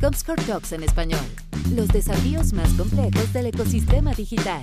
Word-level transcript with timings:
Comscore 0.00 0.42
Talks 0.42 0.72
en 0.72 0.82
español. 0.82 1.20
Los 1.76 1.88
desafíos 1.88 2.52
más 2.52 2.72
complejos 2.74 3.32
del 3.32 3.46
ecosistema 3.46 4.12
digital. 4.12 4.62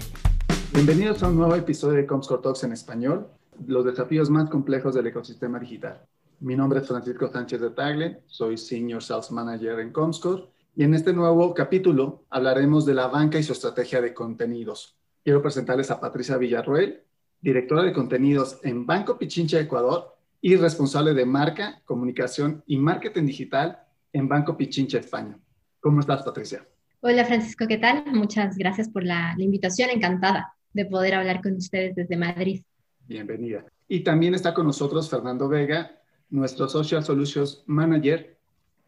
Bienvenidos 0.74 1.24
a 1.24 1.30
un 1.30 1.38
nuevo 1.38 1.56
episodio 1.56 1.96
de 1.96 2.06
Comscore 2.06 2.42
Talks 2.42 2.66
en 2.66 2.74
español. 2.74 3.28
Los 3.66 3.86
desafíos 3.86 4.30
más 4.30 4.50
complejos 4.50 4.96
del 4.96 5.08
ecosistema 5.08 5.60
digital. 5.60 6.02
Mi 6.42 6.56
nombre 6.56 6.80
es 6.80 6.88
Francisco 6.88 7.32
Sánchez 7.32 7.62
de 7.62 7.70
Tagle, 7.70 8.22
soy 8.28 8.58
Senior 8.58 9.02
Sales 9.02 9.32
Manager 9.32 9.80
en 9.80 9.92
Comscore 9.92 10.44
y 10.76 10.84
en 10.84 10.94
este 10.94 11.14
nuevo 11.14 11.54
capítulo 11.54 12.24
hablaremos 12.30 12.86
de 12.86 12.94
la 12.94 13.08
banca 13.08 13.40
y 13.40 13.44
su 13.44 13.54
estrategia 13.54 14.02
de 14.02 14.14
contenidos. 14.14 14.96
Quiero 15.24 15.42
presentarles 15.42 15.92
a 15.92 16.00
Patricia 16.00 16.38
Villarroel, 16.38 17.04
directora 17.42 17.84
de 17.84 17.94
contenidos 17.94 18.60
en 18.64 18.86
Banco 18.86 19.18
Pichincha 19.18 19.60
Ecuador 19.60 20.16
y 20.42 20.56
responsable 20.56 21.14
de 21.14 21.26
marca, 21.26 21.82
comunicación 21.86 22.64
y 22.68 22.78
marketing 22.78 23.26
digital 23.26 23.86
en 24.14 24.28
Banco 24.28 24.56
Pichincha 24.58 25.00
España. 25.00 25.38
¿Cómo 25.80 26.00
estás, 26.00 26.24
Patricia? 26.24 26.66
Hola, 27.02 27.26
Francisco, 27.26 27.66
¿qué 27.68 27.78
tal? 27.78 28.04
Muchas 28.08 28.58
gracias 28.58 28.90
por 28.90 29.04
la, 29.04 29.34
la 29.38 29.44
invitación. 29.44 29.90
Encantada 29.90 30.54
de 30.74 30.86
poder 30.86 31.16
hablar 31.16 31.42
con 31.42 31.54
ustedes 31.56 31.96
desde 31.96 32.18
Madrid. 32.18 32.62
Bienvenida. 33.08 33.66
Y 33.88 34.02
también 34.02 34.36
está 34.36 34.54
con 34.54 34.68
nosotros 34.68 35.10
Fernando 35.10 35.48
Vega, 35.48 35.92
nuestro 36.30 36.68
Social 36.68 37.04
Solutions 37.04 37.64
Manager 37.66 38.38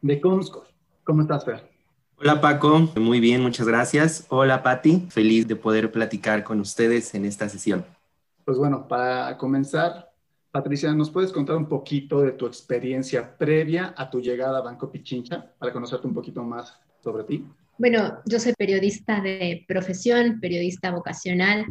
de 0.02 0.22
Comscore. 0.22 0.70
¿Cómo 1.04 1.24
estás, 1.24 1.46
Fer? 1.46 1.72
Hola 2.18 2.40
Paco, 2.40 2.92
muy 2.98 3.20
bien, 3.20 3.42
muchas 3.42 3.68
gracias. 3.68 4.28
Hola 4.30 4.62
Patti, 4.62 5.08
feliz 5.10 5.48
de 5.48 5.56
poder 5.56 5.92
platicar 5.92 6.44
con 6.44 6.60
ustedes 6.60 7.16
en 7.16 7.26
esta 7.26 7.50
sesión. 7.50 7.84
Pues 8.46 8.60
bueno, 8.60 8.88
para 8.88 9.38
comenzar, 9.38 10.11
Patricia, 10.52 10.94
¿nos 10.94 11.10
puedes 11.10 11.32
contar 11.32 11.56
un 11.56 11.70
poquito 11.70 12.20
de 12.22 12.34
tu 12.34 12.46
experiencia 12.46 13.38
previa 13.38 13.94
a 13.96 14.10
tu 14.10 14.20
llegada 14.20 14.58
a 14.58 14.62
Banco 14.62 14.92
Pichincha 14.92 15.54
para 15.58 15.72
conocerte 15.72 16.08
un 16.08 16.14
poquito 16.14 16.44
más 16.44 16.78
sobre 17.02 17.24
ti? 17.24 17.46
Bueno, 17.78 18.20
yo 18.26 18.38
soy 18.38 18.52
periodista 18.58 19.22
de 19.22 19.64
profesión, 19.66 20.42
periodista 20.42 20.92
vocacional, 20.92 21.66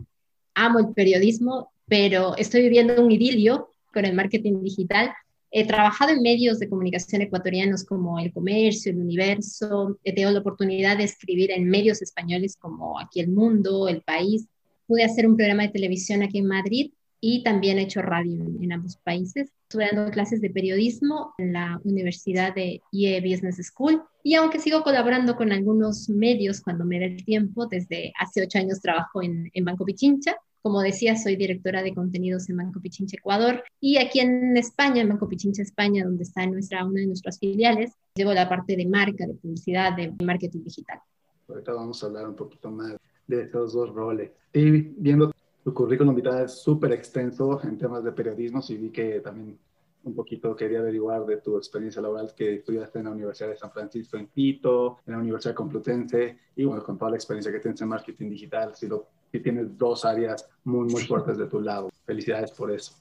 amo 0.54 0.78
el 0.78 0.94
periodismo, 0.94 1.70
pero 1.86 2.34
estoy 2.38 2.62
viviendo 2.62 3.04
un 3.04 3.12
idilio 3.12 3.68
con 3.92 4.06
el 4.06 4.14
marketing 4.14 4.62
digital. 4.62 5.12
He 5.50 5.66
trabajado 5.66 6.12
en 6.12 6.22
medios 6.22 6.58
de 6.58 6.70
comunicación 6.70 7.20
ecuatorianos 7.20 7.84
como 7.84 8.18
El 8.18 8.32
Comercio, 8.32 8.92
El 8.92 8.98
Universo. 8.98 9.98
He 10.04 10.14
tenido 10.14 10.30
la 10.30 10.40
oportunidad 10.40 10.96
de 10.96 11.04
escribir 11.04 11.50
en 11.50 11.68
medios 11.68 12.00
españoles 12.00 12.56
como 12.56 12.98
Aquí 12.98 13.20
El 13.20 13.28
Mundo, 13.28 13.88
El 13.88 14.00
País 14.00 14.46
pude 14.86 15.04
hacer 15.04 15.26
un 15.26 15.36
programa 15.36 15.64
de 15.64 15.68
televisión 15.68 16.22
aquí 16.22 16.38
en 16.38 16.46
Madrid 16.46 16.92
y 17.20 17.42
también 17.42 17.78
he 17.78 17.82
hecho 17.82 18.02
radio 18.02 18.44
en, 18.60 18.72
ambos 18.72 18.96
países. 18.96 19.52
Estuve 19.62 19.88
dando 19.92 20.10
clases 20.10 20.40
de 20.40 20.50
periodismo 20.50 21.34
en 21.38 21.52
la 21.52 21.80
Universidad 21.84 22.54
de 22.54 22.80
IE 22.92 23.20
Business 23.20 23.56
School 23.66 24.02
y 24.22 24.34
aunque 24.34 24.58
sigo 24.58 24.82
colaborando 24.82 25.36
con 25.36 25.52
algunos 25.52 26.08
medios 26.08 26.60
cuando 26.60 26.84
me 26.84 26.98
da 26.98 27.06
el 27.06 27.24
tiempo, 27.24 27.66
desde 27.66 28.12
hace 28.18 28.42
ocho 28.42 28.58
años 28.58 28.80
trabajo 28.80 29.22
en, 29.22 29.50
en 29.52 29.64
Banco 29.64 29.84
Pichincha. 29.84 30.36
Como 30.62 30.82
decía, 30.82 31.16
soy 31.16 31.36
directora 31.36 31.82
de 31.82 31.94
contenidos 31.94 32.50
en 32.50 32.58
Banco 32.58 32.80
Pichincha 32.80 33.16
Ecuador 33.16 33.64
y 33.80 33.96
aquí 33.96 34.20
en 34.20 34.56
España, 34.56 35.00
en 35.00 35.08
Banco 35.08 35.26
Pichincha 35.26 35.62
España, 35.62 36.04
donde 36.04 36.24
está 36.24 36.46
nuestra, 36.46 36.84
una 36.84 37.00
de 37.00 37.06
nuestras 37.06 37.38
filiales, 37.38 37.92
llevo 38.14 38.34
la 38.34 38.46
parte 38.46 38.76
de 38.76 38.86
marca, 38.86 39.26
de 39.26 39.34
publicidad, 39.34 39.96
de 39.96 40.12
marketing 40.22 40.62
digital. 40.62 41.00
Ahorita 41.48 41.72
vamos 41.72 42.02
a 42.02 42.06
hablar 42.06 42.28
un 42.28 42.36
poquito 42.36 42.70
más 42.70 42.94
de 43.26 43.42
esos 43.42 43.72
dos 43.72 43.90
roles. 43.94 44.30
Y 44.52 44.70
viendo 44.70 45.32
tu 45.70 45.74
currículum 45.74 46.14
vitae 46.16 46.44
es 46.44 46.62
súper 46.62 46.92
extenso 46.92 47.60
en 47.62 47.78
temas 47.78 48.02
de 48.02 48.10
periodismo, 48.10 48.60
sí 48.60 48.76
vi 48.76 48.90
que 48.90 49.20
también 49.20 49.56
un 50.02 50.14
poquito 50.14 50.56
quería 50.56 50.80
averiguar 50.80 51.24
de 51.26 51.36
tu 51.36 51.56
experiencia 51.56 52.02
laboral 52.02 52.34
que 52.34 52.56
estudiaste 52.56 52.98
en 52.98 53.04
la 53.04 53.12
Universidad 53.12 53.50
de 53.50 53.56
San 53.56 53.70
Francisco 53.70 54.16
en 54.16 54.26
Quito, 54.26 54.98
en 55.06 55.12
la 55.12 55.18
Universidad 55.20 55.54
Complutense 55.54 56.38
y 56.56 56.64
bueno, 56.64 56.82
con 56.82 56.98
toda 56.98 57.12
la 57.12 57.18
experiencia 57.18 57.52
que 57.52 57.60
tienes 57.60 57.80
en 57.82 57.88
marketing 57.88 58.30
digital, 58.30 58.74
si, 58.74 58.88
lo, 58.88 59.06
si 59.30 59.38
tienes 59.40 59.78
dos 59.78 60.04
áreas 60.04 60.48
muy, 60.64 60.88
muy 60.88 61.02
fuertes 61.02 61.38
de 61.38 61.46
tu 61.46 61.60
lado. 61.60 61.90
Felicidades 62.04 62.50
por 62.50 62.72
eso. 62.72 62.94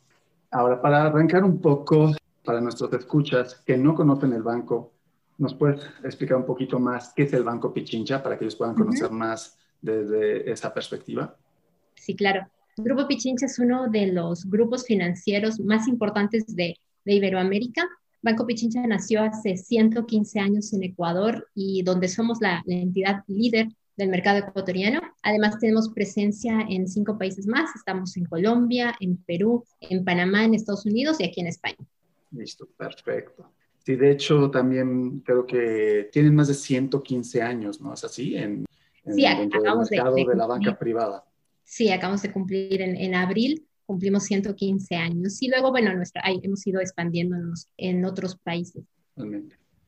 Ahora, 0.52 0.80
para 0.80 1.06
arrancar 1.06 1.44
un 1.44 1.60
poco, 1.60 2.12
para 2.44 2.62
nuestros 2.62 2.94
escuchas 2.94 3.56
que 3.66 3.78
no 3.78 3.96
conocen 3.96 4.34
el 4.34 4.44
banco, 4.44 4.92
¿nos 5.40 5.56
puedes 5.56 5.82
explicar 6.04 6.38
un 6.38 6.46
poquito 6.46 6.80
más 6.80 7.14
qué 7.16 7.24
es 7.24 7.34
el 7.34 7.44
Banco 7.44 7.74
Pichincha 7.74 8.22
para 8.22 8.38
que 8.38 8.44
ellos 8.44 8.56
puedan 8.56 8.76
conocer 8.76 9.10
más 9.10 9.58
desde 9.82 10.52
esa 10.52 10.72
perspectiva? 10.72 11.36
Sí, 11.96 12.16
claro. 12.16 12.48
Grupo 12.84 13.08
Pichincha 13.08 13.46
es 13.46 13.60
uno 13.60 13.90
de 13.90 14.08
los 14.08 14.46
grupos 14.46 14.86
financieros 14.86 15.60
más 15.60 15.88
importantes 15.88 16.56
de, 16.56 16.78
de 17.06 17.14
Iberoamérica. 17.14 17.88
Banco 18.22 18.46
Pichincha 18.46 18.86
nació 18.88 19.22
hace 19.22 19.58
115 19.58 20.40
años 20.40 20.74
en 20.74 20.84
Ecuador 20.84 21.48
y 21.54 21.84
donde 21.84 22.08
somos 22.08 22.40
la, 22.42 22.62
la 22.66 22.76
entidad 22.76 23.24
líder 23.28 23.68
del 23.98 24.10
mercado 24.10 24.40
ecuatoriano. 24.40 25.02
Además, 25.24 25.60
tenemos 25.60 25.90
presencia 25.90 26.62
en 26.70 26.88
cinco 26.88 27.18
países 27.18 27.48
más. 27.48 27.76
Estamos 27.76 28.16
en 28.16 28.26
Colombia, 28.26 28.96
en 29.00 29.18
Perú, 29.18 29.66
en 29.82 30.06
Panamá, 30.06 30.46
en 30.46 30.54
Estados 30.54 30.86
Unidos 30.86 31.20
y 31.20 31.26
aquí 31.26 31.42
en 31.42 31.48
España. 31.48 31.78
Listo, 32.32 32.68
perfecto. 32.78 33.52
Sí, 33.86 33.96
de 33.96 34.12
hecho, 34.12 34.50
también 34.50 35.20
creo 35.20 35.46
que 35.46 36.10
tienen 36.12 36.34
más 36.34 36.48
de 36.48 36.54
115 36.54 37.42
años, 37.42 37.82
¿no? 37.82 37.94
¿Es 37.94 38.04
así? 38.04 38.36
En, 38.36 38.66
sí, 39.06 39.26
acabamos 39.26 39.90
de, 39.90 39.98
de, 39.98 40.36
la 40.36 40.48
banca 40.48 40.78
privada. 40.78 41.26
Sí, 41.70 41.92
acabamos 41.92 42.24
de 42.24 42.32
cumplir 42.32 42.82
en, 42.82 42.98
en, 42.98 43.14
abril, 43.14 43.64
cumplimos 43.86 44.24
115 44.24 44.96
años. 44.96 45.40
Y 45.40 45.50
luego, 45.50 45.70
bueno, 45.70 45.94
nuestra, 45.94 46.20
ahí, 46.26 46.40
hemos 46.42 46.66
ido 46.66 46.82
expandiéndonos 46.82 47.70
en 47.78 48.04
otros 48.06 48.36
países. 48.38 48.84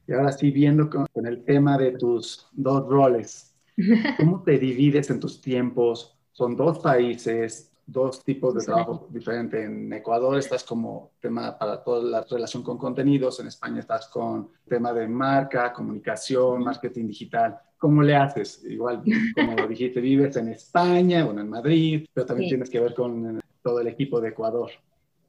Y 0.08 0.14
ahora 0.14 0.32
sí, 0.32 0.52
viendo 0.52 0.92
con, 0.92 1.08
con 1.12 1.26
el 1.26 1.44
tema 1.44 1.80
de 1.80 1.94
tus 1.94 2.48
dos 2.52 2.88
roles, 2.88 3.56
¿cómo 4.18 4.44
te 4.44 4.60
divides 4.60 5.10
en 5.10 5.20
tus 5.20 5.42
tiempos? 5.42 6.16
Son 6.34 6.56
dos 6.56 6.78
países, 6.78 7.71
dos 7.92 8.24
tipos 8.24 8.56
de 8.56 8.64
trabajo 8.64 9.08
diferentes. 9.10 9.64
En 9.64 9.92
Ecuador 9.92 10.38
estás 10.38 10.64
como 10.64 11.12
tema 11.20 11.58
para 11.58 11.84
toda 11.84 12.04
la 12.04 12.26
relación 12.30 12.64
con 12.64 12.78
contenidos, 12.78 13.40
en 13.40 13.48
España 13.48 13.80
estás 13.80 14.08
con 14.08 14.50
tema 14.68 14.94
de 14.94 15.08
marca, 15.08 15.74
comunicación, 15.74 16.64
marketing 16.64 17.08
digital. 17.08 17.60
¿Cómo 17.78 18.02
le 18.02 18.16
haces? 18.16 18.64
Igual, 18.64 19.04
como 19.36 19.56
lo 19.56 19.68
dijiste, 19.68 20.00
vives 20.02 20.36
en 20.38 20.50
España, 20.50 21.26
bueno, 21.26 21.42
en 21.42 21.50
Madrid, 21.50 22.06
pero 22.14 22.26
también 22.26 22.48
sí. 22.48 22.52
tienes 22.56 22.70
que 22.70 22.80
ver 22.80 22.94
con 22.94 23.42
todo 23.64 23.80
el 23.82 23.88
equipo 23.88 24.22
de 24.22 24.30
Ecuador. 24.30 24.72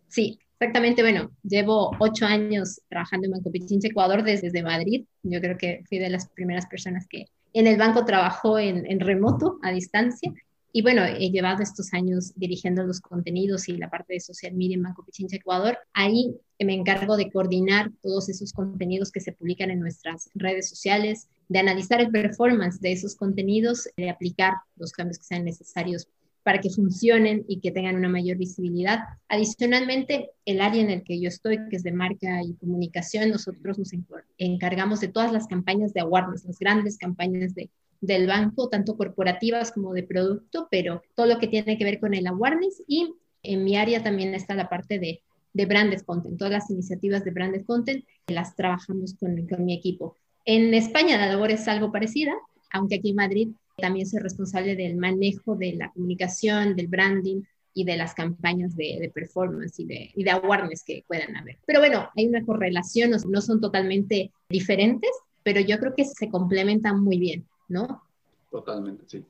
Sí, 0.09 0.39
exactamente. 0.59 1.03
Bueno, 1.03 1.31
llevo 1.43 1.93
ocho 1.99 2.27
años 2.27 2.81
trabajando 2.89 3.27
en 3.27 3.33
Banco 3.33 3.51
Pichincha 3.51 3.89
Ecuador 3.89 4.23
desde, 4.23 4.49
desde 4.49 4.63
Madrid. 4.63 5.05
Yo 5.23 5.41
creo 5.41 5.57
que 5.57 5.83
fui 5.89 5.99
de 5.99 6.11
las 6.11 6.29
primeras 6.29 6.67
personas 6.67 7.07
que 7.09 7.27
en 7.55 7.67
el 7.67 7.79
banco 7.79 8.05
trabajó 8.05 8.59
en, 8.59 8.91
en 8.91 9.01
remoto, 9.01 9.59
a 9.63 9.73
distancia. 9.73 10.33
Y 10.75 10.81
bueno, 10.81 11.05
he 11.05 11.31
llevado 11.31 11.63
estos 11.63 11.93
años 11.93 12.33
dirigiendo 12.35 12.83
los 12.83 13.03
contenidos 13.03 13.69
y 13.69 13.77
la 13.77 13.91
parte 13.91 14.15
de 14.15 14.21
social 14.21 14.55
media 14.55 14.77
en 14.77 14.83
Banco 14.83 15.05
Pichincha 15.05 15.37
Ecuador. 15.37 15.77
Ahí 15.93 16.35
me 16.59 16.73
encargo 16.73 17.19
de 17.19 17.31
coordinar 17.31 17.91
todos 18.01 18.31
esos 18.31 18.55
contenidos 18.55 19.13
que 19.13 19.21
se 19.21 19.33
publican 19.33 19.71
en 19.71 19.81
nuestras 19.81 20.31
redes 20.35 20.71
sociales, 20.71 21.29
de 21.49 21.59
analizar 21.59 22.01
el 22.01 22.11
performance 22.11 22.81
de 22.81 22.93
esos 22.93 23.17
contenidos, 23.17 23.87
de 23.99 24.09
aplicar 24.09 24.55
los 24.77 24.93
cambios 24.93 25.19
que 25.19 25.25
sean 25.25 25.45
necesarios 25.45 26.09
para 26.43 26.61
que 26.61 26.71
funcionen 26.71 27.45
y 27.47 27.61
que 27.61 27.71
tengan 27.71 27.97
una 27.97 28.09
mayor 28.09 28.39
visibilidad. 28.39 29.01
Adicionalmente, 29.29 30.31
el 30.47 30.61
área 30.61 30.83
en 30.83 30.91
el 30.91 31.05
que 31.05 31.21
yo 31.21 31.29
estoy, 31.29 31.59
que 31.69 31.77
es 31.77 31.83
de 31.83 31.93
marca 31.93 32.43
y 32.43 32.55
comunicación, 32.55 33.31
nosotros 33.31 33.79
nos 33.79 33.91
encargamos 34.39 35.01
de 35.01 35.09
todas 35.09 35.33
las 35.33 35.47
campañas 35.47 35.93
de 35.93 36.01
awareness, 36.01 36.45
las 36.45 36.59
grandes 36.59 36.97
campañas 36.99 37.55
de 37.55 37.71
del 38.03 38.27
banco, 38.27 38.69
tanto 38.69 38.97
corporativas 38.97 39.73
como 39.73 39.95
de 39.95 40.03
producto, 40.03 40.69
pero 40.71 41.03
todo 41.15 41.27
lo 41.27 41.39
que 41.39 41.47
tiene 41.47 41.79
que 41.79 41.85
ver 41.85 42.01
con 42.01 42.13
el 42.13 42.27
awareness 42.27 42.83
y 42.87 43.15
en 43.43 43.65
mi 43.65 43.77
área 43.77 44.03
también 44.03 44.35
está 44.35 44.55
la 44.55 44.69
parte 44.69 44.99
de, 44.99 45.23
de 45.55 45.67
branded 45.67 46.01
content, 46.03 46.37
todas 46.37 46.53
las 46.53 46.71
iniciativas 46.71 47.25
de 47.25 47.31
branded 47.31 47.65
content 47.65 48.05
las 48.27 48.55
trabajamos 48.57 49.15
con, 49.15 49.47
con 49.47 49.65
mi 49.65 49.75
equipo. 49.75 50.17
En 50.45 50.75
España 50.75 51.17
la 51.17 51.29
labor 51.29 51.53
es 51.53 51.69
algo 51.69 51.93
parecida, 51.93 52.35
aunque 52.73 52.97
aquí 52.97 53.11
en 53.11 53.17
Madrid 53.17 53.49
también 53.77 54.07
soy 54.07 54.21
responsable 54.21 54.75
del 54.75 54.97
manejo 54.97 55.55
de 55.57 55.75
la 55.75 55.91
comunicación, 55.93 56.75
del 56.75 56.89
branding 56.89 57.43
y 57.73 57.85
de 57.85 57.97
las 57.97 58.15
campañas 58.15 58.77
de, 58.77 59.11
performance 59.15 59.79
y 59.79 59.87
de, 59.87 60.11
y 60.15 60.25
de 60.25 60.31
awareness 60.31 60.83
que 60.85 61.05
puedan 61.07 61.37
haber. 61.37 61.59
Pero 61.67 61.79
bueno, 61.79 62.09
hay 62.17 62.27
una 62.27 62.45
correlación, 62.45 63.13
no 63.29 63.41
son 63.41 63.61
totalmente 63.61 64.33
diferentes, 64.51 65.11
pero 65.43 65.61
yo 65.61 65.79
creo 65.79 65.95
que 65.95 66.05
se 66.05 66.29
complementan 66.29 67.03
muy 67.03 67.19
bien. 67.19 67.47
¿No? 67.69 68.03
Totalmente, 68.51 69.05
sí. 69.07 69.25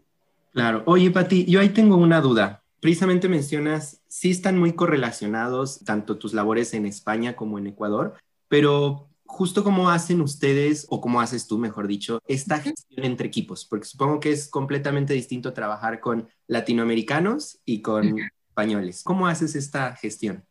Claro. 0.53 0.83
Oye, 0.87 1.11
Pati, 1.11 1.45
yo 1.47 1.61
ahí 1.61 1.71
tengo 1.71 1.97
una 1.97 2.21
duda. 2.21 2.63
Precisamente 2.81 3.29
mencionas, 3.29 4.03
sí 4.09 4.31
están 4.31 4.59
muy 4.59 4.73
correlacionados 4.73 5.85
tanto 5.85 6.19
tus 6.19 6.35
labores 6.35 6.75
en 6.75 6.85
España 6.85 7.37
como 7.37 7.59
en 7.59 7.69
Ecuador, 7.69 8.15
pero 8.49 9.09
justo 9.25 9.65
cómo 9.65 9.89
hacen 9.89 10.21
ustedes, 10.21 10.87
o 10.91 11.01
cómo 11.01 11.21
haces 11.21 11.47
tú, 11.47 11.59
mejor 11.59 11.87
dicho, 11.87 12.21
esta 12.27 12.59
gestión 12.59 13.05
entre 13.05 13.29
equipos, 13.29 13.65
porque 13.65 13.87
supongo 13.87 14.21
que 14.21 14.31
es 14.31 14.49
completamente 14.49 15.15
distinto 15.15 15.55
trabajar 15.55 16.01
con 16.01 16.29
latinoamericanos 16.49 17.61
y 17.65 17.81
con 17.81 18.17
españoles. 18.49 19.03
¿Cómo 19.03 19.27
haces 19.27 19.55
esta 19.55 19.97
gestión? 19.97 20.45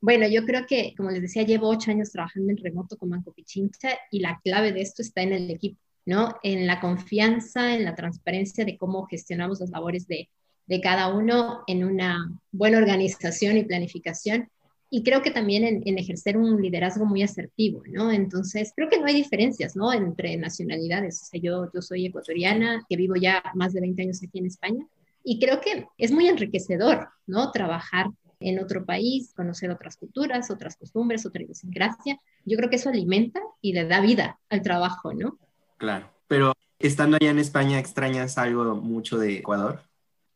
Bueno, 0.00 0.26
yo 0.26 0.46
creo 0.46 0.66
que, 0.66 0.94
como 0.96 1.10
les 1.10 1.20
decía, 1.20 1.42
llevo 1.42 1.68
ocho 1.68 1.90
años 1.90 2.10
trabajando 2.10 2.50
en 2.50 2.56
remoto 2.56 2.96
con 2.96 3.10
Banco 3.10 3.32
Pichincha 3.32 3.90
y 4.10 4.20
la 4.20 4.40
clave 4.42 4.72
de 4.72 4.80
esto 4.80 5.02
está 5.02 5.20
en 5.22 5.34
el 5.34 5.50
equipo, 5.50 5.78
¿no? 6.04 6.36
En 6.42 6.66
la 6.66 6.80
confianza, 6.80 7.74
en 7.74 7.84
la 7.84 7.94
transparencia 7.94 8.64
de 8.64 8.76
cómo 8.76 9.06
gestionamos 9.06 9.60
las 9.60 9.70
labores 9.70 10.06
de, 10.06 10.28
de 10.66 10.80
cada 10.80 11.14
uno, 11.14 11.62
en 11.66 11.84
una 11.84 12.30
buena 12.50 12.78
organización 12.78 13.56
y 13.56 13.64
planificación 13.64 14.48
y 14.94 15.02
creo 15.04 15.22
que 15.22 15.30
también 15.30 15.64
en, 15.64 15.98
ejercer 15.98 16.36
un 16.36 16.60
liderazgo 16.60 17.06
muy 17.06 17.22
asertivo, 17.22 17.82
¿no? 17.86 18.12
Entonces, 18.12 18.74
creo 18.76 18.90
que 18.90 19.00
no 19.00 19.06
hay 19.06 19.14
diferencias, 19.14 19.74
¿no? 19.74 19.90
Entre 19.90 20.36
nacionalidades. 20.36 21.22
O 21.22 21.24
sea, 21.24 21.40
yo, 21.40 21.70
yo 21.72 21.80
soy 21.80 22.04
ecuatoriana, 22.04 22.84
que 22.86 22.96
vivo 22.96 23.14
ya 23.16 23.42
más 23.54 23.72
de 23.72 23.80
20 23.80 24.02
años 24.02 24.22
aquí 24.22 24.38
en 24.38 24.44
España, 24.44 24.86
y 25.24 25.40
creo 25.40 25.62
que 25.62 25.86
es 25.96 26.12
muy 26.12 26.28
enriquecedor, 26.28 27.08
¿no? 27.26 27.50
Trabajar 27.52 28.10
en 28.38 28.58
otro 28.58 28.84
país, 28.84 29.32
conocer 29.34 29.70
otras 29.70 29.96
culturas, 29.96 30.50
otras 30.50 30.76
costumbres, 30.76 31.24
otra 31.24 31.42
idiosincrasia. 31.42 32.20
Yo 32.44 32.58
creo 32.58 32.68
que 32.68 32.76
eso 32.76 32.90
alimenta 32.90 33.40
y 33.62 33.72
le 33.72 33.86
da 33.86 34.02
vida 34.02 34.40
al 34.50 34.60
trabajo, 34.60 35.14
¿no? 35.14 35.38
Claro, 35.82 36.08
pero 36.28 36.52
estando 36.78 37.16
allá 37.16 37.32
en 37.32 37.40
España, 37.40 37.80
¿extrañas 37.80 38.38
algo 38.38 38.76
mucho 38.76 39.18
de 39.18 39.38
Ecuador? 39.38 39.80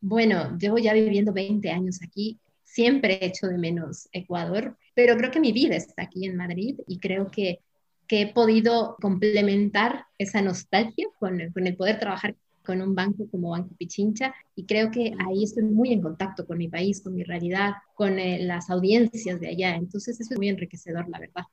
Bueno, 0.01 0.57
llevo 0.57 0.77
ya 0.77 0.91
viviendo 0.91 1.31
20 1.31 1.71
años 1.71 1.99
aquí 2.03 2.37
siempre 2.65 3.13
he 3.13 3.27
hecho 3.27 3.47
de 3.47 3.57
menos 3.57 4.09
Ecuador, 4.11 4.77
pero 4.93 5.15
creo 5.15 5.31
que 5.31 5.39
mi 5.39 5.53
vida 5.53 5.77
está 5.77 6.03
aquí 6.03 6.25
en 6.25 6.35
Madrid 6.35 6.75
y 6.85 6.99
creo 6.99 7.31
que, 7.31 7.61
que 8.09 8.23
he 8.23 8.33
podido 8.33 8.97
complementar 9.01 10.07
esa 10.17 10.41
nostalgia 10.41 11.07
con, 11.17 11.39
con 11.53 11.65
el 11.65 11.77
poder 11.77 11.97
trabajar 11.97 12.35
con 12.65 12.81
un 12.81 12.93
banco 12.93 13.29
como 13.31 13.51
Banco 13.51 13.73
Pichincha 13.77 14.35
y 14.53 14.65
creo 14.65 14.91
que 14.91 15.13
ahí 15.25 15.45
estoy 15.45 15.63
muy 15.63 15.93
en 15.93 16.01
contacto 16.01 16.45
con 16.45 16.57
mi 16.57 16.67
país, 16.67 16.99
con 16.99 17.15
mi 17.15 17.23
realidad, 17.23 17.75
con 17.95 18.19
eh, 18.19 18.39
las 18.43 18.69
audiencias 18.69 19.39
de 19.39 19.47
allá. 19.47 19.77
Entonces 19.77 20.19
eso 20.19 20.33
es 20.33 20.37
muy 20.37 20.49
enriquecedor, 20.49 21.07
la 21.07 21.19
verdad. 21.19 21.45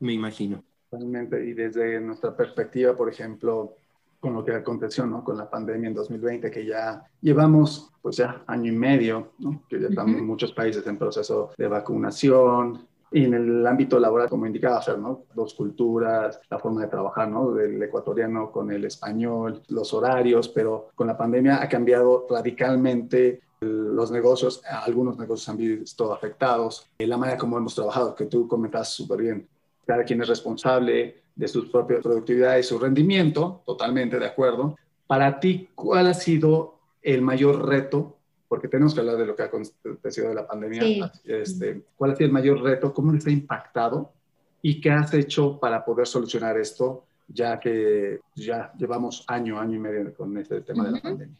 Me 0.00 0.14
imagino. 0.14 0.64
Totalmente. 0.94 1.44
Y 1.44 1.54
desde 1.54 2.00
nuestra 2.00 2.36
perspectiva, 2.36 2.96
por 2.96 3.08
ejemplo, 3.08 3.76
con 4.20 4.32
lo 4.32 4.44
que 4.44 4.52
aconteció, 4.52 5.04
¿no? 5.06 5.24
Con 5.24 5.36
la 5.36 5.50
pandemia 5.50 5.88
en 5.88 5.94
2020, 5.94 6.50
que 6.50 6.64
ya 6.64 7.04
llevamos, 7.20 7.92
pues 8.00 8.16
ya 8.16 8.44
año 8.46 8.72
y 8.72 8.76
medio, 8.76 9.32
¿no? 9.38 9.64
Que 9.68 9.80
ya 9.80 9.88
estamos 9.88 10.16
en 10.16 10.26
muchos 10.26 10.52
países 10.52 10.86
en 10.86 10.96
proceso 10.96 11.50
de 11.58 11.66
vacunación. 11.66 12.86
Y 13.10 13.24
en 13.24 13.34
el 13.34 13.66
ámbito 13.66 13.98
laboral, 14.00 14.28
como 14.28 14.46
indicaba 14.46 14.78
hacer, 14.78 14.98
¿no? 14.98 15.24
Dos 15.34 15.54
culturas, 15.54 16.40
la 16.48 16.58
forma 16.58 16.82
de 16.82 16.88
trabajar, 16.88 17.28
¿no? 17.28 17.52
Del 17.52 17.82
ecuatoriano 17.82 18.50
con 18.50 18.70
el 18.70 18.84
español, 18.84 19.62
los 19.68 19.92
horarios, 19.94 20.48
pero 20.48 20.88
con 20.94 21.06
la 21.06 21.16
pandemia 21.16 21.62
ha 21.62 21.68
cambiado 21.68 22.26
radicalmente 22.30 23.42
los 23.60 24.10
negocios, 24.10 24.62
algunos 24.64 25.18
negocios 25.18 25.48
han 25.48 25.56
visto 25.56 26.12
afectados, 26.12 26.90
la 26.98 27.16
manera 27.16 27.38
como 27.38 27.56
hemos 27.56 27.74
trabajado, 27.74 28.14
que 28.14 28.26
tú 28.26 28.46
comentas 28.46 28.92
súper 28.92 29.20
bien. 29.20 29.48
Cada 29.86 30.04
quien 30.04 30.22
es 30.22 30.28
responsable, 30.28 31.24
de 31.34 31.48
su 31.48 31.70
propia 31.70 32.00
productividad 32.00 32.56
y 32.58 32.62
su 32.62 32.78
rendimiento, 32.78 33.62
totalmente 33.66 34.18
de 34.18 34.26
acuerdo. 34.26 34.76
Para 35.06 35.40
ti, 35.40 35.68
¿cuál 35.74 36.06
ha 36.06 36.14
sido 36.14 36.78
el 37.02 37.22
mayor 37.22 37.68
reto? 37.68 38.16
Porque 38.48 38.68
tenemos 38.68 38.94
que 38.94 39.00
hablar 39.00 39.16
de 39.16 39.26
lo 39.26 39.34
que 39.34 39.42
ha 39.42 39.46
acontecido 39.46 40.28
de 40.28 40.34
la 40.34 40.46
pandemia. 40.46 41.10
Este, 41.24 41.82
¿Cuál 41.96 42.12
ha 42.12 42.16
sido 42.16 42.26
el 42.26 42.32
mayor 42.32 42.62
reto? 42.62 42.94
¿Cómo 42.94 43.12
les 43.12 43.26
ha 43.26 43.30
impactado? 43.30 44.12
¿Y 44.62 44.80
qué 44.80 44.90
has 44.90 45.12
hecho 45.12 45.58
para 45.58 45.84
poder 45.84 46.06
solucionar 46.06 46.58
esto, 46.58 47.04
ya 47.28 47.58
que 47.58 48.20
ya 48.34 48.72
llevamos 48.78 49.24
año, 49.26 49.58
año 49.58 49.76
y 49.76 49.80
medio 49.80 50.14
con 50.14 50.36
este 50.38 50.60
tema 50.60 50.84
de 50.84 50.92
la 50.92 51.00
pandemia? 51.00 51.36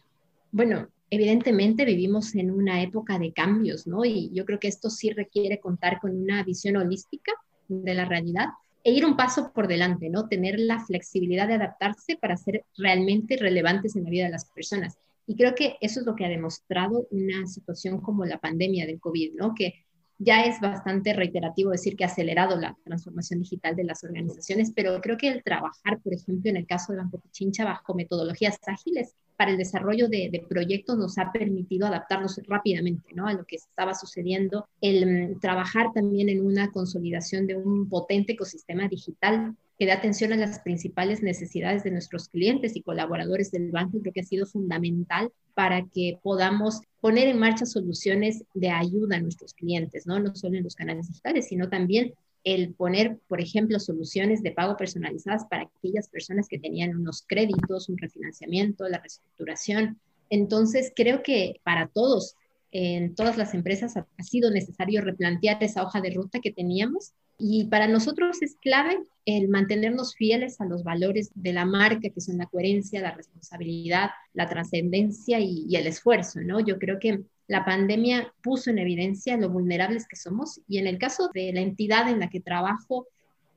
Bueno, 0.50 0.88
evidentemente 1.08 1.84
vivimos 1.84 2.34
en 2.34 2.50
una 2.50 2.82
época 2.82 3.18
de 3.18 3.32
cambios, 3.32 3.86
¿no? 3.86 4.04
Y 4.04 4.30
yo 4.32 4.44
creo 4.44 4.58
que 4.58 4.68
esto 4.68 4.90
sí 4.90 5.10
requiere 5.10 5.60
contar 5.60 6.00
con 6.00 6.10
una 6.10 6.42
visión 6.42 6.76
holística 6.76 7.32
de 7.68 7.94
la 7.94 8.04
realidad 8.04 8.48
e 8.82 8.92
ir 8.92 9.06
un 9.06 9.16
paso 9.16 9.52
por 9.54 9.66
delante, 9.66 10.10
¿no? 10.10 10.28
Tener 10.28 10.58
la 10.58 10.78
flexibilidad 10.84 11.48
de 11.48 11.54
adaptarse 11.54 12.16
para 12.16 12.36
ser 12.36 12.64
realmente 12.76 13.36
relevantes 13.36 13.96
en 13.96 14.04
la 14.04 14.10
vida 14.10 14.24
de 14.26 14.30
las 14.30 14.44
personas. 14.50 14.98
Y 15.26 15.36
creo 15.36 15.54
que 15.54 15.78
eso 15.80 16.00
es 16.00 16.06
lo 16.06 16.14
que 16.14 16.26
ha 16.26 16.28
demostrado 16.28 17.06
una 17.10 17.46
situación 17.46 18.00
como 18.00 18.26
la 18.26 18.38
pandemia 18.38 18.86
del 18.86 19.00
COVID, 19.00 19.34
¿no? 19.36 19.54
Que 19.54 19.84
ya 20.18 20.44
es 20.44 20.60
bastante 20.60 21.14
reiterativo 21.14 21.70
decir 21.70 21.96
que 21.96 22.04
ha 22.04 22.08
acelerado 22.08 22.60
la 22.60 22.76
transformación 22.84 23.40
digital 23.40 23.74
de 23.74 23.84
las 23.84 24.04
organizaciones, 24.04 24.72
pero 24.74 25.00
creo 25.00 25.16
que 25.16 25.28
el 25.28 25.42
trabajar, 25.42 26.00
por 26.02 26.12
ejemplo, 26.12 26.50
en 26.50 26.56
el 26.56 26.66
caso 26.66 26.92
de 26.92 26.98
Banco 26.98 27.18
Pichincha, 27.20 27.64
bajo 27.64 27.94
metodologías 27.94 28.58
ágiles 28.66 29.14
para 29.36 29.50
el 29.50 29.58
desarrollo 29.58 30.08
de, 30.08 30.28
de, 30.30 30.44
proyectos 30.48 30.96
nos 30.96 31.18
ha 31.18 31.32
permitido 31.32 31.86
adaptarnos 31.86 32.40
rápidamente 32.46 33.14
¿no? 33.14 33.26
a 33.26 33.32
lo 33.32 33.44
que 33.44 33.56
estaba 33.56 33.94
sucediendo, 33.94 34.68
el 34.80 35.30
mm, 35.32 35.40
trabajar 35.40 35.92
también 35.92 36.28
en 36.28 36.44
una 36.44 36.70
consolidación 36.70 37.46
de 37.46 37.56
un 37.56 37.88
potente 37.88 38.32
ecosistema 38.32 38.88
digital 38.88 39.56
que 39.78 39.86
dé 39.86 39.92
atención 39.92 40.32
a 40.32 40.36
las 40.36 40.60
principales 40.60 41.22
necesidades 41.22 41.82
de 41.82 41.90
nuestros 41.90 42.28
clientes 42.28 42.76
y 42.76 42.82
colaboradores 42.82 43.50
del 43.50 43.72
banco, 43.72 43.98
creo 44.00 44.12
que 44.12 44.20
ha 44.20 44.24
sido 44.24 44.46
fundamental 44.46 45.32
para 45.54 45.82
que 45.86 46.18
podamos 46.22 46.80
poner 47.00 47.28
en 47.28 47.38
marcha 47.38 47.66
soluciones 47.66 48.44
de 48.54 48.70
ayuda 48.70 49.16
a 49.16 49.20
nuestros 49.20 49.52
clientes, 49.54 50.06
¿no? 50.06 50.18
No 50.20 50.34
solo 50.34 50.56
en 50.56 50.64
los 50.64 50.74
canales 50.74 51.08
digitales, 51.08 51.48
sino 51.48 51.68
también 51.68 52.14
el 52.44 52.74
poner, 52.74 53.18
por 53.26 53.40
ejemplo, 53.40 53.80
soluciones 53.80 54.42
de 54.42 54.52
pago 54.52 54.76
personalizadas 54.76 55.46
para 55.46 55.64
aquellas 55.64 56.08
personas 56.08 56.46
que 56.46 56.58
tenían 56.58 56.94
unos 56.94 57.24
créditos, 57.26 57.88
un 57.88 57.98
refinanciamiento, 57.98 58.88
la 58.88 58.98
reestructuración. 58.98 59.98
Entonces, 60.28 60.92
creo 60.94 61.22
que 61.22 61.60
para 61.64 61.88
todos, 61.88 62.36
en 62.70 63.14
todas 63.14 63.38
las 63.38 63.54
empresas, 63.54 63.96
ha 63.96 64.22
sido 64.22 64.50
necesario 64.50 65.00
replantear 65.00 65.62
esa 65.62 65.82
hoja 65.82 66.00
de 66.00 66.10
ruta 66.10 66.40
que 66.40 66.52
teníamos 66.52 67.12
y 67.38 67.64
para 67.64 67.88
nosotros 67.88 68.42
es 68.42 68.56
clave 68.60 68.98
el 69.24 69.48
mantenernos 69.48 70.14
fieles 70.14 70.60
a 70.60 70.66
los 70.66 70.84
valores 70.84 71.30
de 71.34 71.52
la 71.52 71.64
marca, 71.64 72.10
que 72.10 72.20
son 72.20 72.38
la 72.38 72.46
coherencia, 72.46 73.00
la 73.00 73.12
responsabilidad, 73.12 74.10
la 74.34 74.48
trascendencia 74.48 75.40
y, 75.40 75.64
y, 75.68 75.76
el 75.76 75.86
esfuerzo, 75.86 76.40
¿no? 76.42 76.60
Yo 76.60 76.78
creo 76.78 76.98
que 76.98 77.24
la 77.46 77.64
pandemia 77.64 78.32
puso 78.42 78.70
en 78.70 78.78
evidencia 78.78 79.36
lo 79.36 79.50
vulnerables 79.50 80.06
que 80.08 80.16
somos 80.16 80.60
y 80.66 80.78
en 80.78 80.86
el 80.86 80.98
caso 80.98 81.30
de 81.34 81.52
la 81.52 81.60
entidad 81.60 82.08
en 82.08 82.20
la 82.20 82.30
que 82.30 82.40
trabajo, 82.40 83.06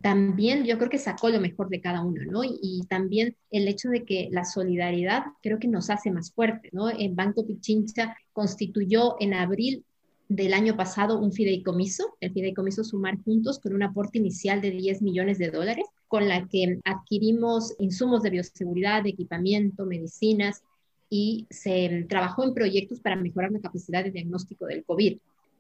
también 0.02 0.66
yo 0.66 0.78
creo 0.78 0.90
que 0.90 1.00
sacó 1.00 1.30
lo 1.30 1.40
mejor 1.40 1.70
de 1.70 1.82
cada 1.82 2.04
uno, 2.04 2.22
¿no? 2.30 2.44
Y, 2.44 2.84
también 2.88 3.36
el 3.50 3.68
hecho 3.68 3.90
de 3.90 4.04
que 4.04 4.30
la 4.32 4.46
solidaridad 4.46 5.24
creo 5.42 5.58
que 5.60 5.68
nos 5.68 5.90
hace 5.90 6.12
más 6.12 6.32
fuertes, 6.32 6.72
¿no? 6.74 6.90
El 6.90 7.14
Banco 7.16 7.46
Pichincha 7.48 8.16
constituyó 8.32 9.16
en 9.20 9.34
abril 9.34 9.84
del 10.30 10.54
año 10.54 10.76
pasado 10.76 11.20
un 11.20 11.32
fideicomiso, 11.32 12.16
el 12.20 12.34
fideicomiso 12.34 12.84
Sumar 12.84 13.18
Juntos, 13.24 13.60
con 13.60 13.74
un 13.74 13.84
aporte 13.84 14.18
inicial 14.18 14.62
de 14.62 14.72
10 14.72 15.02
millones 15.02 15.38
de 15.38 15.50
dólares, 15.50 15.86
con 16.08 16.28
la 16.28 16.48
que 16.48 16.80
adquirimos 16.84 17.74
insumos 17.80 18.22
de 18.24 18.30
bioseguridad, 18.30 19.04
de 19.04 19.10
equipamiento, 19.10 19.86
medicinas 19.86 20.64
y 21.10 21.48
se 21.50 22.06
trabajó 22.10 22.44
en 22.44 22.54
proyectos 22.54 23.00
para 23.00 23.16
mejorar 23.16 23.52
la 23.52 23.62
capacidad 23.62 24.04
de 24.04 24.12
diagnóstico 24.12 24.66
del 24.66 24.84
COVID. 24.84 25.18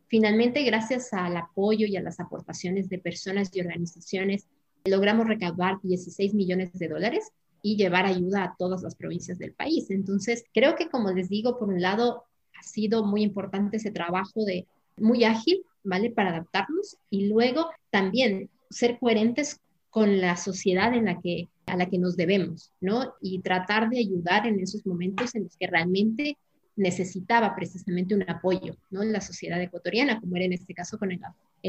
Finalmente, 0.07 0.63
gracias 0.63 1.13
al 1.13 1.35
apoyo 1.37 1.85
y 1.85 1.97
a 1.97 2.01
las 2.01 2.19
aportaciones 2.19 2.89
de 2.89 2.99
personas 2.99 3.49
y 3.53 3.61
organizaciones, 3.61 4.47
logramos 4.85 5.27
recaudar 5.27 5.79
16 5.83 6.33
millones 6.33 6.73
de 6.73 6.87
dólares 6.87 7.31
y 7.61 7.75
llevar 7.75 8.05
ayuda 8.05 8.43
a 8.43 8.55
todas 8.57 8.83
las 8.83 8.95
provincias 8.95 9.37
del 9.37 9.53
país. 9.53 9.89
Entonces, 9.89 10.45
creo 10.53 10.75
que, 10.75 10.89
como 10.89 11.11
les 11.11 11.29
digo, 11.29 11.57
por 11.57 11.69
un 11.69 11.81
lado, 11.81 12.23
ha 12.57 12.63
sido 12.63 13.05
muy 13.05 13.21
importante 13.21 13.77
ese 13.77 13.91
trabajo 13.91 14.45
de 14.45 14.65
muy 14.97 15.23
ágil, 15.25 15.63
¿vale? 15.83 16.09
Para 16.09 16.29
adaptarnos 16.29 16.97
y 17.09 17.27
luego 17.27 17.69
también 17.89 18.49
ser 18.69 18.97
coherentes 18.99 19.59
con 19.89 20.19
la 20.19 20.37
sociedad 20.37 20.93
en 20.93 21.05
la 21.05 21.19
que, 21.21 21.49
a 21.65 21.75
la 21.75 21.87
que 21.87 21.97
nos 21.97 22.15
debemos, 22.15 22.71
¿no? 22.81 23.13
Y 23.21 23.39
tratar 23.39 23.89
de 23.89 23.99
ayudar 23.99 24.47
en 24.47 24.59
esos 24.59 24.85
momentos 24.85 25.35
en 25.35 25.43
los 25.43 25.57
que 25.57 25.67
realmente 25.67 26.37
necesitaba 26.75 27.55
precisamente 27.55 28.13
un 28.13 28.29
apoyo, 28.29 28.75
¿no? 28.91 29.01
En 29.03 29.11
la 29.11 29.21
sociedad 29.21 29.61
ecuatoriana, 29.61 30.19
como 30.19 30.35
era 30.35 30.45
en 30.45 30.53
este 30.53 30.73
caso 30.73 30.97
con 30.97 31.11
el, 31.11 31.19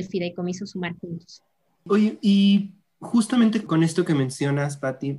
Fideicomiso 0.05 0.67
Sumar 0.67 0.95
Juntos. 0.99 1.43
Oye, 1.87 2.19
y 2.21 2.75
justamente 3.01 3.63
con 3.63 3.83
esto 3.83 4.05
que 4.05 4.15
mencionas, 4.15 4.77
Patti, 4.77 5.19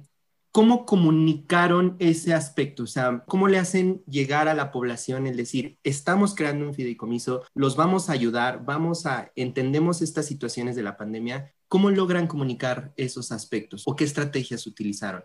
¿Cómo 0.51 0.87
comunicaron 0.87 1.95
ese 1.99 2.33
aspecto? 2.33 2.83
O 2.83 2.87
sea, 2.87 3.23
¿cómo 3.27 3.47
le 3.47 3.59
hacen 3.59 4.01
llegar 4.07 4.47
a 4.47 4.55
la 4.55 4.71
población 4.71 5.27
el 5.27 5.37
decir, 5.37 5.77
estamos 5.83 6.33
creando 6.33 6.65
un 6.65 6.73
fideicomiso, 6.73 7.43
los 7.53 7.75
vamos 7.75 8.09
a 8.09 8.13
ayudar, 8.13 8.65
vamos 8.65 9.05
a, 9.05 9.31
entendemos 9.35 10.01
estas 10.01 10.25
situaciones 10.25 10.75
de 10.75 10.81
la 10.81 10.97
pandemia? 10.97 11.53
¿Cómo 11.69 11.89
logran 11.89 12.27
comunicar 12.27 12.93
esos 12.97 13.31
aspectos 13.31 13.83
o 13.85 13.95
qué 13.95 14.03
estrategias 14.03 14.67
utilizaron? 14.67 15.23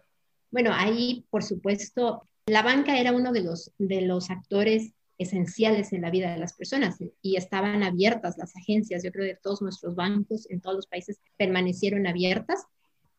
Bueno, 0.52 0.70
ahí, 0.72 1.26
por 1.30 1.42
supuesto, 1.42 2.28
la 2.46 2.62
banca 2.62 2.96
era 2.98 3.10
uno 3.10 3.32
de 3.32 3.42
los, 3.42 3.72
de 3.78 4.02
los 4.02 4.30
actores 4.30 4.92
esenciales 5.18 5.92
en 5.92 6.02
la 6.02 6.10
vida 6.10 6.30
de 6.30 6.38
las 6.38 6.52
personas 6.52 6.98
y 7.22 7.36
estaban 7.36 7.82
abiertas 7.82 8.38
las 8.38 8.54
agencias. 8.54 9.02
Yo 9.02 9.10
creo 9.10 9.26
que 9.26 9.40
todos 9.42 9.62
nuestros 9.62 9.96
bancos 9.96 10.48
en 10.50 10.60
todos 10.60 10.76
los 10.76 10.86
países 10.86 11.18
permanecieron 11.36 12.06
abiertas 12.06 12.66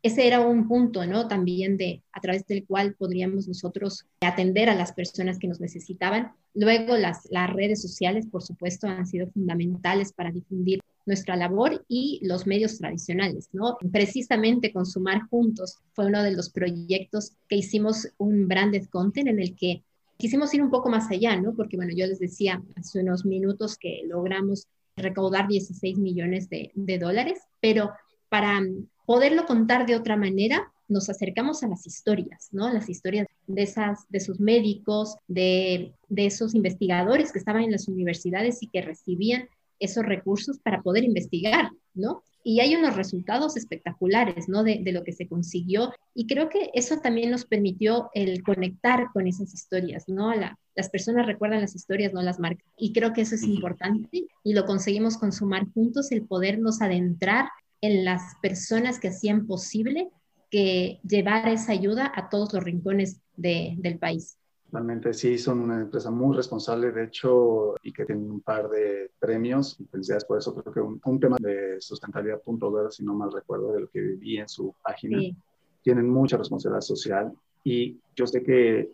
ese 0.06 0.28
era 0.28 0.40
un 0.40 0.68
punto, 0.68 1.04
¿no? 1.08 1.28
También 1.28 1.78
de 1.78 2.04
a 2.12 2.22
través 2.22 2.46
del 2.46 2.64
cual 2.68 2.94
podríamos 2.94 3.48
nosotros 3.48 4.06
atender 4.22 4.70
a 4.70 4.76
las 4.76 4.94
personas 4.94 5.40
que 5.40 5.48
nos 5.48 5.60
necesitaban. 5.60 6.32
Luego 6.54 6.96
las, 6.96 7.28
las 7.32 7.52
redes 7.52 7.82
sociales, 7.82 8.28
por 8.28 8.44
supuesto, 8.44 8.86
han 8.86 9.08
sido 9.08 9.32
fundamentales 9.32 10.14
para 10.14 10.30
difundir 10.30 10.80
nuestra 11.06 11.36
labor 11.36 11.86
y 11.88 12.20
los 12.24 12.48
medios 12.48 12.78
tradicionales, 12.78 13.50
¿no? 13.54 13.78
Precisamente 13.92 14.72
con 14.74 14.86
Sumar 14.86 15.22
Juntos 15.30 15.80
fue 15.94 16.08
uno 16.08 16.24
de 16.24 16.32
los 16.32 16.50
proyectos 16.50 17.34
que 17.48 17.58
hicimos 17.58 18.08
un 18.18 18.48
branded 18.48 18.86
content 18.88 19.28
en 19.28 19.40
el 19.40 19.56
que 19.56 19.84
quisimos 20.18 20.54
ir 20.54 20.62
un 20.62 20.72
poco 20.72 20.90
más 20.90 21.10
allá, 21.12 21.40
¿no? 21.40 21.54
Porque, 21.56 21.78
bueno, 21.78 21.94
yo 21.96 22.08
les 22.08 22.20
decía 22.20 22.64
hace 22.76 23.02
unos 23.02 23.26
minutos 23.26 23.78
que 23.78 24.02
logramos 24.08 24.68
recaudar 24.96 25.48
16 25.48 25.98
millones 25.98 26.50
de, 26.50 26.72
de 26.74 26.98
dólares, 26.98 27.40
pero 27.60 27.92
para 28.30 28.62
poderlo 29.06 29.46
contar 29.46 29.86
de 29.86 29.96
otra 29.96 30.16
manera, 30.16 30.72
nos 30.88 31.10
acercamos 31.10 31.64
a 31.64 31.68
las 31.68 31.86
historias, 31.88 32.50
¿no? 32.52 32.72
Las 32.72 32.90
historias 32.90 33.28
de, 33.48 33.64
esas, 33.64 34.08
de 34.10 34.20
esos 34.20 34.40
médicos, 34.40 35.16
de, 35.28 35.94
de 36.10 36.26
esos 36.26 36.54
investigadores 36.54 37.32
que 37.32 37.40
estaban 37.40 37.64
en 37.64 37.72
las 37.72 37.88
universidades 37.88 38.62
y 38.62 38.68
que 38.68 38.82
recibían 38.82 39.50
esos 39.80 40.06
recursos 40.06 40.60
para 40.60 40.82
poder 40.82 41.04
investigar, 41.04 41.70
¿no? 41.94 42.24
Y 42.44 42.60
hay 42.60 42.76
unos 42.76 42.96
resultados 42.96 43.58
espectaculares, 43.58 44.48
¿no? 44.48 44.64
De, 44.64 44.80
de, 44.84 44.92
lo 44.92 45.04
que 45.04 45.14
se 45.14 45.28
consiguió. 45.28 45.92
Y 46.14 46.28
creo 46.28 46.48
que 46.50 46.70
eso 46.74 46.98
también 46.98 47.32
nos 47.32 47.46
permitió 47.46 48.12
el 48.14 48.44
conectar 48.44 49.08
con 49.14 49.26
esas 49.26 49.54
historias, 49.54 50.08
¿no? 50.08 50.34
La, 50.34 50.58
las 50.76 50.90
personas 50.90 51.26
recuerdan 51.26 51.62
las 51.62 51.76
historias, 51.76 52.14
no 52.14 52.22
las 52.22 52.40
marcas. 52.40 52.66
Y 52.78 52.94
creo 52.94 53.14
que 53.14 53.22
eso 53.22 53.36
es 53.36 53.44
importante 53.44 54.28
y 54.44 54.54
lo 54.54 54.66
conseguimos 54.66 55.18
consumar 55.18 55.66
juntos, 55.74 56.12
el 56.12 56.28
podernos 56.28 56.82
adentrar 56.82 57.48
en 57.82 58.06
las 58.06 58.22
personas 58.42 59.00
que 59.00 59.08
hacían 59.08 59.48
posible 59.48 60.10
que 60.52 61.00
llevar 61.08 61.48
esa 61.50 61.72
ayuda 61.72 62.12
a 62.16 62.30
todos 62.30 62.54
los 62.54 62.64
rincones 62.64 63.22
de, 63.36 63.76
del 63.78 63.98
país. 63.98 64.38
Realmente 64.76 65.14
sí, 65.14 65.38
son 65.38 65.62
una 65.62 65.80
empresa 65.80 66.12
muy 66.12 66.36
responsable, 66.36 66.92
de 66.92 67.06
hecho, 67.06 67.76
y 67.82 67.94
que 67.94 68.04
tienen 68.04 68.30
un 68.30 68.42
par 68.42 68.68
de 68.68 69.10
premios. 69.18 69.80
Y 69.80 69.86
felicidades 69.86 70.26
por 70.26 70.38
eso. 70.38 70.54
Creo 70.54 70.74
que 70.74 70.82
un, 70.82 71.00
un 71.06 71.18
tema 71.18 71.38
de 71.40 71.80
sustentabilidad 71.80 72.42
punto 72.42 72.70
ver, 72.74 72.92
si 72.92 73.06
no 73.06 73.14
mal 73.14 73.32
recuerdo, 73.32 73.72
de 73.72 73.80
lo 73.80 73.90
que 73.90 74.02
vi 74.02 74.38
en 74.38 74.50
su 74.50 74.76
página. 74.84 75.18
Sí. 75.18 75.34
Tienen 75.82 76.10
mucha 76.10 76.36
responsabilidad 76.36 76.82
social. 76.82 77.32
Y 77.64 77.98
yo 78.18 78.28
sé 78.28 78.44
que 78.44 78.92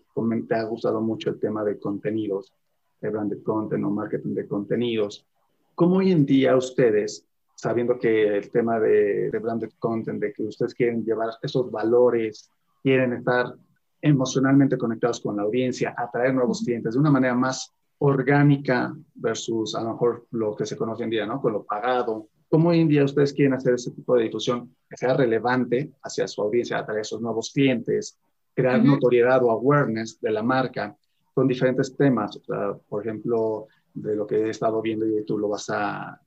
te 0.47 0.55
ha 0.55 0.63
gustado 0.65 1.01
mucho 1.01 1.31
el 1.31 1.39
tema 1.39 1.63
de 1.63 1.79
contenidos, 1.79 2.53
de 3.01 3.09
branded 3.09 3.41
content 3.41 3.83
o 3.83 3.89
marketing 3.89 4.35
de 4.35 4.47
contenidos. 4.47 5.25
¿Cómo 5.73 5.95
hoy 5.95 6.11
en 6.11 6.27
día 6.27 6.55
ustedes 6.55 7.25
sabiendo 7.55 7.97
que 7.97 8.37
el 8.37 8.51
tema 8.51 8.79
de, 8.79 9.31
de, 9.31 9.39
branded 9.39 9.71
content, 9.79 10.21
de 10.21 10.31
que 10.31 10.43
ustedes 10.43 10.75
quieren 10.75 11.03
llevar 11.03 11.31
esos 11.41 11.71
valores, 11.71 12.51
quieren 12.83 13.13
estar 13.13 13.55
emocionalmente 14.01 14.77
conectados 14.77 15.21
con 15.21 15.37
la 15.37 15.43
audiencia, 15.43 15.93
atraer 15.97 16.33
nuevos 16.33 16.61
clientes 16.63 16.93
de 16.93 16.99
una 16.99 17.11
manera 17.11 17.35
más 17.35 17.73
orgánica 17.99 18.95
versus 19.13 19.75
a 19.75 19.83
lo 19.83 19.91
mejor 19.91 20.25
lo 20.31 20.55
que 20.55 20.65
se 20.65 20.75
conoce 20.75 21.03
hoy 21.03 21.05
en 21.05 21.09
día, 21.11 21.25
¿no? 21.25 21.39
Con 21.39 21.53
lo 21.53 21.63
pagado. 21.63 22.29
¿Cómo 22.49 22.69
hoy 22.69 22.79
en 22.79 22.87
día 22.87 23.05
ustedes 23.05 23.31
quieren 23.31 23.53
hacer 23.53 23.75
ese 23.75 23.91
tipo 23.91 24.15
de 24.15 24.23
difusión 24.23 24.75
que 24.89 24.97
sea 24.97 25.15
relevante 25.15 25.91
hacia 26.03 26.27
su 26.27 26.41
audiencia, 26.41 26.79
atraer 26.79 27.01
esos 27.01 27.21
nuevos 27.21 27.51
clientes, 27.53 28.17
crear 28.53 28.79
uh 28.79 28.83
-huh. 28.83 28.87
notoriedad 28.87 29.43
o 29.43 29.51
awareness 29.51 30.19
de 30.19 30.31
la 30.31 30.41
marca 30.41 30.95
con 31.33 31.47
diferentes 31.47 31.95
temas? 31.95 32.35
O 32.37 32.43
sea, 32.43 32.73
por 32.89 33.05
ejemplo, 33.05 33.67
de 33.93 34.15
lo 34.15 34.25
que 34.25 34.37
he 34.37 34.49
estado 34.49 34.81
viendo 34.81 35.05
y 35.05 35.23
tú 35.23 35.37
lo 35.37 35.49
vas 35.49 35.69
a 35.69 36.19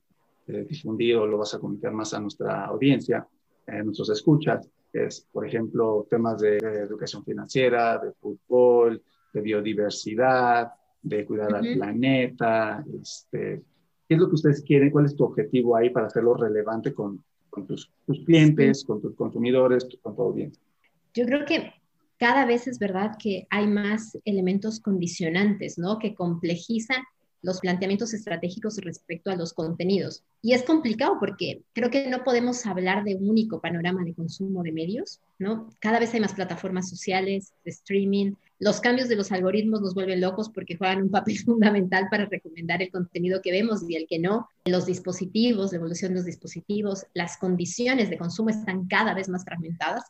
eh, 0.47 0.65
difundir 0.69 1.17
o 1.17 1.27
lo 1.27 1.37
vas 1.37 1.55
a 1.55 1.59
comunicar 1.59 1.91
más 1.91 2.13
a 2.13 2.19
nuestra 2.19 2.65
audiencia, 2.65 3.27
eh, 3.67 3.83
nuestros 3.83 4.09
escuchas, 4.11 4.69
es, 4.95 5.27
por 5.31 5.45
ejemplo, 5.45 6.07
temas 6.09 6.39
de, 6.39 6.57
de, 6.57 6.79
educación 6.81 7.23
financiera, 7.23 7.97
de 7.97 8.11
fútbol, 8.13 9.03
de 9.33 9.41
biodiversidad, 9.41 10.71
de 11.01 11.25
cuidar 11.25 11.51
uh 11.51 11.55
-huh. 11.55 11.69
al 11.69 11.73
planeta. 11.75 12.85
Este, 13.01 13.61
¿Qué 14.07 14.15
es 14.15 14.19
lo 14.19 14.29
que 14.29 14.35
ustedes 14.35 14.61
quieren? 14.63 14.91
¿Cuál 14.91 15.05
es 15.05 15.15
tu 15.15 15.25
objetivo 15.25 15.75
ahí 15.75 15.89
para 15.89 16.07
hacerlo 16.07 16.35
relevante 16.35 16.93
con, 16.93 17.23
con 17.49 17.67
tus, 17.67 17.91
tus, 18.05 18.23
clientes, 18.25 18.81
sí. 18.81 18.85
con 18.85 19.01
tus 19.01 19.15
consumidores, 19.15 19.87
con 20.01 20.15
tu 20.15 20.21
audiencia? 20.21 20.63
Yo 21.13 21.25
creo 21.25 21.45
que 21.45 21.73
cada 22.17 22.45
vez 22.45 22.67
es 22.67 22.79
verdad 22.79 23.17
que 23.19 23.47
hay 23.49 23.67
más 23.67 24.17
elementos 24.23 24.79
condicionantes, 24.79 25.77
¿no? 25.77 25.99
Que 25.99 26.15
complejizan 26.15 27.03
los 27.45 27.59
planteamientos 27.59 28.13
estratégicos 28.13 28.77
respecto 28.77 29.29
a 29.29 29.35
los 29.35 29.53
contenidos. 29.53 30.23
Y 30.41 30.53
es 30.53 30.63
complicado 30.63 31.17
porque 31.19 31.61
creo 31.73 31.91
que 31.91 32.09
no 32.09 32.23
podemos 32.23 32.65
hablar 32.65 33.03
de 33.03 33.15
un 33.15 33.29
único 33.29 33.61
panorama 33.61 34.03
de 34.03 34.15
consumo 34.15 34.63
de 34.63 34.71
medios, 34.71 35.21
¿no? 35.37 35.69
Cada 35.79 35.99
vez 35.99 36.13
hay 36.13 36.21
más 36.21 36.33
plataformas 36.33 36.89
sociales, 36.89 37.53
de 37.63 37.71
streaming. 37.71 38.33
Los 38.57 38.81
cambios 38.81 39.09
de 39.09 39.15
los 39.15 39.31
algoritmos 39.31 39.81
nos 39.81 39.93
vuelven 39.93 40.21
locos 40.21 40.49
porque 40.49 40.75
juegan 40.75 41.03
un 41.03 41.11
papel 41.11 41.37
fundamental 41.45 42.07
para 42.09 42.25
recomendar 42.25 42.81
el 42.81 42.89
contenido 42.89 43.41
que 43.43 43.51
vemos 43.51 43.87
y 43.87 43.95
el 43.95 44.07
que 44.07 44.17
no. 44.17 44.49
Los 44.65 44.87
dispositivos, 44.87 45.71
la 45.71 45.77
evolución 45.77 46.11
de 46.11 46.15
los 46.15 46.25
dispositivos, 46.25 47.05
las 47.13 47.37
condiciones 47.37 48.09
de 48.09 48.17
consumo 48.17 48.49
están 48.49 48.87
cada 48.87 49.13
vez 49.13 49.29
más 49.29 49.45
fragmentadas. 49.45 50.03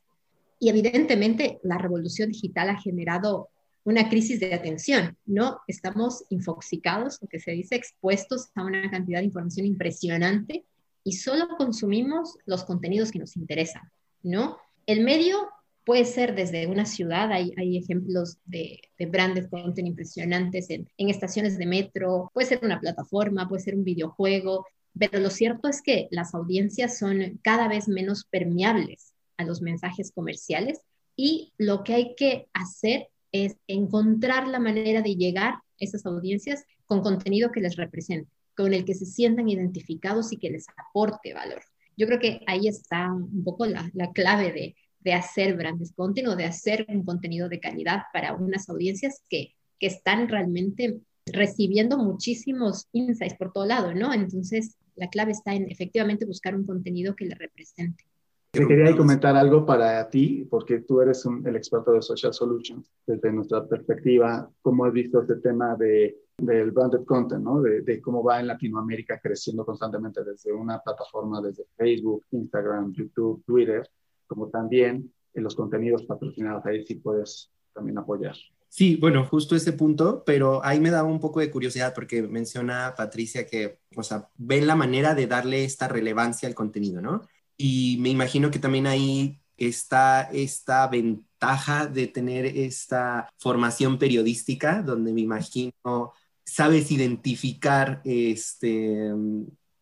Y 0.58 0.70
evidentemente 0.70 1.60
la 1.64 1.78
revolución 1.78 2.32
digital 2.32 2.70
ha 2.70 2.80
generado 2.80 3.50
una 3.86 4.10
crisis 4.10 4.40
de 4.40 4.54
atención, 4.54 5.16
¿no? 5.26 5.62
Estamos 5.68 6.26
infoxicados, 6.30 7.20
lo 7.22 7.28
que 7.28 7.40
se 7.40 7.52
dice, 7.52 7.76
expuestos 7.76 8.50
a 8.56 8.64
una 8.64 8.90
cantidad 8.90 9.20
de 9.20 9.26
información 9.26 9.66
impresionante 9.66 10.66
y 11.04 11.14
solo 11.14 11.48
consumimos 11.56 12.36
los 12.46 12.66
contenidos 12.66 13.12
que 13.12 13.20
nos 13.20 13.38
interesan, 13.38 13.84
¿no? 14.24 14.58
El 14.88 15.04
medio 15.04 15.50
puede 15.86 16.06
ser 16.06 16.34
desde 16.34 16.66
una 16.66 16.86
ciudad, 16.86 17.32
hay, 17.32 17.54
hay 17.58 17.78
ejemplos 17.78 18.40
de, 18.46 18.82
de, 18.98 19.06
branded 19.06 19.50
content 19.50 19.88
impresionantes 19.88 20.72
en, 20.72 20.90
en 20.98 21.10
estaciones 21.10 21.60
de 21.60 21.68
metro, 21.68 22.32
puede 22.34 22.48
ser 22.48 22.60
una 22.64 22.80
plataforma, 22.80 23.48
puede 23.48 23.62
ser 23.62 23.76
un 23.76 23.84
videojuego, 23.84 24.66
pero 24.98 25.20
lo 25.20 25.30
cierto 25.30 25.68
es 25.68 25.84
que 25.84 26.08
las 26.10 26.34
audiencias 26.34 26.98
son 26.98 27.40
cada 27.44 27.68
vez 27.68 27.88
menos 27.88 28.26
permeables 28.26 29.14
a 29.38 29.44
los 29.44 29.62
mensajes 29.62 30.12
comerciales 30.12 30.82
y 31.16 31.54
lo 31.60 31.84
que 31.84 31.94
hay 31.94 32.16
que 32.16 32.48
hacer 32.52 33.10
es 33.44 33.58
encontrar 33.68 34.48
la 34.48 34.60
manera 34.60 35.02
de 35.02 35.16
llegar 35.16 35.54
a 35.56 35.64
esas 35.80 36.06
audiencias 36.06 36.64
con 36.86 37.02
contenido 37.02 37.52
que 37.52 37.62
les 37.62 37.76
represente, 37.76 38.30
con 38.56 38.74
el 38.74 38.86
que 38.86 38.94
se 38.94 39.06
sientan 39.06 39.50
identificados 39.50 40.32
y 40.32 40.38
que 40.38 40.52
les 40.52 40.66
aporte 40.78 41.34
valor. 41.34 41.62
Yo 41.98 42.08
creo 42.08 42.20
que 42.20 42.42
ahí 42.48 42.68
está 42.68 43.12
un 43.12 43.44
poco 43.44 43.66
la, 43.66 43.90
la 43.94 44.12
clave 44.12 44.52
de, 44.52 44.76
de 45.00 45.14
hacer 45.14 45.56
grandes 45.56 45.94
contenidos, 45.94 46.38
de 46.38 46.46
hacer 46.46 46.86
un 46.90 47.04
contenido 47.04 47.50
de 47.50 47.60
calidad 47.60 48.04
para 48.12 48.34
unas 48.34 48.70
audiencias 48.70 49.22
que, 49.30 49.54
que 49.80 49.88
están 49.88 50.28
realmente 50.28 51.00
recibiendo 51.26 51.98
muchísimos 51.98 52.88
insights 52.92 53.38
por 53.38 53.52
todo 53.52 53.66
lado, 53.66 53.94
¿no? 53.94 54.14
Entonces, 54.14 54.78
la 54.96 55.10
clave 55.10 55.32
está 55.32 55.54
en 55.54 55.70
efectivamente 55.70 56.26
buscar 56.26 56.56
un 56.56 56.66
contenido 56.66 57.16
que 57.16 57.26
le 57.26 57.36
represente. 57.36 58.06
Te 58.56 58.68
quería 58.68 58.96
comentar 58.96 59.36
algo 59.36 59.66
para 59.66 60.10
ti, 60.10 60.48
porque 60.50 60.80
tú 60.80 61.02
eres 61.02 61.26
un, 61.26 61.46
el 61.46 61.56
experto 61.56 61.92
de 61.92 62.02
Social 62.02 62.34
Solutions. 62.34 62.90
Desde 63.06 63.32
nuestra 63.32 63.66
perspectiva, 63.66 64.50
¿cómo 64.62 64.86
has 64.86 64.94
visto 64.94 65.22
este 65.22 65.36
tema 65.36 65.76
de, 65.76 66.18
del 66.38 66.72
branded 66.72 67.06
content, 67.06 67.44
¿no? 67.44 67.62
de, 67.62 67.82
de, 67.82 68.02
cómo 68.02 68.24
va 68.24 68.40
en 68.40 68.48
Latinoamérica 68.48 69.20
creciendo 69.20 69.66
constantemente 69.66 70.24
desde 70.24 70.54
una 70.54 70.80
plataforma, 70.80 71.42
desde 71.42 71.66
Facebook, 71.78 72.26
Instagram, 72.32 72.94
YouTube, 72.94 73.44
Twitter, 73.46 73.88
como 74.28 74.50
también 74.50 75.12
en 75.34 75.44
los 75.44 75.56
contenidos 75.56 76.04
patrocinados? 76.04 76.66
Ahí 76.66 76.86
sí 76.86 76.96
puedes 76.96 77.52
también 77.74 77.98
apoyar. 77.98 78.36
Sí, 78.70 78.98
bueno, 78.98 79.26
justo 79.26 79.56
ese 79.56 79.72
punto, 79.72 80.24
pero 80.26 80.64
ahí 80.66 80.82
me 80.82 80.90
daba 80.90 81.08
un 81.08 81.22
poco 81.22 81.40
de 81.40 81.50
curiosidad 81.50 81.94
porque 81.94 82.22
menciona 82.24 82.94
Patricia 82.98 83.46
que, 83.46 83.80
o 83.96 84.04
sea, 84.04 84.28
ven 84.36 84.68
la 84.68 84.76
manera 84.76 85.16
de 85.16 85.28
darle 85.28 85.64
esta 85.64 85.88
relevancia 85.88 86.50
al 86.50 86.56
contenido, 86.56 87.02
¿no? 87.02 87.22
Y 87.58 87.98
me 88.00 88.10
imagino 88.10 88.52
que 88.52 88.60
también 88.60 88.88
ahí 88.88 89.40
está 89.58 90.24
esta 90.34 90.88
ventaja 90.88 91.88
de 91.88 92.08
tener 92.08 92.46
esta 92.46 93.30
formación 93.38 93.98
periodística, 93.98 94.82
donde 94.82 95.14
me 95.14 95.22
imagino 95.22 96.14
sabes 96.46 96.92
identificar 96.92 98.02
este, 98.06 99.12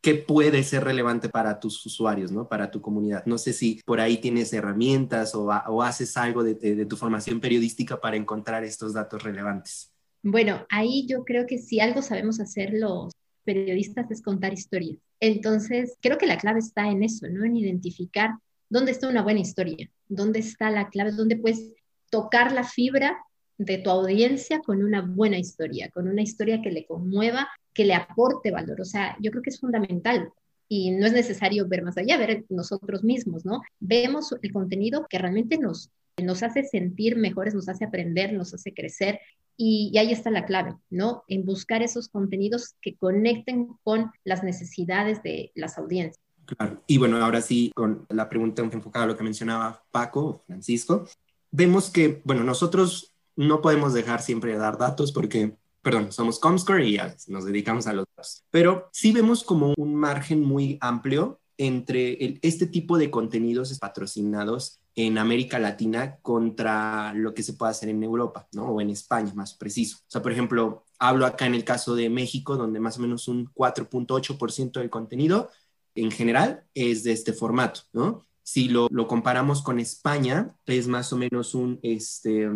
qué 0.01 0.15
puede 0.15 0.63
ser 0.63 0.84
relevante 0.84 1.30
para 1.30 1.60
tus 1.60 1.86
usuarios, 1.86 2.32
¿no? 2.32 2.48
Para 2.48 2.72
tu 2.72 2.82
comunidad. 2.82 3.25
No 3.25 3.38
sé 3.38 3.53
si 3.53 3.82
por 3.86 4.00
ahí 4.00 4.18
tienes 4.18 4.51
herramientas 4.53 5.36
o, 5.36 5.51
haces 5.82 6.18
algo 6.18 6.44
de, 6.44 6.86
tu 6.86 6.98
formación 6.98 7.39
periodística 7.39 8.00
para 8.00 8.18
encontrar 8.18 8.63
estos 8.63 8.94
datos 8.94 9.24
relevantes. 9.24 9.92
Bueno, 10.22 10.65
ahí 10.70 11.06
yo 11.08 11.25
creo 11.25 11.46
que 11.46 11.58
si 11.58 11.80
algo 11.80 12.01
sabemos 12.01 12.39
hacer 12.39 12.72
los 12.74 13.13
periodistas 13.44 14.10
es 14.10 14.22
contar 14.22 14.53
historias. 14.53 14.98
Entonces, 15.25 15.98
creo 16.01 16.18
que 16.18 16.25
la 16.25 16.38
clave 16.38 16.60
está 16.60 16.89
en 16.89 17.01
eso, 17.01 17.30
¿no? 17.30 17.46
En 17.46 17.56
identificar 17.56 18.32
dónde 18.68 18.92
está 18.92 19.08
una 19.08 19.22
buena 19.22 19.39
historia, 19.39 19.89
dónde 20.10 20.39
está 20.39 20.70
la 20.70 20.89
clave, 20.89 21.13
dónde 21.13 21.38
puedes 21.38 21.72
tocar 22.10 22.51
la 22.51 22.65
fibra 22.65 23.18
de 23.58 23.77
tu 23.77 23.89
audiencia 23.89 24.60
con 24.60 24.84
una 24.84 25.00
buena 25.00 25.39
historia, 25.39 25.89
con 25.92 26.10
una 26.10 26.22
historia 26.22 26.62
que 26.62 26.72
le 26.72 26.86
conmueva, 26.86 27.48
que 27.74 27.86
le 27.86 27.94
aporte 27.94 28.51
valor. 28.51 28.82
O 28.82 28.86
sea, 28.86 29.15
yo 29.22 29.32
creo 29.32 29.42
que 29.42 29.51
es 29.51 29.62
fundamental 29.62 30.30
y 30.68 30.92
no 30.92 31.06
es 31.06 31.13
necesario 31.13 31.70
ver 31.70 31.84
más 31.84 31.98
allá, 31.98 32.18
ver 32.18 32.44
nosotros 32.50 33.06
mismos, 33.06 33.46
¿no? 33.46 33.62
Vemos 33.80 34.36
el 34.42 34.51
contenido 34.51 35.08
que 35.10 35.20
realmente 35.20 35.58
nos, 35.58 35.89
nos 36.22 36.44
hace 36.44 36.65
sentir 36.65 37.15
mejores, 37.15 37.53
nos 37.53 37.70
hace 37.70 37.86
aprender, 37.86 38.34
nos 38.34 38.53
hace 38.53 38.74
crecer 38.74 39.22
Y, 39.58 39.96
ahí 39.98 40.12
está 40.12 40.32
la 40.32 40.46
clave, 40.46 40.76
¿no? 40.90 41.24
En 41.28 41.46
buscar 41.46 41.84
esos 41.84 42.10
contenidos 42.10 42.76
que 42.82 42.96
conecten 42.96 43.70
con 43.84 44.12
las 44.24 44.44
necesidades 44.44 45.22
de 45.24 45.52
las 45.56 45.78
audiencias. 45.78 46.20
Claro. 46.46 46.82
Y 46.88 46.98
bueno, 46.98 47.24
ahora 47.24 47.42
sí, 47.42 47.72
con 47.74 48.06
la 48.10 48.28
pregunta 48.28 48.62
enfocada 48.62 49.06
a 49.06 49.08
lo 49.08 49.18
que 49.18 49.24
mencionaba 49.24 49.84
Paco, 49.92 50.44
Francisco, 50.46 51.06
vemos 51.52 51.90
que, 51.90 52.22
bueno, 52.26 52.44
nosotros 52.44 53.14
no 53.36 53.62
podemos 53.62 53.94
dejar 53.94 54.22
siempre 54.22 54.52
de 54.52 54.58
dar 54.58 54.78
datos 54.78 55.12
porque, 55.12 55.56
perdón, 55.82 56.12
somos 56.12 56.40
Comscore 56.40 56.88
y 56.88 56.98
nos 57.28 57.46
dedicamos 57.46 57.88
a 57.88 57.94
los 57.94 58.06
datos, 58.16 58.44
pero 58.52 58.90
sí 58.92 59.12
vemos 59.12 59.44
como 59.44 59.74
un 59.78 59.96
margen 59.96 60.42
muy 60.42 60.78
amplio 60.82 61.40
entre 61.58 62.40
este 62.42 62.66
tipo 62.66 62.98
de 62.98 63.12
contenidos 63.12 63.78
patrocinados 63.80 64.80
en 64.96 65.18
América 65.18 65.58
Latina 65.60 66.18
contra 66.22 67.14
lo 67.14 67.34
que 67.34 67.44
se 67.44 67.54
puede 67.54 67.72
hacer 67.72 67.90
en 67.90 68.04
Europa, 68.04 68.48
¿no? 68.54 68.66
O 68.66 68.82
en 68.82 68.90
España, 68.92 69.34
más 69.34 69.54
preciso. 69.54 69.98
O 70.00 70.12
sea, 70.12 70.22
por 70.22 70.32
ejemplo, 70.32 70.86
hablo 71.00 71.26
acá 71.26 71.46
en 71.46 71.56
el 71.56 71.64
caso 71.64 71.96
de 71.96 72.10
México, 72.10 72.58
donde 72.58 72.80
más 72.80 72.98
o 72.98 73.02
menos 73.02 73.28
un 73.28 73.48
4.8% 73.54 74.80
del 74.80 74.90
contenido 74.90 75.50
en 75.96 76.12
general 76.12 76.64
es 76.74 77.04
de 77.04 77.12
este 77.12 77.34
formato, 77.34 77.82
¿no? 77.92 78.26
Si 78.44 78.68
lo, 78.68 78.88
lo, 78.92 79.08
comparamos 79.08 79.62
con 79.62 79.80
España, 79.80 80.56
es 80.66 80.88
más 80.88 81.14
o 81.14 81.18
menos 81.18 81.56
un, 81.56 81.80
este, 81.82 82.50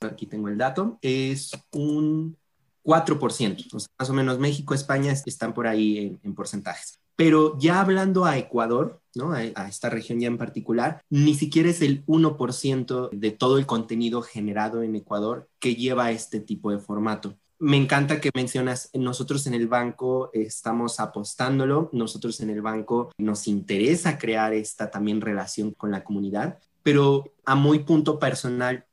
aquí 0.00 0.26
tengo 0.26 0.48
el 0.48 0.56
dato, 0.56 0.98
es 1.02 1.52
un 1.72 2.36
4%, 2.82 3.66
o 3.74 3.80
sea, 3.80 3.88
más 3.98 4.10
o 4.10 4.14
menos 4.14 4.38
México, 4.38 4.72
España 4.72 5.12
están 5.12 5.52
por 5.52 5.66
ahí 5.66 5.98
en, 5.98 6.20
en 6.22 6.34
porcentajes. 6.34 7.00
Pero 7.16 7.58
ya 7.58 7.80
hablando 7.80 8.26
a 8.26 8.36
Ecuador, 8.36 9.00
¿no? 9.14 9.32
A, 9.32 9.42
esta 9.68 9.88
región 9.88 10.20
ya 10.20 10.28
en 10.28 10.38
particular, 10.38 11.00
ni 11.08 11.34
siquiera 11.34 11.70
es 11.70 11.80
el 11.80 12.04
1% 12.06 13.10
de 13.10 13.30
todo 13.30 13.58
el 13.58 13.66
contenido 13.66 14.22
generado 14.22 14.82
en 14.82 14.94
Ecuador 14.94 15.48
que 15.58 15.74
lleva 15.74 16.10
este 16.10 16.40
tipo 16.40 16.70
de 16.70 16.78
formato. 16.78 17.36
Me 17.58 17.78
encanta 17.78 18.20
que 18.20 18.30
mencionas, 18.34 18.90
nosotros 18.92 19.46
en 19.46 19.54
el 19.54 19.66
banco 19.66 20.28
estamos 20.34 21.00
apostándolo, 21.00 21.88
nosotros 21.92 22.38
en 22.40 22.50
el 22.50 22.60
banco 22.60 23.10
nos 23.16 23.48
interesa 23.48 24.18
crear 24.18 24.52
esta 24.52 24.90
también 24.90 25.22
relación 25.22 25.72
con 25.72 25.90
la 25.90 26.04
comunidad, 26.04 26.58
pero 26.82 27.32
a 27.46 27.54
muy 27.54 27.78
punto 27.78 28.18
personal, 28.18 28.84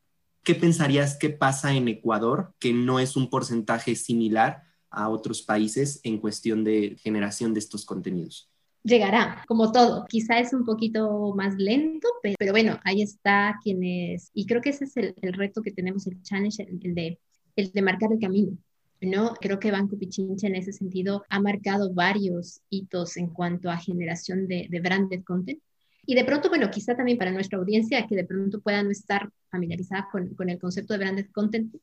¿qué 0.43 0.55
pensarías 0.55 1.17
que 1.17 1.29
pasa 1.29 1.73
en 1.73 1.89
Ecuador 1.89 2.53
que 2.57 2.71
no 2.71 3.01
es 3.01 3.17
un 3.17 3.29
porcentaje 3.29 3.95
similar 3.95 4.63
a 4.93 5.09
otros 5.09 5.41
países 5.41 5.99
en 6.03 6.19
cuestión 6.19 6.63
de 6.63 6.95
generación 7.01 7.53
de 7.53 7.59
estos 7.59 7.85
contenidos? 7.85 8.49
Llegará, 8.83 9.43
como 9.47 9.71
todo. 9.71 10.05
Quizá 10.09 10.39
es 10.39 10.53
un 10.53 10.65
poquito 10.65 11.33
más 11.35 11.55
lento, 11.57 12.07
pero, 12.37 12.51
bueno, 12.51 12.79
ahí 12.83 13.01
está 13.01 13.57
quienes, 13.63 14.29
y 14.33 14.45
creo 14.45 14.61
que 14.61 14.69
ese 14.69 14.85
es 14.85 14.97
el, 14.97 15.15
reto 15.33 15.61
que 15.61 15.71
tenemos, 15.71 16.05
el 16.05 16.21
challenge, 16.21 16.63
el, 16.63 16.93
de, 16.93 17.19
el 17.55 17.71
de 17.71 17.81
marcar 17.81 18.11
el 18.11 18.19
camino. 18.19 18.57
¿no? 19.01 19.33
Creo 19.39 19.59
que 19.59 19.71
Banco 19.71 19.97
Pichincha 19.97 20.47
en 20.47 20.55
ese 20.55 20.73
sentido 20.73 21.23
ha 21.29 21.39
marcado 21.39 21.93
varios 21.93 22.61
hitos 22.69 23.17
en 23.17 23.27
cuanto 23.27 23.69
a 23.69 23.77
generación 23.77 24.47
de, 24.47 24.67
de 24.69 24.79
branded 24.79 25.23
content. 25.23 25.59
Y 26.05 26.15
de 26.15 26.25
pronto, 26.25 26.49
bueno, 26.49 26.69
quizá 26.69 26.95
también 26.95 27.17
para 27.17 27.31
nuestra 27.31 27.57
audiencia 27.57 28.05
que 28.05 28.15
de 28.15 28.25
pronto 28.25 28.59
pueda 28.59 28.83
no 28.83 28.91
estar 28.91 29.29
familiarizada 29.49 30.09
con, 30.11 30.35
con 30.35 30.49
el 30.49 30.59
concepto 30.59 30.93
de 30.93 30.99
branded 30.99 31.27
content, 31.31 31.73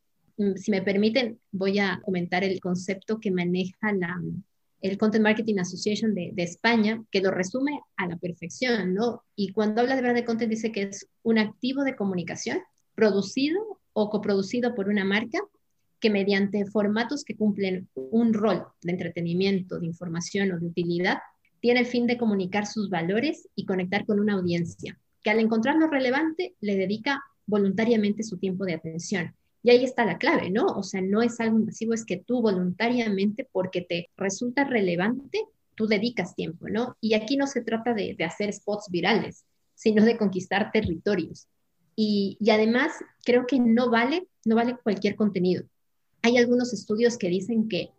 si 0.57 0.71
me 0.71 0.83
permiten, 0.83 1.39
voy 1.53 1.79
a 1.79 2.01
comentar 2.03 2.45
el 2.45 2.61
concepto 2.61 3.21
que 3.21 3.31
maneja 3.31 3.93
la, 3.93 4.21
el 4.81 4.97
Content 4.97 5.23
Marketing 5.23 5.59
Association 5.59 6.15
de, 6.15 6.31
de, 6.33 6.43
España, 6.43 7.03
que 7.11 7.21
lo 7.21 7.31
resume 7.31 7.81
a 7.97 8.07
la 8.07 8.17
perfección, 8.17 8.95
¿no? 8.95 9.23
Y 9.37 9.53
cuando 9.53 9.83
habla 9.83 9.97
de 9.97 10.03
brand 10.03 10.25
content 10.25 10.51
dice 10.51 10.73
que 10.73 10.83
es 10.83 11.09
un 11.23 11.39
activo 11.39 11.85
de 11.85 11.97
comunicación 11.97 12.61
producido 12.95 13.61
o 13.93 14.09
coproducido 14.09 14.75
por 14.75 14.89
una 14.89 15.05
marca 15.05 15.39
que 16.01 16.09
mediante 16.09 16.65
formatos 16.65 17.25
que 17.25 17.37
cumplen 17.37 17.89
un 17.95 18.33
rol 18.33 18.65
de 18.83 18.93
entretenimiento, 18.93 19.79
de 19.79 19.87
información 19.87 20.53
o 20.53 20.59
de 20.59 20.67
utilidad, 20.67 21.19
tiene 21.61 21.81
el 21.81 21.87
fin 21.87 22.07
de 22.07 22.17
comunicar 22.17 22.67
sus 22.67 22.89
valores 22.89 23.49
y 23.55 23.67
conectar 23.67 24.07
con 24.07 24.19
una 24.19 24.33
audiencia, 24.35 24.99
que 25.23 25.29
al 25.29 25.41
encontrarlo 25.41 25.89
relevante 25.89 26.55
le 26.61 26.77
dedica 26.77 27.23
voluntariamente 27.45 28.23
su 28.23 28.39
tiempo 28.39 28.65
de 28.65 28.75
atención 28.75 29.35
y 29.63 29.71
ahí 29.71 29.85
está 29.85 30.05
la 30.05 30.19
clave, 30.19 30.51
¿no? 30.51 30.67
O 30.67 30.83
sea, 30.83 31.01
no 31.01 31.23
es 31.23 31.39
algo 31.41 31.59
invasivo, 31.59 31.93
es 31.93 32.05
que 32.05 32.17
tú 32.17 32.41
voluntariamente, 32.41 33.47
porque 33.51 33.83
te 33.83 34.09
resulta 34.17 34.65
relevante, 34.65 35.45
tú 35.75 35.87
dedicas 35.87 36.35
tiempo, 36.35 36.69
¿no? 36.69 36.97
Y 37.01 37.15
aquí 37.15 37.37
no 37.37 37.47
se 37.47 37.63
trata 37.63 37.93
de, 37.93 38.17
hacer 38.25 38.53
spots 38.53 38.89
virales, 38.91 39.45
sino 39.75 40.05
de 40.05 40.17
conquistar 40.17 40.71
territorios. 40.73 41.47
Y, 41.95 42.39
y, 42.41 42.51
además, 42.51 42.93
creo 43.25 43.47
que 43.47 43.59
no 43.59 43.91
vale, 43.91 44.27
no 44.47 44.57
vale 44.57 44.77
cualquier 44.83 45.15
contenido. 45.15 45.65
Hay 46.23 46.39
algunos 46.39 46.73
estudios 46.73 47.19
que 47.19 47.29
dicen 47.29 47.69
que 47.69 47.91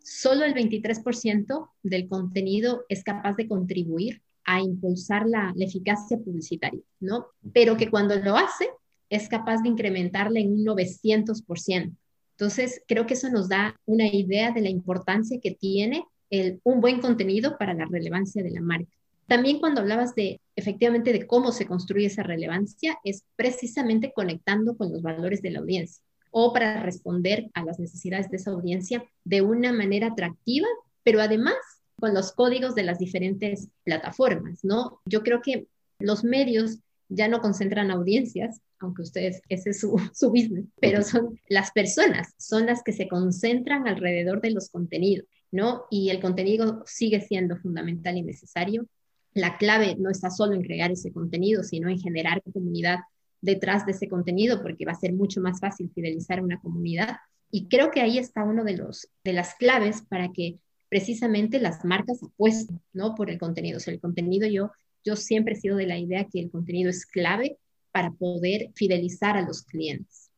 solo 0.00 0.44
el 0.44 0.54
23% 0.54 1.70
del 1.82 2.08
contenido 2.08 2.84
es 2.88 3.02
capaz 3.02 3.34
de 3.34 3.48
contribuir 3.48 4.22
a 4.44 4.60
impulsar 4.62 5.26
la, 5.26 5.52
la 5.54 5.64
eficacia 5.64 6.16
publicitaria, 6.16 6.80
¿no? 7.00 7.26
Pero 7.52 7.76
que 7.76 7.90
cuando 7.90 8.16
lo 8.16 8.36
hace, 8.36 8.68
es 9.10 9.28
capaz 9.28 9.62
de 9.62 9.68
incrementarle 9.68 10.40
en 10.40 10.52
un 10.52 10.64
900%. 10.64 11.96
Entonces, 12.32 12.82
creo 12.86 13.06
que 13.06 13.14
eso 13.14 13.30
nos 13.30 13.48
da 13.48 13.74
una 13.84 14.06
idea 14.06 14.52
de 14.52 14.60
la 14.60 14.68
importancia 14.68 15.40
que 15.42 15.52
tiene 15.52 16.04
el, 16.30 16.60
un 16.62 16.80
buen 16.80 17.00
contenido 17.00 17.56
para 17.58 17.74
la 17.74 17.86
relevancia 17.86 18.42
de 18.42 18.50
la 18.50 18.60
marca. 18.60 18.92
También 19.26 19.58
cuando 19.58 19.80
hablabas 19.80 20.14
de, 20.14 20.40
efectivamente, 20.56 21.12
de 21.12 21.26
cómo 21.26 21.52
se 21.52 21.66
construye 21.66 22.06
esa 22.06 22.22
relevancia, 22.22 22.98
es 23.04 23.24
precisamente 23.36 24.12
conectando 24.14 24.76
con 24.76 24.90
los 24.90 25.02
valores 25.02 25.42
de 25.42 25.50
la 25.50 25.58
audiencia 25.58 26.02
o 26.30 26.52
para 26.52 26.82
responder 26.82 27.50
a 27.54 27.64
las 27.64 27.78
necesidades 27.78 28.30
de 28.30 28.36
esa 28.36 28.50
audiencia 28.50 29.04
de 29.24 29.42
una 29.42 29.72
manera 29.72 30.08
atractiva, 30.08 30.68
pero 31.02 31.20
además 31.20 31.56
con 31.98 32.14
los 32.14 32.32
códigos 32.32 32.74
de 32.74 32.84
las 32.84 32.98
diferentes 32.98 33.68
plataformas, 33.84 34.60
¿no? 34.62 35.00
Yo 35.04 35.22
creo 35.22 35.42
que 35.42 35.66
los 35.98 36.22
medios 36.22 36.78
ya 37.08 37.28
no 37.28 37.40
concentran 37.40 37.90
audiencias, 37.90 38.60
aunque 38.78 39.02
ustedes, 39.02 39.42
ese 39.48 39.70
es 39.70 39.80
su, 39.80 39.96
su 40.14 40.30
business, 40.30 40.66
pero 40.80 41.02
son 41.02 41.38
las 41.48 41.70
personas, 41.72 42.34
son 42.38 42.66
las 42.66 42.82
que 42.82 42.92
se 42.92 43.08
concentran 43.08 43.88
alrededor 43.88 44.40
de 44.40 44.50
los 44.50 44.68
contenidos, 44.70 45.26
¿no? 45.50 45.84
Y 45.90 46.10
el 46.10 46.20
contenido 46.20 46.82
sigue 46.86 47.20
siendo 47.20 47.56
fundamental 47.56 48.16
y 48.16 48.22
necesario. 48.22 48.86
La 49.32 49.56
clave 49.56 49.96
no 49.98 50.10
está 50.10 50.30
solo 50.30 50.54
en 50.54 50.62
crear 50.62 50.90
ese 50.90 51.12
contenido, 51.12 51.62
sino 51.62 51.88
en 51.88 51.98
generar 51.98 52.42
comunidad 52.52 53.00
detrás 53.40 53.86
de 53.86 53.92
ese 53.92 54.08
contenido, 54.08 54.62
porque 54.62 54.84
va 54.84 54.92
a 54.92 54.96
ser 55.00 55.12
mucho 55.12 55.40
más 55.40 55.60
fácil 55.60 55.90
fidelizar 55.94 56.42
una 56.42 56.60
comunidad. 56.60 57.16
Y 57.50 57.68
creo 57.68 57.90
que 57.90 58.00
ahí 58.00 58.18
está 58.18 58.44
uno 58.44 58.64
de, 58.64 58.76
los, 58.76 59.08
de 59.24 59.32
las 59.32 59.54
claves 59.54 60.02
para 60.02 60.32
que 60.32 60.58
precisamente 60.88 61.60
las 61.60 61.84
marcas 61.84 62.22
apuesten, 62.22 62.80
¿no? 62.92 63.14
Por 63.14 63.30
el 63.30 63.38
contenido. 63.38 63.78
O 63.78 63.80
sea, 63.80 63.94
el 63.94 64.00
contenido 64.00 64.48
yo 64.48 64.72
yo 65.08 65.16
siempre 65.16 65.54
he 65.54 65.60
sido 65.60 65.76
de 65.76 65.86
la 65.86 65.98
idea 65.98 66.28
que 66.30 66.40
el 66.40 66.50
contenido 66.50 66.90
es 66.90 67.06
clave 67.06 67.58
para 67.92 68.12
poder 68.12 68.70
fidelizar 68.74 69.36
a 69.36 69.42
los 69.42 69.62
clientes. 69.62 70.30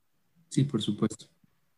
Sí, 0.49 0.65
por 0.65 0.81
supuesto. 0.81 1.27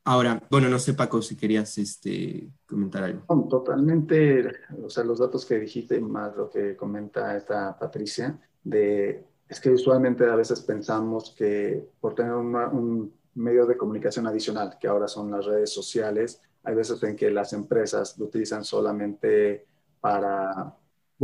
Ahora, 0.05 0.43
bueno, 0.51 0.69
no 0.69 0.79
sé, 0.79 0.95
Paco, 0.95 1.23
si 1.23 1.37
querías 1.37 1.79
este, 1.79 2.51
comentar 2.67 3.05
algo. 3.05 3.49
Totalmente, 3.49 4.45
o 4.85 4.91
sea, 4.91 5.05
los 5.05 5.21
datos 5.21 5.47
que 5.47 5.61
dijiste, 5.61 6.01
más 6.01 6.37
lo 6.37 6.51
que 6.51 6.77
comenta 6.77 7.37
esta 7.37 7.79
Patricia, 7.79 8.39
de, 8.65 9.25
es 9.49 9.61
que 9.61 9.71
usualmente 9.71 10.25
a 10.25 10.35
veces 10.35 10.61
pensamos 10.61 11.35
que 11.37 11.89
por 12.01 12.15
tener 12.15 12.33
un 12.33 13.13
medio 13.35 13.65
de 13.65 13.77
comunicación 13.77 14.27
adicional, 14.27 14.77
que 14.79 14.89
ahora 14.89 15.09
son 15.09 15.31
las 15.31 15.47
redes 15.47 15.73
sociales, 15.73 16.41
hay 16.65 16.75
veces 16.75 17.03
en 17.03 17.17
que 17.17 17.31
las 17.31 17.53
empresas 17.53 18.19
lo 18.19 18.27
utilizan 18.27 18.65
solamente 18.65 19.67
para 20.01 20.77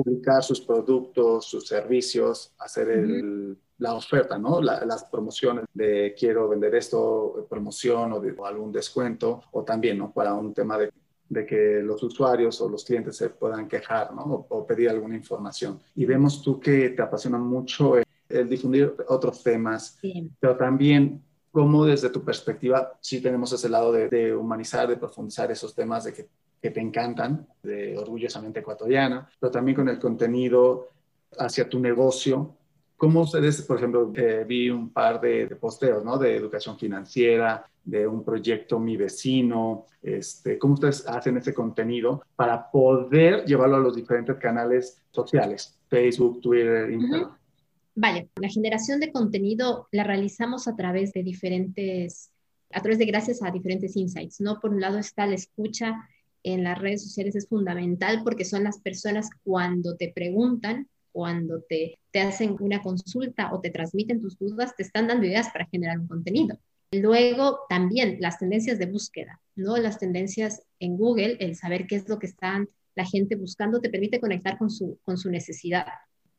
publicar 0.02 0.44
sus 0.44 0.60
productos, 0.60 1.46
sus 1.46 1.66
servicios, 1.66 2.52
hacer 2.58 3.04
la 3.78 3.94
oferta, 3.94 4.38
¿no? 4.38 4.62
las 4.62 5.04
promociones 5.10 5.64
de 5.74 6.14
quiero 6.16 6.48
vender 6.48 6.76
esto, 6.76 7.48
promoción 7.50 8.12
o, 8.12 8.20
de, 8.20 8.32
algún 8.44 8.70
descuento, 8.70 9.42
o 9.50 9.64
también, 9.64 9.98
¿no? 9.98 10.12
Para 10.12 10.34
un 10.34 10.54
tema 10.54 10.78
de, 10.78 10.92
de, 11.28 11.44
que 11.44 11.80
los 11.82 12.00
usuarios 12.04 12.60
o 12.60 12.68
los 12.68 12.84
clientes 12.84 13.16
se 13.16 13.30
puedan 13.30 13.66
quejar, 13.66 14.14
¿no? 14.14 14.46
O, 14.48 14.64
pedir 14.64 14.88
alguna 14.88 15.16
información. 15.16 15.80
Y 15.96 16.04
vemos 16.04 16.42
tú 16.42 16.60
que 16.60 16.90
te 16.90 17.02
apasiona 17.02 17.38
mucho 17.38 17.96
el, 17.96 18.48
difundir 18.48 18.94
otros 19.08 19.42
temas, 19.42 19.98
pero 20.38 20.56
también 20.56 21.24
cómo 21.50 21.84
desde 21.84 22.10
tu 22.10 22.22
perspectiva 22.22 22.96
sí 23.00 23.20
tenemos 23.20 23.52
ese 23.52 23.68
lado 23.68 23.90
de, 23.90 24.08
de 24.08 24.32
humanizar, 24.32 24.86
de 24.86 24.96
profundizar 24.96 25.50
esos 25.50 25.74
temas, 25.74 26.04
de 26.04 26.12
que 26.12 26.28
que 26.60 26.70
te 26.70 26.80
encantan, 26.80 27.46
de 27.62 27.96
orgullosamente 27.96 28.60
ecuatoriana, 28.60 29.28
pero 29.38 29.50
también 29.50 29.76
con 29.76 29.88
el 29.88 29.98
contenido 29.98 30.88
hacia 31.38 31.68
tu 31.68 31.78
negocio. 31.78 32.56
¿Cómo 32.96 33.22
ustedes, 33.22 33.62
por 33.62 33.76
ejemplo, 33.76 34.12
eh, 34.16 34.44
vi 34.46 34.70
un 34.70 34.90
par 34.90 35.20
de, 35.20 35.46
posteos, 35.56 36.04
¿no? 36.04 36.18
De 36.18 36.34
educación 36.34 36.76
financiera, 36.78 37.64
de 37.84 38.06
un 38.06 38.24
proyecto 38.24 38.78
Mi 38.78 38.96
Vecino, 38.96 39.86
este, 40.02 40.58
¿cómo 40.58 40.74
ustedes 40.74 41.06
hacen 41.06 41.36
ese 41.36 41.54
contenido 41.54 42.22
para 42.34 42.70
poder 42.70 43.44
llevarlo 43.44 43.76
a 43.76 43.80
los 43.80 43.94
diferentes 43.94 44.36
canales 44.36 45.00
sociales, 45.10 45.78
Facebook, 45.88 46.40
Twitter, 46.40 46.90
Instagram? 46.90 47.36
Vale, 47.94 48.28
la 48.36 48.48
generación 48.48 49.00
de 49.00 49.10
contenido 49.10 49.88
la 49.90 50.04
realizamos 50.04 50.68
a 50.68 50.76
través 50.76 51.12
de 51.12 51.22
diferentes 51.22 52.30
a 52.70 52.82
través 52.82 52.98
de 52.98 53.06
gracias 53.06 53.42
a 53.42 53.50
diferentes 53.50 53.96
insights, 53.96 54.40
¿no? 54.40 54.60
Por 54.60 54.70
un 54.70 54.80
lado 54.80 54.98
está 54.98 55.26
la 55.26 55.34
escucha 55.34 56.06
en 56.54 56.64
las 56.64 56.78
redes 56.78 57.02
sociales 57.02 57.36
es 57.36 57.46
fundamental 57.46 58.22
porque 58.24 58.44
son 58.44 58.64
las 58.64 58.80
personas 58.80 59.28
cuando 59.44 59.96
te 59.96 60.12
preguntan, 60.14 60.88
cuando 61.12 61.62
te, 61.68 61.98
te 62.10 62.20
hacen 62.20 62.56
una 62.60 62.80
consulta 62.82 63.52
o 63.52 63.60
te 63.60 63.70
transmiten 63.70 64.20
tus 64.22 64.38
dudas, 64.38 64.74
te 64.74 64.82
están 64.82 65.08
dando 65.08 65.26
ideas 65.26 65.50
para 65.50 65.66
generar 65.66 65.98
un 65.98 66.08
contenido. 66.08 66.58
Luego 66.90 67.60
también 67.68 68.16
las 68.20 68.38
tendencias 68.38 68.78
de 68.78 68.86
búsqueda, 68.86 69.40
¿no? 69.56 69.76
Las 69.76 69.98
tendencias 69.98 70.62
en 70.80 70.96
Google, 70.96 71.36
el 71.40 71.54
saber 71.54 71.86
qué 71.86 71.96
es 71.96 72.08
lo 72.08 72.18
que 72.18 72.26
están 72.26 72.66
la 72.94 73.04
gente 73.04 73.36
buscando, 73.36 73.80
te 73.80 73.90
permite 73.90 74.18
conectar 74.18 74.56
con 74.56 74.70
su, 74.70 74.98
con 75.04 75.18
su 75.18 75.30
necesidad. 75.30 75.86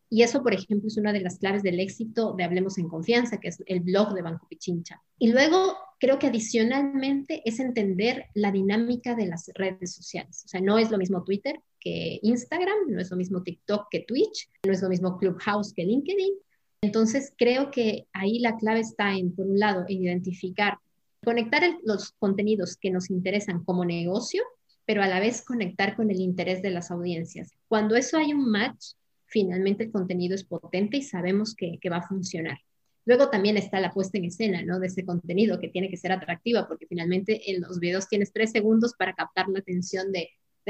Y 0.10 0.24
eso, 0.24 0.42
por 0.42 0.54
ejemplo, 0.54 0.88
es 0.88 0.98
una 0.98 1.14
de 1.14 1.22
las 1.22 1.38
claves 1.38 1.62
del 1.62 1.80
éxito 1.80 2.34
de 2.36 2.44
Hablemos 2.44 2.80
en 2.80 2.90
Confianza, 2.90 3.40
que 3.40 3.50
es 3.50 3.64
el 3.68 3.82
blog 3.82 4.14
de 4.14 4.24
Banco 4.24 4.48
Pichincha. 4.50 5.02
Y 5.20 5.32
luego, 5.32 5.78
creo 6.00 6.18
que 6.18 6.28
adicionalmente 6.28 7.44
es 7.46 7.60
entender 7.60 8.26
la 8.34 8.52
dinámica 8.52 9.16
de 9.16 9.28
las 9.28 9.52
redes 9.54 9.94
sociales. 9.94 10.44
O 10.46 10.48
sea, 10.48 10.62
no 10.62 10.80
es 10.80 10.90
lo 10.90 10.98
mismo 10.98 11.24
Twitter 11.24 11.62
que 11.80 12.20
Instagram, 12.24 12.88
no 12.88 13.00
es 13.00 13.12
lo 13.12 13.18
mismo 13.18 13.44
TikTok 13.44 13.88
que 13.92 14.00
Twitch, 14.00 14.50
no 14.66 14.74
es 14.74 14.82
lo 14.82 14.90
mismo 14.90 15.18
Clubhouse 15.18 15.74
que 15.74 15.86
LinkedIn. 15.86 16.34
Entonces, 16.82 17.34
creo 17.38 17.70
que 17.70 18.08
ahí 18.14 18.40
la 18.40 18.58
clave 18.58 18.80
está 18.80 19.14
en, 19.14 19.36
por 19.36 19.46
un 19.46 19.60
lado, 19.60 19.86
en 19.88 20.04
identificar, 20.04 20.80
conectar 21.24 21.62
los 21.84 22.14
contenidos 22.14 22.78
que 22.78 22.90
nos 22.90 23.10
interesan 23.12 23.64
como 23.64 23.86
negocio, 23.86 24.42
pero 24.86 25.04
a 25.04 25.08
la 25.08 25.20
vez 25.20 25.44
conectar 25.44 25.96
con 25.96 26.10
el 26.10 26.20
interés 26.20 26.64
de 26.64 26.72
las 26.72 26.90
audiencias. 26.90 27.52
Cuando 27.68 27.96
eso 27.96 28.18
hay 28.18 28.34
un 28.34 28.50
match, 28.50 28.94
finalmente 29.30 29.86
el 29.86 29.92
contenido 29.92 30.36
es 30.36 30.44
potente 30.44 30.98
y 30.98 31.02
sabemos 31.04 31.56
que, 31.56 31.80
va 31.90 31.98
a 31.98 32.08
funcionar. 32.08 32.60
Luego 33.06 33.30
también 33.30 33.58
está 33.58 33.80
la 33.80 33.92
puesta 33.92 34.18
en 34.18 34.26
escena, 34.26 34.64
¿no? 34.64 34.80
De 34.80 34.88
ese 34.88 35.06
contenido 35.06 35.60
que 35.60 35.70
tiene 35.70 35.90
que 35.90 35.98
ser 35.98 36.12
atractiva, 36.12 36.68
porque 36.68 36.86
finalmente 36.88 37.52
en 37.52 37.62
los 37.62 37.80
videos 37.80 38.08
tienes 38.08 38.32
tres 38.34 38.52
segundos 38.52 38.94
para 38.98 39.14
captar 39.14 39.48
la 39.48 39.60
atención 39.60 40.12
de, 40.12 40.30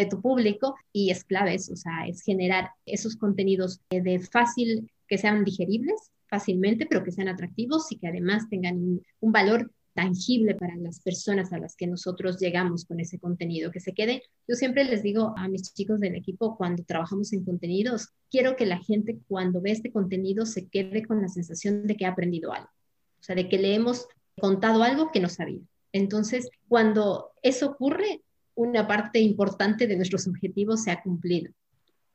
tu 0.10 0.22
público 0.22 0.76
y 0.94 1.10
es 1.12 1.26
clave 1.26 1.56
eso, 1.56 1.74
o 1.74 1.76
sea, 1.76 2.08
es 2.08 2.22
generar 2.22 2.70
esos 2.86 3.18
contenidos 3.18 3.82
de 3.90 4.22
fácil, 4.22 4.90
que 5.10 5.18
sean 5.18 5.44
digeribles 5.44 6.14
fácilmente, 6.30 6.86
pero 6.86 7.04
que 7.04 7.12
sean 7.12 7.28
atractivos 7.28 7.92
y 7.92 7.98
que 7.98 8.08
además 8.08 8.48
tengan 8.50 9.02
un 9.20 9.32
valor 9.34 9.74
tangible 9.94 10.56
para 10.56 10.76
las 10.76 11.00
personas 11.02 11.52
a 11.52 11.60
las 11.60 11.76
que 11.76 11.88
nosotros 11.88 12.40
llegamos 12.40 12.86
con 12.86 13.00
ese 13.00 13.20
contenido, 13.20 13.72
que 13.72 13.80
se 13.80 13.94
quede. 13.94 14.24
Yo 14.48 14.56
siempre 14.56 14.84
les 14.84 15.04
digo 15.04 15.34
a 15.38 15.48
mis 15.48 15.74
chicos 15.74 16.00
del 16.00 16.16
equipo 16.16 16.58
cuando 16.58 16.84
trabajamos 16.84 17.34
en 17.34 17.44
contenidos, 17.44 18.10
quiero 18.30 18.56
que 18.56 18.66
la 18.66 18.80
gente 18.80 19.20
cuando 19.28 19.62
ve 19.62 19.72
este 19.72 19.92
contenido 19.92 20.46
se 20.46 20.68
quede 20.68 21.06
con 21.06 21.22
la 21.22 21.28
sensación 21.28 21.86
de 21.88 21.96
que 21.96 22.06
ha 22.06 22.10
aprendido 22.10 22.54
algo, 22.54 22.70
o 23.20 23.24
sea, 23.24 23.36
de 23.36 23.50
que 23.50 23.58
le 23.58 23.74
hemos 23.76 24.08
contado 24.40 24.84
algo 24.84 25.12
que 25.12 25.20
no 25.20 25.30
sabía. 25.30 25.62
Entonces, 25.92 26.50
cuando 26.68 27.32
eso 27.42 27.68
ocurre, 27.68 28.22
una 28.56 28.88
parte 28.88 29.20
importante 29.20 29.88
de 29.88 29.96
nuestros 29.96 30.28
objetivos 30.28 30.84
se 30.84 30.92
ha 30.92 31.02
cumplido. 31.02 31.52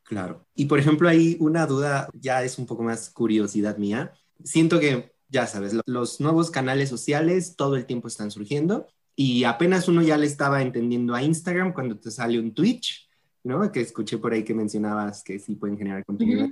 Claro. 0.02 0.46
Y 0.54 0.66
por 0.66 0.78
ejemplo, 0.78 1.08
hay 1.08 1.37
una 1.40 1.66
duda, 1.66 2.08
ya 2.12 2.42
es 2.42 2.58
un 2.58 2.66
poco 2.66 2.82
más 2.82 3.08
curiosidad 3.08 3.78
mía. 3.78 4.12
Siento 4.42 4.78
que 4.78 5.13
ya 5.35 5.49
sabes, 5.49 5.77
los 5.87 6.20
nuevos 6.20 6.53
canales 6.53 6.88
sociales 6.88 7.57
todo 7.57 7.75
el 7.75 7.87
tiempo 7.87 8.07
están 8.07 8.31
surgiendo 8.31 8.87
y 9.16 9.42
apenas 9.42 9.88
uno 9.88 10.01
ya 10.01 10.16
le 10.16 10.27
estaba 10.27 10.62
entendiendo 10.62 11.12
a 11.12 11.25
Instagram 11.25 11.73
cuando 11.73 11.99
te 11.99 12.12
sale 12.12 12.38
un 12.38 12.55
Twitch, 12.55 13.11
¿no? 13.42 13.73
Que 13.73 13.81
escuché 13.81 14.16
por 14.18 14.33
ahí 14.33 14.44
que 14.44 14.55
mencionabas 14.55 15.25
que 15.25 15.40
sí 15.40 15.57
pueden 15.57 15.77
generar 15.77 16.05
contenido. 16.05 16.51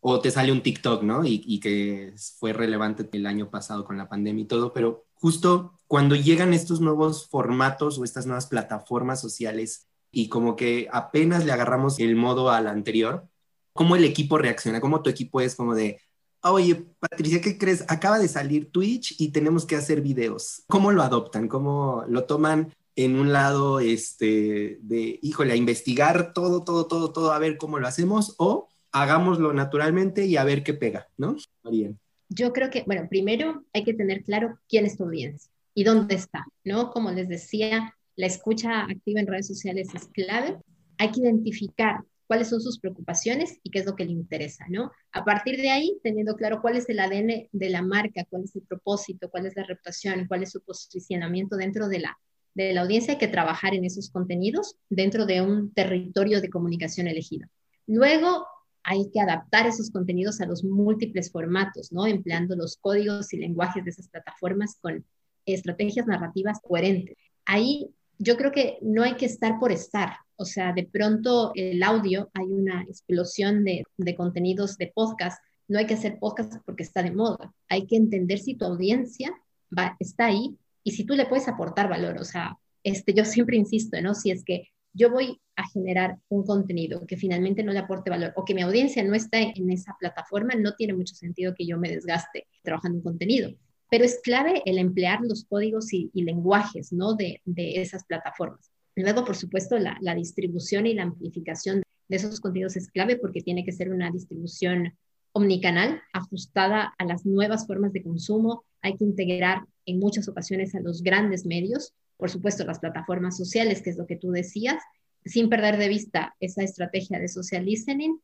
O 0.00 0.18
te 0.18 0.30
sale 0.30 0.50
un 0.50 0.62
TikTok, 0.62 1.02
¿no? 1.02 1.26
Y, 1.26 1.42
y, 1.46 1.60
que 1.60 2.14
fue 2.38 2.54
relevante 2.54 3.06
el 3.12 3.26
año 3.26 3.50
pasado 3.50 3.84
con 3.84 3.98
la 3.98 4.08
pandemia 4.08 4.44
y 4.44 4.46
todo, 4.48 4.72
pero 4.72 5.04
justo 5.12 5.74
cuando 5.86 6.16
llegan 6.16 6.54
estos 6.54 6.80
nuevos 6.80 7.28
formatos 7.28 7.98
o 7.98 8.04
estas 8.04 8.24
nuevas 8.24 8.46
plataformas 8.46 9.20
sociales 9.20 9.88
y 10.10 10.28
como 10.28 10.56
que 10.56 10.88
apenas 10.90 11.44
le 11.44 11.52
agarramos 11.52 12.00
el 12.00 12.16
modo 12.16 12.50
al 12.50 12.66
anterior, 12.66 13.28
¿cómo 13.74 13.94
el 13.94 14.04
equipo 14.04 14.38
reacciona? 14.38 14.80
¿Cómo 14.80 15.02
tu 15.02 15.10
equipo 15.10 15.40
es 15.42 15.54
como 15.54 15.74
de, 15.74 16.00
Oye, 16.44 16.84
Patricia, 16.98 17.40
¿qué 17.40 17.56
crees? 17.56 17.84
Acaba 17.88 18.18
de 18.18 18.26
salir 18.26 18.70
Twitch 18.72 19.14
y 19.20 19.30
tenemos 19.30 19.64
que 19.64 19.76
hacer 19.76 20.00
videos. 20.00 20.64
¿Cómo 20.66 20.90
lo 20.90 21.02
adoptan? 21.02 21.46
¿Cómo 21.46 22.04
lo 22.08 22.24
toman 22.24 22.72
en 22.96 23.16
un 23.16 23.32
lado 23.32 23.78
este, 23.78 24.78
de, 24.82 25.20
híjole, 25.22 25.56
investigar 25.56 26.32
todo, 26.32 26.64
todo, 26.64 26.88
todo, 26.88 27.12
todo, 27.12 27.32
a 27.32 27.38
ver 27.38 27.58
cómo 27.58 27.78
lo 27.78 27.86
hacemos? 27.86 28.34
O 28.38 28.68
hagámoslo 28.90 29.52
naturalmente 29.52 30.26
y 30.26 30.36
a 30.36 30.42
ver 30.42 30.64
qué 30.64 30.74
pega, 30.74 31.08
¿no? 31.16 31.36
Bien. 31.62 31.98
Yo 32.28 32.52
creo 32.52 32.70
que, 32.70 32.82
bueno, 32.86 33.06
primero 33.08 33.64
hay 33.72 33.84
que 33.84 33.94
tener 33.94 34.24
claro 34.24 34.58
quién 34.68 34.84
es 34.84 34.96
tu 34.96 35.04
audiencia 35.04 35.50
y 35.74 35.84
dónde 35.84 36.16
está, 36.16 36.44
¿no? 36.64 36.90
Como 36.90 37.12
les 37.12 37.28
decía, 37.28 37.94
la 38.16 38.26
escucha 38.26 38.82
activa 38.82 39.20
en 39.20 39.28
redes 39.28 39.46
sociales 39.46 39.88
es 39.94 40.08
clave. 40.08 40.58
Hay 40.98 41.12
que 41.12 41.20
identificar 41.20 42.00
cuáles 42.26 42.48
son 42.48 42.60
sus 42.60 42.78
preocupaciones 42.78 43.58
y 43.62 43.70
qué 43.70 43.80
es 43.80 43.86
lo 43.86 43.96
que 43.96 44.04
le 44.04 44.12
interesa, 44.12 44.64
¿no? 44.68 44.90
A 45.12 45.24
partir 45.24 45.56
de 45.60 45.70
ahí, 45.70 45.98
teniendo 46.02 46.36
claro 46.36 46.60
cuál 46.62 46.76
es 46.76 46.88
el 46.88 47.00
ADN 47.00 47.48
de 47.52 47.70
la 47.70 47.82
marca, 47.82 48.24
cuál 48.30 48.44
es 48.44 48.56
el 48.56 48.62
propósito, 48.62 49.30
cuál 49.30 49.46
es 49.46 49.56
la 49.56 49.64
reputación, 49.64 50.26
cuál 50.26 50.42
es 50.42 50.52
su 50.52 50.62
posicionamiento 50.62 51.56
dentro 51.56 51.88
de 51.88 52.00
la, 52.00 52.18
de 52.54 52.72
la 52.72 52.82
audiencia, 52.82 53.14
hay 53.14 53.18
que 53.18 53.28
trabajar 53.28 53.74
en 53.74 53.84
esos 53.84 54.10
contenidos 54.10 54.76
dentro 54.88 55.26
de 55.26 55.42
un 55.42 55.72
territorio 55.72 56.40
de 56.40 56.50
comunicación 56.50 57.06
elegido. 57.06 57.48
Luego, 57.86 58.46
hay 58.84 59.10
que 59.12 59.20
adaptar 59.20 59.66
esos 59.66 59.90
contenidos 59.90 60.40
a 60.40 60.46
los 60.46 60.64
múltiples 60.64 61.30
formatos, 61.30 61.92
¿no? 61.92 62.06
Empleando 62.06 62.56
los 62.56 62.76
códigos 62.76 63.32
y 63.32 63.38
lenguajes 63.38 63.84
de 63.84 63.90
esas 63.90 64.08
plataformas 64.08 64.76
con 64.80 65.04
estrategias 65.46 66.06
narrativas 66.06 66.58
coherentes. 66.62 67.16
Ahí 67.44 67.90
yo 68.18 68.36
creo 68.36 68.52
que 68.52 68.78
no 68.82 69.02
hay 69.02 69.16
que 69.16 69.26
estar 69.26 69.58
por 69.58 69.72
estar. 69.72 70.16
O 70.36 70.44
sea, 70.44 70.72
de 70.72 70.84
pronto 70.84 71.52
el 71.54 71.82
audio, 71.82 72.30
hay 72.34 72.46
una 72.46 72.82
explosión 72.82 73.64
de, 73.64 73.84
contenidos 74.16 74.76
de 74.76 74.92
podcast. 74.94 75.42
No 75.68 75.78
hay 75.78 75.86
que 75.86 75.94
hacer 75.94 76.18
podcast 76.18 76.54
porque 76.64 76.82
está 76.82 77.02
de 77.02 77.12
moda. 77.12 77.52
Hay 77.68 77.86
que 77.86 77.96
entender 77.96 78.38
si 78.38 78.54
tu 78.54 78.64
audiencia 78.64 79.32
va, 79.76 79.96
está 79.98 80.26
ahí 80.26 80.56
y 80.82 80.92
si 80.92 81.04
tú 81.04 81.14
le 81.14 81.26
puedes 81.26 81.48
aportar 81.48 81.88
valor. 81.88 82.18
O 82.20 82.24
sea, 82.24 82.56
este, 82.82 83.14
yo 83.14 83.24
siempre 83.24 83.56
insisto, 83.56 84.00
¿no? 84.00 84.14
Si 84.14 84.30
es 84.30 84.44
que 84.44 84.68
yo 84.92 85.10
voy 85.10 85.40
a 85.56 85.68
generar 85.68 86.18
un 86.28 86.44
contenido 86.44 87.06
que 87.06 87.16
finalmente 87.16 87.62
no 87.62 87.72
le 87.72 87.78
aporte 87.78 88.10
valor 88.10 88.32
o 88.36 88.44
que 88.44 88.54
mi 88.54 88.62
audiencia 88.62 89.02
no 89.04 89.14
está 89.14 89.40
en 89.40 89.70
esa 89.70 89.96
plataforma, 89.98 90.54
no 90.54 90.74
tiene 90.74 90.94
mucho 90.94 91.14
sentido 91.14 91.54
que 91.54 91.66
yo 91.66 91.78
me 91.78 91.88
desgaste 91.88 92.46
trabajando 92.62 92.98
un 92.98 93.04
contenido 93.04 93.54
pero 93.92 94.06
es 94.06 94.20
clave 94.22 94.62
el 94.64 94.78
emplear 94.78 95.20
los 95.20 95.44
códigos 95.44 95.92
y, 95.92 96.10
lenguajes 96.14 96.94
¿no? 96.94 97.14
de, 97.14 97.42
esas 97.54 98.06
plataformas. 98.06 98.71
Luego, 98.94 99.24
por 99.24 99.36
supuesto, 99.36 99.78
la, 99.78 100.14
distribución 100.14 100.86
y 100.86 100.94
la 100.94 101.04
amplificación 101.04 101.82
de 102.08 102.16
esos 102.16 102.40
contenidos 102.40 102.76
es 102.76 102.88
clave 102.88 103.16
porque 103.16 103.40
tiene 103.40 103.64
que 103.64 103.72
ser 103.72 103.90
una 103.90 104.10
distribución 104.10 104.96
omnicanal, 105.32 106.02
ajustada 106.12 106.94
a 106.98 107.04
las 107.04 107.24
nuevas 107.24 107.66
formas 107.66 107.92
de 107.92 108.02
consumo. 108.02 108.64
Hay 108.82 108.96
que 108.96 109.04
integrar 109.04 109.62
en 109.86 109.98
muchas 109.98 110.28
ocasiones 110.28 110.74
a 110.74 110.80
los 110.80 111.02
grandes 111.02 111.46
medios, 111.46 111.94
por 112.18 112.28
supuesto, 112.28 112.64
las 112.64 112.80
plataformas 112.80 113.36
sociales, 113.36 113.80
que 113.82 113.90
es 113.90 113.96
lo 113.96 114.06
que 114.06 114.16
tú 114.16 114.30
decías, 114.30 114.82
sin 115.24 115.48
perder 115.48 115.78
de 115.78 115.88
vista 115.88 116.34
esa 116.40 116.62
estrategia 116.62 117.18
de 117.18 117.28
social 117.28 117.64
listening 117.64 118.18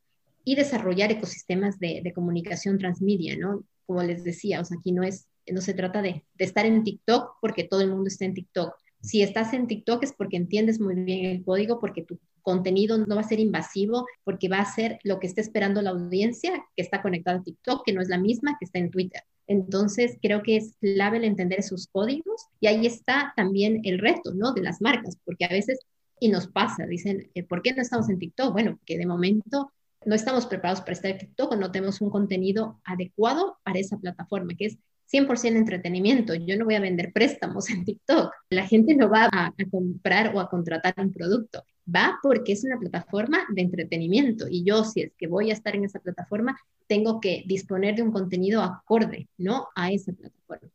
y 0.44 0.54
desarrollar 0.54 1.11
ecosistemas 1.11 1.78
de, 1.78 2.12
comunicación 2.14 2.78
transmedia, 2.78 3.37
¿no? 3.37 3.64
Como 3.87 4.02
les 4.02 4.22
decía, 4.22 4.61
o 4.61 4.64
aquí 4.78 4.92
no 4.92 5.02
es 5.02 5.28
no 5.52 5.61
se 5.61 5.74
trata 5.74 6.02
de, 6.02 6.24
estar 6.38 6.66
en 6.66 6.85
TikTok 6.85 7.37
porque 7.40 7.64
todo 7.64 7.81
el 7.81 7.90
mundo 7.90 8.09
está 8.09 8.24
en 8.24 8.35
TikTok. 8.35 8.74
Si 9.00 9.22
estás 9.22 9.52
en 9.52 9.66
TikTok 9.66 10.02
es 10.02 10.12
porque 10.12 10.37
entiendes 10.37 10.80
muy 10.80 10.94
bien 10.94 11.26
el 11.26 11.44
código, 11.44 11.78
porque 11.78 12.02
tu 12.02 12.18
contenido 12.42 12.98
no 12.98 13.14
va 13.14 13.20
a 13.20 13.28
ser 13.28 13.40
invasivo, 13.40 14.06
porque 14.24 14.48
va 14.48 14.58
a 14.58 14.74
ser 14.74 14.98
lo 15.04 15.20
que 15.20 15.26
está 15.26 15.40
esperando 15.40 15.82
la 15.82 15.90
audiencia 15.90 16.52
que 16.74 16.82
está 16.82 17.02
conectada 17.02 17.38
a 17.38 17.42
TikTok, 17.42 17.84
que 17.84 17.92
no 17.92 18.00
es 18.00 18.08
la 18.08 18.18
misma 18.18 18.56
que 18.58 18.64
está 18.64 18.78
en 18.78 18.90
Twitter. 18.90 19.22
Entonces, 19.46 20.18
creo 20.20 20.42
que 20.42 20.56
es 20.56 20.74
clave 20.80 21.18
el 21.18 21.24
entender 21.24 21.61
esos 21.61 21.87
códigos 21.87 22.46
y 22.61 22.66
ahí 22.66 22.87
está 22.87 23.32
también 23.37 23.80
el 23.84 23.98
reto, 23.98 24.34
¿no? 24.34 24.52
De 24.52 24.62
las 24.62 24.80
marcas, 24.80 25.16
porque 25.24 25.44
a 25.44 25.48
veces, 25.48 25.78
y 26.20 26.28
nos 26.28 26.48
pasa, 26.48 26.87
dicen, 26.87 27.30
eh, 27.34 27.42
¿por 27.44 27.62
qué 27.62 27.72
no 27.72 27.82
estamos 27.82 28.08
en 28.11 28.18
TikTok? 28.18 28.52
Bueno, 28.52 28.76
porque 28.76 28.98
de 28.98 29.06
momento 29.06 29.72
no 30.04 30.14
estamos 30.14 30.46
preparados 30.46 30.80
para 30.80 30.92
estar 30.92 31.11
en 31.11 31.18
TikTok 31.18 31.56
no 31.56 31.72
tenemos 31.72 32.00
un 32.00 32.11
contenido 32.11 32.80
adecuado 32.84 33.58
para 33.64 33.78
esa 33.78 33.98
plataforma, 33.98 34.54
que 34.56 34.66
es 34.66 34.78
100% 35.12 35.57
entretenimiento. 35.57 36.35
Yo 36.35 36.57
no 36.57 36.64
voy 36.64 36.75
a 36.75 36.81
vender 36.81 37.12
préstamos 37.12 37.71
en 37.71 37.85
TikTok. 37.85 38.33
La 38.51 38.66
gente 38.66 38.94
no 38.94 39.09
va 39.09 39.29
a, 39.33 39.55
comprar 39.71 40.35
o 40.35 40.40
a 40.40 40.49
contratar 40.49 40.94
un 40.99 41.12
producto. 41.12 41.64
Va 41.94 42.18
porque 42.23 42.53
es 42.53 42.64
una 42.64 42.79
plataforma 42.79 43.47
de 43.49 43.62
entretenimiento 43.62 44.47
y 44.49 44.62
yo 44.62 44.85
si 44.85 45.03
es 45.03 45.12
que 45.16 45.27
voy 45.27 45.51
a 45.51 45.55
estar 45.55 45.75
en 45.75 45.85
esa 45.85 46.01
plataforma, 46.01 46.59
tengo 46.87 47.21
que 47.21 47.44
disponer 47.47 47.97
de 47.97 48.03
un 48.03 48.12
contenido 48.12 48.62
acorde, 48.62 49.29
¿no? 49.38 49.68
A 49.75 49.90
esa 49.90 50.12
plataforma. 50.12 50.68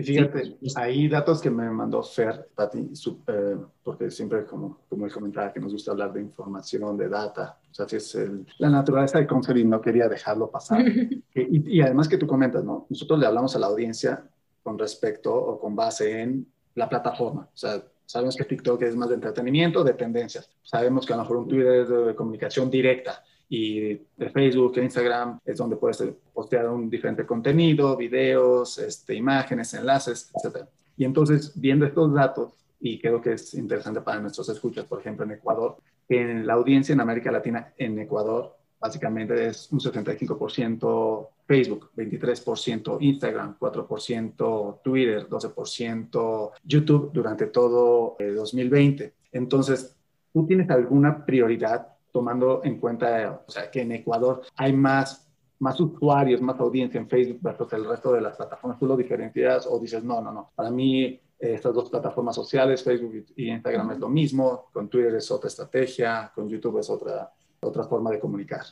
Y 0.00 0.02
fíjate, 0.02 0.56
hay 0.76 1.08
datos 1.08 1.42
que 1.42 1.50
me 1.50 1.68
mandó 1.68 2.02
Fer, 2.02 2.48
Pati, 2.54 2.90
eh, 3.26 3.56
porque 3.84 4.10
siempre, 4.10 4.46
como, 4.46 4.78
como 4.88 5.04
él 5.04 5.12
comentaba, 5.12 5.52
que 5.52 5.60
nos 5.60 5.72
gusta 5.72 5.90
hablar 5.90 6.12
de 6.12 6.22
información, 6.22 6.96
de 6.96 7.08
data. 7.08 7.58
O 7.70 7.74
sea, 7.74 7.86
si 7.86 7.96
es 7.96 8.18
la 8.58 8.70
naturaleza 8.70 9.18
de 9.18 9.26
Concert 9.26 9.58
no 9.58 9.80
quería 9.80 10.08
dejarlo 10.08 10.50
pasar. 10.50 10.82
y, 11.34 11.76
y, 11.76 11.80
además 11.82 12.08
que 12.08 12.16
tú 12.16 12.26
comentas, 12.26 12.64
¿no? 12.64 12.86
Nosotros 12.88 13.18
le 13.18 13.26
hablamos 13.26 13.54
a 13.54 13.58
la 13.58 13.66
audiencia 13.66 14.24
con 14.62 14.78
respecto 14.78 15.34
o 15.34 15.60
con 15.60 15.76
base 15.76 16.22
en 16.22 16.46
la 16.74 16.88
plataforma. 16.88 17.42
O 17.52 17.56
sea, 17.56 17.82
sabemos 18.06 18.36
que 18.36 18.44
TikTok 18.44 18.80
es 18.82 18.96
más 18.96 19.10
de 19.10 19.16
entretenimiento, 19.16 19.84
de 19.84 19.92
tendencias. 19.92 20.48
Sabemos 20.62 21.04
que 21.04 21.12
a 21.12 21.16
lo 21.16 21.22
mejor 21.22 21.36
un 21.36 21.48
Twitter 21.48 21.74
es 21.82 21.88
de 21.88 22.14
comunicación 22.14 22.70
directa 22.70 23.22
y 23.52 23.80
de 24.16 24.30
Facebook 24.32 24.78
e 24.78 24.84
Instagram 24.84 25.40
es 25.44 25.58
donde 25.58 25.74
puedes 25.74 26.02
postear 26.32 26.68
un 26.68 26.88
diferente 26.88 27.26
contenido, 27.26 27.96
videos, 27.96 28.78
este, 28.78 29.14
imágenes, 29.16 29.74
enlaces, 29.74 30.30
etc. 30.32 30.64
Y 30.96 31.04
entonces, 31.04 31.52
viendo 31.56 31.84
estos 31.84 32.14
datos, 32.14 32.54
y 32.78 33.00
creo 33.00 33.20
que 33.20 33.32
es 33.32 33.52
interesante 33.54 34.02
para 34.02 34.20
nuestros 34.20 34.48
escuchas, 34.48 34.84
por 34.84 35.00
ejemplo, 35.00 35.24
en 35.24 35.32
Ecuador, 35.32 35.78
en 36.08 36.46
la 36.46 36.54
audiencia 36.54 36.92
en 36.92 37.00
América 37.00 37.32
Latina, 37.32 37.74
en 37.76 37.98
Ecuador, 37.98 38.56
básicamente 38.80 39.48
es 39.48 39.70
un 39.72 39.80
75% 39.80 41.28
Facebook, 41.44 41.90
23% 41.96 42.98
Instagram, 43.00 43.58
4% 43.58 44.80
Twitter, 44.82 45.28
12% 45.28 46.50
YouTube 46.62 47.10
durante 47.12 47.46
todo 47.46 48.16
2020. 48.18 49.04
Eh, 49.04 49.12
entonces, 49.32 49.96
¿tú 50.32 50.46
tienes 50.46 50.70
alguna 50.70 51.26
prioridad 51.26 51.99
tomando 52.12 52.62
en 52.64 52.78
cuenta, 52.78 53.42
o 53.46 53.50
sea, 53.50 53.70
que 53.70 53.82
en 53.82 53.92
Ecuador 53.92 54.42
hay 54.56 54.72
más, 54.72 55.28
más 55.58 55.78
usuarios, 55.80 56.40
más 56.40 56.58
audiencia 56.60 57.00
en 57.00 57.08
Facebook 57.08 57.40
versus 57.40 57.72
el 57.72 57.84
resto 57.84 58.12
de 58.12 58.20
las 58.20 58.36
plataformas? 58.36 58.78
¿Tú 58.78 58.86
lo 58.86 58.96
diferencias 58.96 59.66
o 59.66 59.78
dices, 59.78 60.02
no, 60.02 60.20
no, 60.20 60.32
no, 60.32 60.50
para 60.54 60.70
mí 60.70 61.04
eh, 61.04 61.20
estas 61.38 61.74
dos 61.74 61.90
plataformas 61.90 62.34
sociales, 62.34 62.82
Facebook 62.82 63.26
y 63.36 63.50
Instagram 63.50 63.92
es 63.92 63.98
lo 63.98 64.08
mismo, 64.08 64.70
con 64.72 64.88
Twitter 64.88 65.14
es 65.14 65.30
otra 65.30 65.48
estrategia, 65.48 66.30
con 66.34 66.48
YouTube 66.48 66.78
es 66.78 66.90
otra, 66.90 67.32
otra 67.60 67.84
forma 67.84 68.10
de 68.10 68.20
comunicar? 68.20 68.64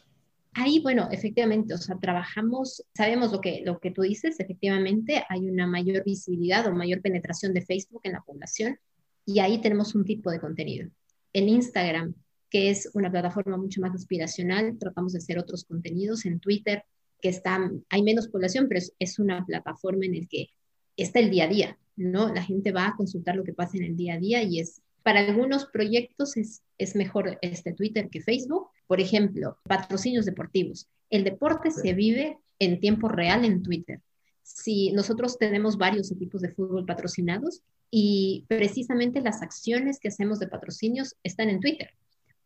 Ahí, 0.55 0.81
bueno, 0.81 1.09
efectivamente, 1.13 1.75
o 1.75 1.79
sea, 1.79 1.97
trabajamos, 1.99 2.85
sabemos 2.95 3.33
lo 3.33 3.41
que, 3.41 3.63
lo 3.65 3.79
que 3.79 3.91
tú 3.91 4.03
dices, 4.03 4.41
efectivamente 4.41 5.25
hay 5.29 5.49
una 5.49 5.67
mayor 5.67 6.03
visibilidad 6.05 6.67
o 6.67 6.75
mayor 6.75 7.01
penetración 7.01 7.55
de 7.55 7.63
Facebook 7.63 8.01
en 8.05 8.13
la 8.13 8.23
población 8.23 8.79
y 9.25 9.41
ahí 9.41 9.61
tenemos 9.61 9.95
un 9.95 10.05
tipo 10.05 10.31
de 10.31 10.41
contenido. 10.41 10.89
En 11.33 11.49
Instagram 11.49 12.15
que 12.51 12.71
es 12.71 12.91
una 12.95 13.11
plataforma 13.11 13.57
mucho 13.57 13.81
más 13.81 13.95
aspiracional. 13.95 14.79
Tratamos 14.79 15.13
de 15.13 15.19
hacer 15.19 15.39
otros 15.39 15.65
contenidos 15.65 16.25
en 16.25 16.41
Twitter, 16.41 16.85
que 17.21 17.29
está, 17.29 17.59
hay 17.91 18.03
menos 18.03 18.29
población, 18.29 18.67
pero 18.69 18.81
es, 18.99 19.19
una 19.19 19.45
plataforma 19.45 20.07
en 20.07 20.15
el 20.15 20.29
que 20.29 20.49
está 20.97 21.19
el 21.19 21.31
día 21.31 21.45
a 21.45 21.49
día, 21.49 21.79
¿no? 21.97 22.33
La 22.33 22.43
gente 22.43 22.73
va 22.73 22.89
a 22.89 22.97
consultar 22.97 23.37
lo 23.37 23.45
que 23.45 23.53
pasa 23.53 23.77
en 23.77 23.85
el 23.85 23.97
día 23.97 24.15
a 24.15 24.19
día 24.19 24.43
y 24.43 24.61
es, 24.61 24.83
para 25.03 25.21
algunos 25.21 25.67
proyectos 25.67 26.37
es, 26.37 26.63
es 26.77 26.95
mejor 26.95 27.39
este 27.43 27.73
Twitter 27.73 28.09
que 28.11 28.21
Facebook. 28.21 28.69
Por 28.87 29.01
ejemplo, 29.01 29.59
patrocinios 29.65 30.25
deportivos. 30.25 30.89
El 31.11 31.25
deporte 31.25 31.71
se 31.71 31.93
vive 31.93 32.39
en 32.59 32.81
tiempo 32.81 33.09
real 33.09 33.45
en 33.45 33.63
Twitter. 33.63 34.01
Si 34.43 34.93
nosotros 34.93 35.37
tenemos 35.39 35.77
varios 35.77 36.11
equipos 36.11 36.41
de 36.41 36.51
fútbol 36.51 36.87
patrocinados 36.87 37.63
y 37.91 38.47
precisamente 38.49 39.21
las 39.21 39.43
acciones 39.43 39.99
que 40.01 40.09
hacemos 40.09 40.39
de 40.39 40.49
patrocinios 40.49 41.17
están 41.23 41.51
en 41.51 41.61
Twitter 41.61 41.91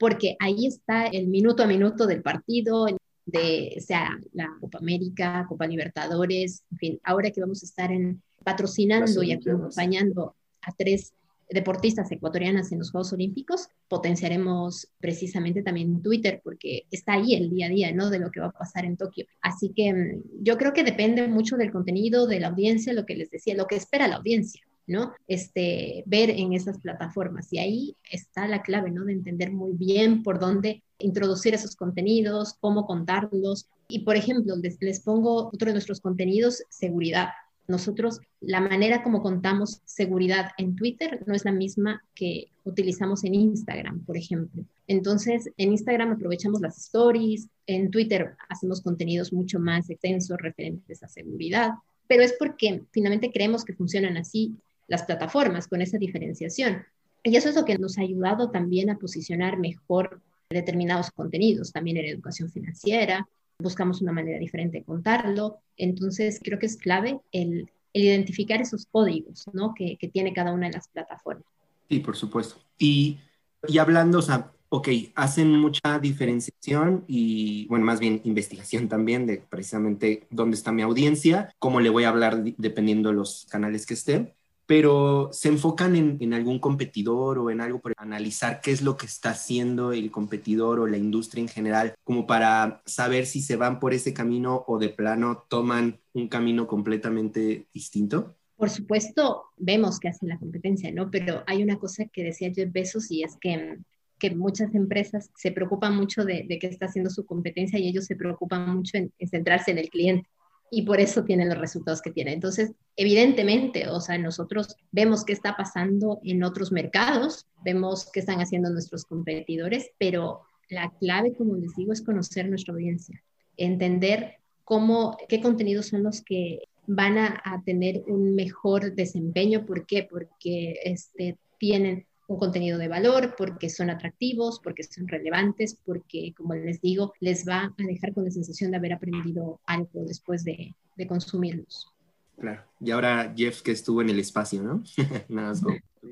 porque 0.03 0.35
ahí 0.41 0.67
está 0.67 1.07
el 1.07 1.29
minuto 1.29 1.63
a 1.63 1.67
minuto 1.69 2.09
del 2.09 2.23
partido, 2.23 2.87
de 3.25 3.77
sea 3.79 4.19
la 4.33 4.49
Copa 4.61 4.79
América, 4.79 5.47
Copa 5.49 5.69
Libertadores, 5.69 6.65
en 6.73 6.77
fin, 6.77 7.01
ahora 7.05 7.31
que 7.31 7.41
vamos 7.41 7.63
a 7.63 7.67
estar 7.67 7.93
en, 7.93 8.21
patrocinando 8.43 9.23
y 9.23 9.31
acompañando 9.31 10.35
a 10.63 10.73
tres 10.73 11.13
deportistas 11.49 12.11
ecuatorianas 12.11 12.73
en 12.73 12.81
los 12.81 12.91
Juegos 12.91 13.13
Olímpicos, 13.13 13.69
potenciaremos 13.87 14.89
precisamente 14.99 15.63
también 15.63 16.03
Twitter 16.03 16.41
porque 16.43 16.83
está 16.91 17.13
ahí 17.13 17.35
el 17.35 17.49
día 17.51 17.67
a 17.67 17.69
día, 17.69 17.93
¿no? 17.93 18.11
De 18.11 18.19
lo 18.19 18.33
que 18.33 18.41
va 18.41 18.47
a 18.47 18.59
pasar 18.59 18.85
en 18.85 18.97
Tokio. 18.97 19.27
Así 19.41 19.69
que 19.69 19.95
mm, 19.95 20.43
yo 20.43 20.59
creo 20.59 20.73
que 20.73 20.83
depende 20.83 21.29
mucho 21.29 21.57
del 21.57 21.71
contenido, 21.71 22.27
de 22.27 22.41
la 22.41 22.49
audiencia, 22.49 22.93
lo 22.93 23.07
que 23.07 23.15
les 23.15 23.31
decía, 23.31 23.55
lo 23.55 23.69
que 23.69 23.77
espera 23.77 24.09
la 24.09 24.17
audiencia. 24.17 24.63
¿No? 24.87 25.13
Este, 25.27 26.03
ver 26.07 26.31
en 26.31 26.53
esas 26.53 26.79
plataformas. 26.79 27.53
Y 27.53 27.59
ahí 27.59 27.97
está 28.11 28.49
la 28.49 28.63
clave, 28.63 28.91
¿no? 28.91 29.05
De 29.05 29.13
entender 29.13 29.53
muy 29.53 29.73
bien 29.73 30.23
por 30.23 30.39
dónde 30.39 30.83
introducir 30.99 31.55
esos 31.55 31.77
contenidos, 31.77 32.55
cómo 32.61 32.87
contarlos. 32.87 33.69
Y, 33.89 34.01
por 34.01 34.17
ejemplo, 34.17 34.57
les, 34.57 34.77
les 34.81 35.01
pongo 35.01 35.49
otro 35.49 35.67
de 35.67 35.73
nuestros 35.73 36.01
contenidos, 36.01 36.63
seguridad. 36.69 37.29
Nosotros, 37.69 38.21
la 38.41 38.61
manera 38.61 39.03
como 39.03 39.23
contamos 39.23 39.81
seguridad 39.85 40.51
en 40.59 40.75
Twitter 40.75 41.23
no 41.27 41.35
es 41.35 41.45
la 41.45 41.53
misma 41.53 42.03
que 42.15 42.49
utilizamos 42.65 43.25
en 43.25 43.35
Instagram, 43.35 44.05
por 44.05 44.17
ejemplo. 44.17 44.65
Entonces, 44.87 45.49
en 45.57 45.71
Instagram 45.71 46.13
aprovechamos 46.13 46.61
las 46.61 46.77
stories, 46.79 47.49
en 47.67 47.91
Twitter 47.91 48.35
hacemos 48.49 48.83
contenidos 48.83 49.33
mucho 49.33 49.61
más 49.61 49.89
extensos 49.91 50.37
referentes 50.39 51.03
a 51.03 51.09
seguridad, 51.09 51.71
pero 52.09 52.23
es 52.25 52.35
porque 52.39 52.83
finalmente 52.91 53.31
creemos 53.33 53.65
que 53.65 53.75
funcionan 53.75 54.17
así 54.17 54.57
las 54.93 55.05
plataformas 55.05 55.69
con 55.69 55.81
esa 55.81 55.97
diferenciación. 55.97 56.85
Y 57.25 57.35
eso 57.37 57.49
es 57.49 57.55
lo 57.55 57.65
que 57.65 57.79
nos 57.79 57.97
ha 57.97 58.03
ayudado 58.03 58.51
también 58.51 58.91
a 58.91 58.99
posicionar 58.99 59.59
mejor 59.59 60.21
determinados 60.51 61.11
contenidos, 61.11 61.73
también 61.73 61.97
en 61.97 62.05
educación 62.05 62.51
financiera, 62.51 63.27
buscamos 63.59 64.03
una 64.03 64.13
manera 64.13 64.39
diferente 64.39 64.79
de 64.79 64.85
contarlo, 64.85 65.61
entonces 65.79 66.41
creo 66.43 66.59
que 66.59 66.67
es 66.67 66.77
clave 66.77 67.21
el, 67.31 67.71
identificar 67.95 68.61
esos 68.61 68.85
códigos 68.85 69.47
¿no? 69.55 69.73
que, 69.75 69.97
que, 69.97 70.09
tiene 70.09 70.35
cada 70.35 70.53
una 70.53 70.67
de 70.67 70.75
las 70.75 70.89
plataformas. 70.89 71.47
Sí, 71.89 72.01
por 72.01 72.15
supuesto. 72.15 72.57
Y, 72.77 73.19
y 73.67 73.79
hablando, 73.79 74.19
o 74.19 74.23
sea, 74.23 74.53
ok, 74.69 74.89
hacen 75.15 75.59
mucha 75.59 75.99
diferenciación 76.01 77.05
y, 77.09 77.67
bueno, 77.69 77.87
más 77.87 77.99
bien 77.99 78.21
investigación 78.25 78.89
también 78.89 79.27
de 79.27 79.39
precisamente 79.39 80.27
dónde 80.29 80.57
está 80.57 80.71
mi 80.71 80.83
audiencia, 80.83 81.49
cómo 81.59 81.81
le 81.81 81.89
voy 81.89 82.05
a 82.05 82.11
hablar 82.11 82.45
dependiendo 82.59 83.09
de 83.09 83.15
los 83.15 83.47
canales 83.51 83.87
que 83.87 83.95
esté 83.95 84.35
pero 84.73 85.29
se 85.33 85.49
enfocan 85.49 85.97
en, 85.97 86.33
algún 86.33 86.59
competidor 86.59 87.39
o 87.39 87.51
en 87.51 87.61
algo 87.61 87.79
para 87.83 87.95
analizar 87.99 88.63
qué 88.63 88.71
es 88.71 88.81
lo 88.81 88.97
que 88.97 89.05
está 89.05 89.33
haciendo 89.33 89.93
el 89.93 90.11
competidor 90.11 90.81
o 90.81 90.87
la 90.87 90.97
industria 90.97 91.43
en 91.43 91.49
general, 91.49 91.95
como 92.05 92.27
para 92.27 92.81
saber 92.87 93.27
si 93.27 93.43
se 93.43 93.57
van 93.57 93.79
por 93.79 93.93
ese 93.93 94.15
camino 94.15 94.65
o 94.67 94.79
de 94.79 94.89
plano 94.89 95.45
toman 95.51 96.01
un 96.15 96.27
camino 96.27 96.67
completamente 96.67 97.67
distinto? 97.75 98.35
Por 98.57 98.71
supuesto, 98.71 99.43
vemos 99.59 100.01
que 100.01 100.09
hacen 100.09 100.31
la 100.31 100.39
competencia, 100.39 100.91
¿no? 100.91 101.11
Pero 101.11 101.45
hay 101.47 101.63
una 101.63 101.79
cosa 101.79 102.07
que 102.07 102.25
decía 102.25 102.51
Jeff 102.51 102.73
Bezos 102.73 103.11
y 103.11 103.25
es 103.25 103.37
que 103.39 103.77
que 104.19 104.31
muchas 104.31 104.75
empresas 104.75 105.31
se 105.37 105.51
preocupan 105.51 105.97
mucho 105.97 106.25
de, 106.25 106.47
qué 106.61 106.69
está 106.69 106.87
haciendo 106.87 107.11
su 107.11 107.27
competencia 107.27 107.79
y 107.79 107.89
ellos 107.89 108.07
se 108.07 108.15
preocupan 108.17 108.75
mucho 108.75 108.97
en 108.97 109.13
centrarse 109.29 109.73
en 109.73 109.79
el 109.79 109.91
cliente 109.91 110.31
y 110.75 110.83
por 110.83 111.01
eso 111.01 111.23
tienen 111.23 111.51
los 111.51 111.59
resultados 111.59 112.01
que 112.01 112.11
tienen. 112.11 112.33
Entonces, 112.33 112.73
evidentemente, 112.97 113.89
o 113.89 114.01
sea, 114.01 114.17
nosotros 114.17 114.75
vemos 114.91 115.23
qué 115.23 115.35
está 115.35 115.55
pasando 115.55 116.19
en 116.25 116.43
otros 116.43 116.73
mercados, 116.73 117.47
vemos 117.63 118.09
qué 118.11 118.21
están 118.21 118.41
haciendo 118.41 118.71
nuestros 118.71 119.05
competidores, 119.05 119.91
pero 119.99 120.41
la 120.71 120.91
clave, 120.99 121.35
como 121.35 121.57
les 121.57 121.77
digo, 121.77 121.93
es 121.93 122.01
conocer 122.01 122.49
nuestra 122.49 122.73
audiencia, 122.73 123.23
entender 123.59 124.37
cómo, 124.65 125.19
qué 125.29 125.43
contenidos 125.43 125.89
son 125.89 126.05
los 126.05 126.23
que 126.23 126.61
van 126.87 127.19
a, 127.19 127.63
tener 127.67 128.03
un 128.07 128.35
mejor 128.35 128.95
desempeño. 128.95 129.67
¿Por 129.67 129.85
qué? 129.85 130.09
Porque 130.11 130.77
este, 130.85 131.37
tienen 131.59 132.07
un 132.29 132.39
contenido 132.39 132.79
de 132.79 132.89
valor, 132.89 133.35
porque 133.37 133.69
son 133.69 133.91
atractivos, 133.91 134.61
porque 134.63 134.83
son 134.83 135.09
relevantes, 135.09 135.79
porque, 135.85 136.33
como 136.37 136.55
les 136.55 136.81
digo, 136.81 137.13
les 137.21 137.47
va 137.47 137.65
a 137.65 137.75
dejar 137.77 138.15
con 138.15 138.25
la 138.25 138.31
sensación 138.31 138.71
de 138.71 138.77
haber 138.77 138.93
aprendido 138.93 139.61
algo 139.67 140.05
después 140.07 140.45
de, 140.45 140.75
de 140.97 141.07
consumirlos. 141.07 141.93
Claro. 142.39 142.63
Y 142.81 142.91
ahora 142.91 143.33
Jeff 143.37 143.63
que 143.63 143.73
estuvo 143.73 144.03
en 144.03 144.11
el 144.11 144.19
espacio, 144.19 144.63
¿no? 144.63 144.83
Nada 145.29 145.49
más 145.49 145.63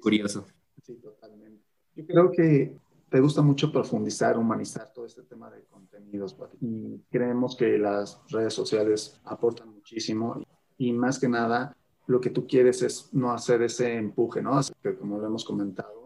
curioso. 0.01 0.47
Sí, 0.83 0.95
totalmente. 0.95 1.63
Yo 1.97 2.07
creo 2.07 2.31
que 2.31 2.77
te 3.09 3.21
gusta 3.21 3.43
mucho 3.43 3.73
profundizar, 3.73 4.39
humanizar 4.39 4.93
todo 4.93 5.07
este 5.07 5.23
tema 5.23 5.51
de 5.51 5.65
contenidos 5.65 6.37
y 6.61 6.99
creemos 7.11 7.57
que 7.57 7.79
las 7.79 8.21
redes 8.29 8.55
sociales 8.55 9.21
aportan 9.25 9.69
muchísimo 9.69 10.43
y 10.79 10.93
más 10.93 11.19
que 11.19 11.29
nada 11.29 11.77
lo 12.07 12.21
que 12.21 12.31
tú 12.31 12.47
quieres 12.47 12.83
es 12.83 13.09
no 13.13 13.33
hacer 13.33 13.63
ese 13.63 13.95
empuje, 13.97 14.43
¿no? 14.43 14.55
Así 14.55 14.73
que 14.83 14.97
como 14.97 15.19
lo 15.19 15.27
hemos 15.27 15.45
comentado, 15.45 16.00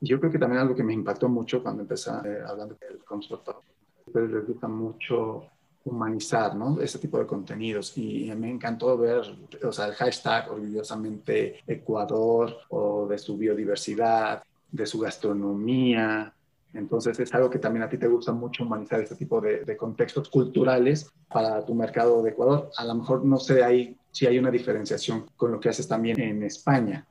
yo 0.00 0.18
creo 0.18 0.32
que 0.32 0.38
también 0.38 0.62
algo 0.62 0.74
que 0.74 0.82
me 0.82 0.94
impactó 0.94 1.28
mucho 1.28 1.62
cuando 1.62 1.82
empecé 1.82 2.10
eh, 2.10 2.40
hablando 2.46 2.76
del 2.80 3.04
constructor, 3.04 3.60
pues 4.10 4.30
les 4.30 4.46
gusta 4.46 4.66
mucho 4.66 5.44
humanizar, 5.84 6.54
¿no? 6.54 6.80
Ese 6.80 6.98
tipo 6.98 7.18
de 7.18 7.26
contenidos. 7.26 7.96
Y 7.96 8.32
me 8.36 8.50
encantó 8.50 8.96
ver, 8.96 9.22
o 9.62 9.72
sea, 9.72 9.86
el 9.86 9.94
hashtag 9.94 10.50
orgullosamente 10.50 11.60
Ecuador 11.66 12.56
o 12.70 13.06
de 13.06 13.18
su 13.18 13.36
biodiversidad, 13.36 14.42
de 14.70 14.86
su 14.86 14.98
gastronomía. 15.00 16.32
Entonces 16.72 17.18
es 17.18 17.34
algo 17.34 17.50
que 17.50 17.58
también 17.58 17.82
a 17.82 17.88
ti 17.88 17.98
te 17.98 18.06
gusta 18.06 18.32
mucho 18.32 18.64
humanizar 18.64 19.00
este 19.00 19.16
tipo 19.16 19.40
de, 19.40 19.76
contextos 19.76 20.28
culturales 20.28 21.10
para 21.28 21.64
tu 21.64 21.74
mercado 21.74 22.22
de 22.22 22.30
Ecuador. 22.30 22.70
A 22.76 22.84
lo 22.84 22.94
mejor 22.94 23.24
no 23.24 23.38
sé 23.38 23.64
ahí 23.64 23.96
si 24.10 24.26
hay 24.26 24.38
una 24.38 24.50
diferenciación 24.50 25.26
con 25.36 25.52
lo 25.52 25.60
que 25.60 25.68
haces 25.68 25.88
también 25.88 26.20
en 26.20 26.42
España. 26.42 27.06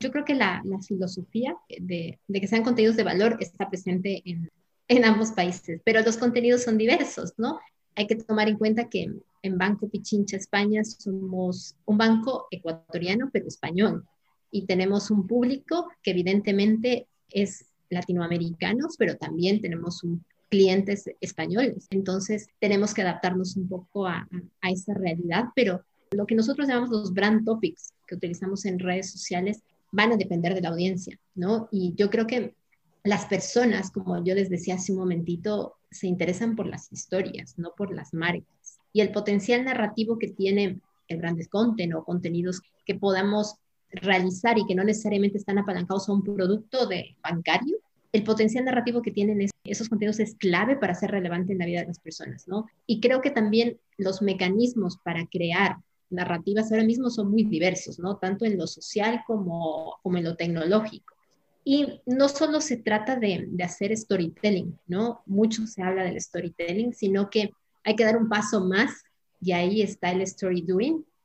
Yo 0.00 0.10
creo 0.10 0.24
que 0.24 0.34
la, 0.34 0.62
filosofía 0.86 1.54
de, 1.68 2.18
que 2.32 2.48
sean 2.48 2.64
contenidos 2.64 2.96
de 2.96 3.04
valor 3.04 3.36
está 3.40 3.68
presente 3.68 4.22
en, 4.24 4.50
en 4.88 5.04
ambos 5.04 5.32
países, 5.32 5.80
pero 5.84 6.02
los 6.02 6.16
contenidos 6.16 6.62
son 6.62 6.78
diversos, 6.78 7.34
¿no? 7.36 7.60
Hay 7.96 8.06
que 8.06 8.16
tomar 8.16 8.48
en 8.48 8.56
cuenta 8.56 8.88
que 8.88 9.12
en 9.42 9.58
Banco 9.58 9.88
Pichincha 9.88 10.36
España 10.36 10.82
somos 10.84 11.76
un 11.84 11.98
banco 11.98 12.46
ecuatoriano, 12.50 13.30
pero 13.32 13.46
español. 13.46 14.04
y 14.52 14.66
tenemos 14.66 15.12
un 15.12 15.28
público 15.28 15.88
que 16.02 16.10
evidentemente 16.10 17.06
es 17.30 17.66
latinoamericanos, 17.88 18.96
pero 18.98 19.16
también 19.16 19.60
tenemos 19.60 20.02
un, 20.02 20.24
clientes 20.50 21.04
españoles. 21.20 21.86
Entonces 21.90 22.48
tenemos 22.58 22.92
que 22.92 23.02
adaptarnos 23.02 23.56
un 23.56 23.68
poco 23.68 24.06
a, 24.06 24.28
a 24.60 24.70
esa 24.70 24.92
realidad, 24.92 25.44
pero 25.54 25.82
lo 26.10 26.26
que 26.26 26.34
nosotros 26.34 26.68
llamamos 26.68 26.90
los 26.90 27.14
brand 27.14 27.44
topics 27.44 27.94
que 28.06 28.16
utilizamos 28.16 28.66
en 28.66 28.80
redes 28.80 29.10
sociales 29.12 29.62
van 29.92 30.12
a 30.12 30.16
depender 30.16 30.54
de 30.54 30.60
la 30.60 30.70
audiencia, 30.70 31.18
¿no? 31.34 31.68
Y 31.70 31.94
yo 31.96 32.10
creo 32.10 32.26
que 32.26 32.54
las 33.02 33.26
personas, 33.26 33.90
como 33.90 34.22
yo 34.24 34.34
les 34.34 34.50
decía 34.50 34.74
hace 34.74 34.92
un 34.92 34.98
momentito, 34.98 35.76
se 35.90 36.06
interesan 36.06 36.54
por 36.54 36.66
las 36.66 36.92
historias, 36.92 37.58
no 37.58 37.72
por 37.76 37.94
las 37.94 38.12
marcas. 38.12 38.78
Y 38.92 39.00
el 39.00 39.12
potencial 39.12 39.64
narrativo 39.64 40.18
que 40.18 40.28
tiene 40.28 40.80
el 41.08 41.18
brand 41.18 41.44
content 41.48 41.94
o 41.94 42.04
contenidos 42.04 42.60
que 42.84 42.94
podamos 42.94 43.56
realizar 43.90 44.58
y 44.58 44.66
que 44.66 44.74
no 44.74 44.84
necesariamente 44.84 45.38
están 45.38 45.58
apalancados 45.58 46.08
a 46.08 46.12
un 46.12 46.22
producto 46.22 46.86
de 46.86 47.16
bancario, 47.22 47.78
el 48.12 48.24
potencial 48.24 48.64
narrativo 48.64 49.02
que 49.02 49.10
tienen 49.10 49.48
esos 49.64 49.88
contenidos 49.88 50.20
es 50.20 50.34
clave 50.34 50.76
para 50.76 50.94
ser 50.94 51.10
relevante 51.10 51.52
en 51.52 51.58
la 51.58 51.66
vida 51.66 51.80
de 51.80 51.86
las 51.86 52.00
personas, 52.00 52.48
¿no? 52.48 52.66
Y 52.86 53.00
creo 53.00 53.20
que 53.20 53.30
también 53.30 53.78
los 53.98 54.20
mecanismos 54.20 54.98
para 55.04 55.26
crear 55.26 55.76
narrativas 56.10 56.70
ahora 56.70 56.84
mismo 56.84 57.10
son 57.10 57.30
muy 57.30 57.44
diversos, 57.44 57.98
¿no? 57.98 58.16
Tanto 58.16 58.44
en 58.44 58.58
lo 58.58 58.66
social 58.66 59.22
como, 59.26 59.98
en 60.04 60.24
lo 60.24 60.36
tecnológico. 60.36 61.14
Y 61.64 62.00
no 62.06 62.28
solo 62.28 62.60
se 62.60 62.78
trata 62.78 63.16
de, 63.16 63.48
hacer 63.62 63.96
storytelling, 63.96 64.78
¿no? 64.86 65.22
Mucho 65.26 65.66
se 65.66 65.82
habla 65.82 66.04
del 66.04 66.20
storytelling, 66.20 66.92
sino 66.94 67.30
que 67.30 67.50
hay 67.84 67.96
que 67.96 68.04
dar 68.04 68.16
un 68.16 68.28
paso 68.28 68.64
más 68.64 68.90
y 69.40 69.52
ahí 69.52 69.82
está 69.82 70.10
el 70.10 70.22
story 70.22 70.66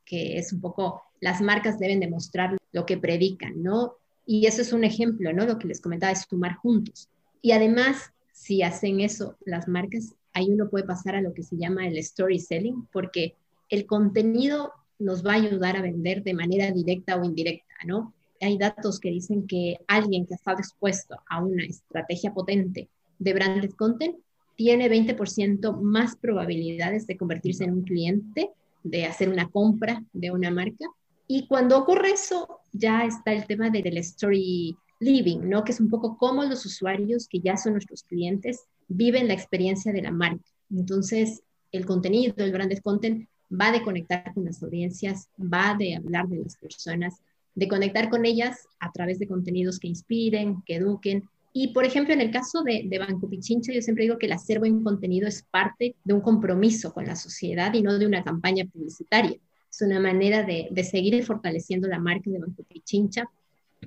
que 0.05 0.37
es 0.37 0.53
un 0.53 0.61
poco, 0.61 1.01
las 1.19 1.41
marcas 1.41 1.79
deben 1.79 1.99
demostrar 1.99 2.57
lo 2.71 2.85
que 2.85 2.97
predican, 2.97 3.63
¿no? 3.63 3.95
Y 4.25 4.45
eso 4.45 4.61
es 4.61 4.71
un 4.73 4.83
ejemplo, 4.83 5.33
¿no? 5.33 5.45
Lo 5.45 5.57
que 5.57 5.67
les 5.67 5.81
comentaba 5.81 6.11
es 6.11 6.25
sumar 6.29 6.55
juntos. 6.55 7.09
Y 7.41 7.51
además, 7.51 8.11
si 8.33 8.61
hacen 8.61 8.99
eso 8.99 9.37
las 9.45 9.67
marcas, 9.67 10.13
ahí 10.33 10.49
uno 10.49 10.69
puede 10.69 10.85
pasar 10.85 11.15
a 11.15 11.21
lo 11.21 11.33
que 11.33 11.43
se 11.43 11.57
llama 11.57 11.87
el 11.87 11.97
story 11.97 12.39
selling, 12.39 12.87
porque 12.91 13.35
el 13.69 13.85
contenido 13.85 14.71
nos 14.99 15.25
va 15.25 15.33
a 15.33 15.35
ayudar 15.35 15.75
a 15.77 15.81
vender 15.81 16.23
de 16.23 16.33
manera 16.33 16.71
directa 16.71 17.15
o 17.17 17.23
indirecta, 17.23 17.73
¿no? 17.85 18.13
Hay 18.41 18.57
datos 18.57 18.99
que 18.99 19.09
dicen 19.09 19.47
que 19.47 19.79
alguien 19.87 20.25
que 20.25 20.35
estado 20.35 20.59
expuesto 20.59 21.15
a 21.27 21.43
una 21.43 21.63
estrategia 21.63 22.33
potente 22.33 22.89
de 23.19 23.33
branded 23.33 23.71
content 23.71 24.15
tiene 24.55 24.89
20% 24.89 25.81
más 25.81 26.15
probabilidades 26.15 27.07
de 27.07 27.17
convertirse 27.17 27.65
en 27.65 27.71
un 27.71 27.83
cliente, 27.83 28.51
de 28.83 29.05
hacer 29.05 29.29
una 29.29 29.49
compra 29.49 30.03
de 30.13 30.31
una 30.31 30.51
marca. 30.51 30.85
Y 31.27 31.47
cuando 31.47 31.77
ocurre 31.77 32.11
eso, 32.11 32.59
ya 32.71 33.05
está 33.05 33.33
el 33.33 33.45
tema 33.47 33.69
del 33.69 33.97
story 33.97 34.77
living, 34.99 35.49
¿no? 35.49 35.63
Que 35.63 35.71
es 35.71 35.79
un 35.79 35.89
poco 35.89 36.17
cómo 36.17 36.43
los 36.43 36.65
usuarios 36.65 37.27
que 37.27 37.39
ya 37.39 37.57
son 37.57 37.73
nuestros 37.73 38.03
clientes 38.03 38.65
viven 38.87 39.27
la 39.27 39.33
experiencia 39.33 39.91
de 39.91 40.01
la 40.01 40.11
marca. 40.11 40.45
Entonces, 40.69 41.41
el 41.71 41.85
contenido, 41.85 42.33
el 42.37 42.51
branded 42.51 42.79
content 42.79 43.27
va 43.59 43.71
de 43.71 43.81
conectar 43.81 44.33
con 44.33 44.45
las 44.45 44.61
audiencias, 44.61 45.29
va 45.39 45.75
de 45.77 45.95
hablar 45.95 46.27
de 46.27 46.37
las 46.37 46.57
personas, 46.57 47.21
de 47.55 47.67
conectar 47.67 48.09
con 48.09 48.25
ellas 48.25 48.67
a 48.79 48.91
través 48.91 49.19
de 49.19 49.27
contenidos 49.27 49.79
que 49.79 49.87
inspiren, 49.87 50.61
que 50.65 50.75
eduquen. 50.75 51.23
Y, 51.53 51.69
por 51.69 51.85
ejemplo, 51.85 52.13
en 52.13 52.21
el 52.21 52.31
caso 52.31 52.63
de, 52.63 52.89
Banco 52.99 53.29
Pichincha, 53.29 53.71
yo 53.71 53.81
siempre 53.81 54.03
digo 54.03 54.17
que 54.17 54.25
el 54.25 54.33
hacer 54.33 54.59
buen 54.59 54.83
contenido 54.83 55.27
es 55.27 55.43
parte 55.43 55.95
de 56.03 56.13
un 56.13 56.19
compromiso 56.19 56.93
con 56.93 57.05
la 57.05 57.15
sociedad 57.15 57.73
y 57.73 57.81
no 57.81 57.97
de 57.97 58.05
una 58.05 58.23
campaña 58.23 58.65
publicitaria. 58.65 59.37
Es 59.71 59.81
una 59.81 59.99
manera 59.99 60.43
de, 60.43 60.69
seguir 60.83 61.23
fortaleciendo 61.23 61.87
la 61.87 61.99
marca 61.99 62.29
de 62.29 62.39
Banco 62.39 62.63
Pichincha, 62.63 63.29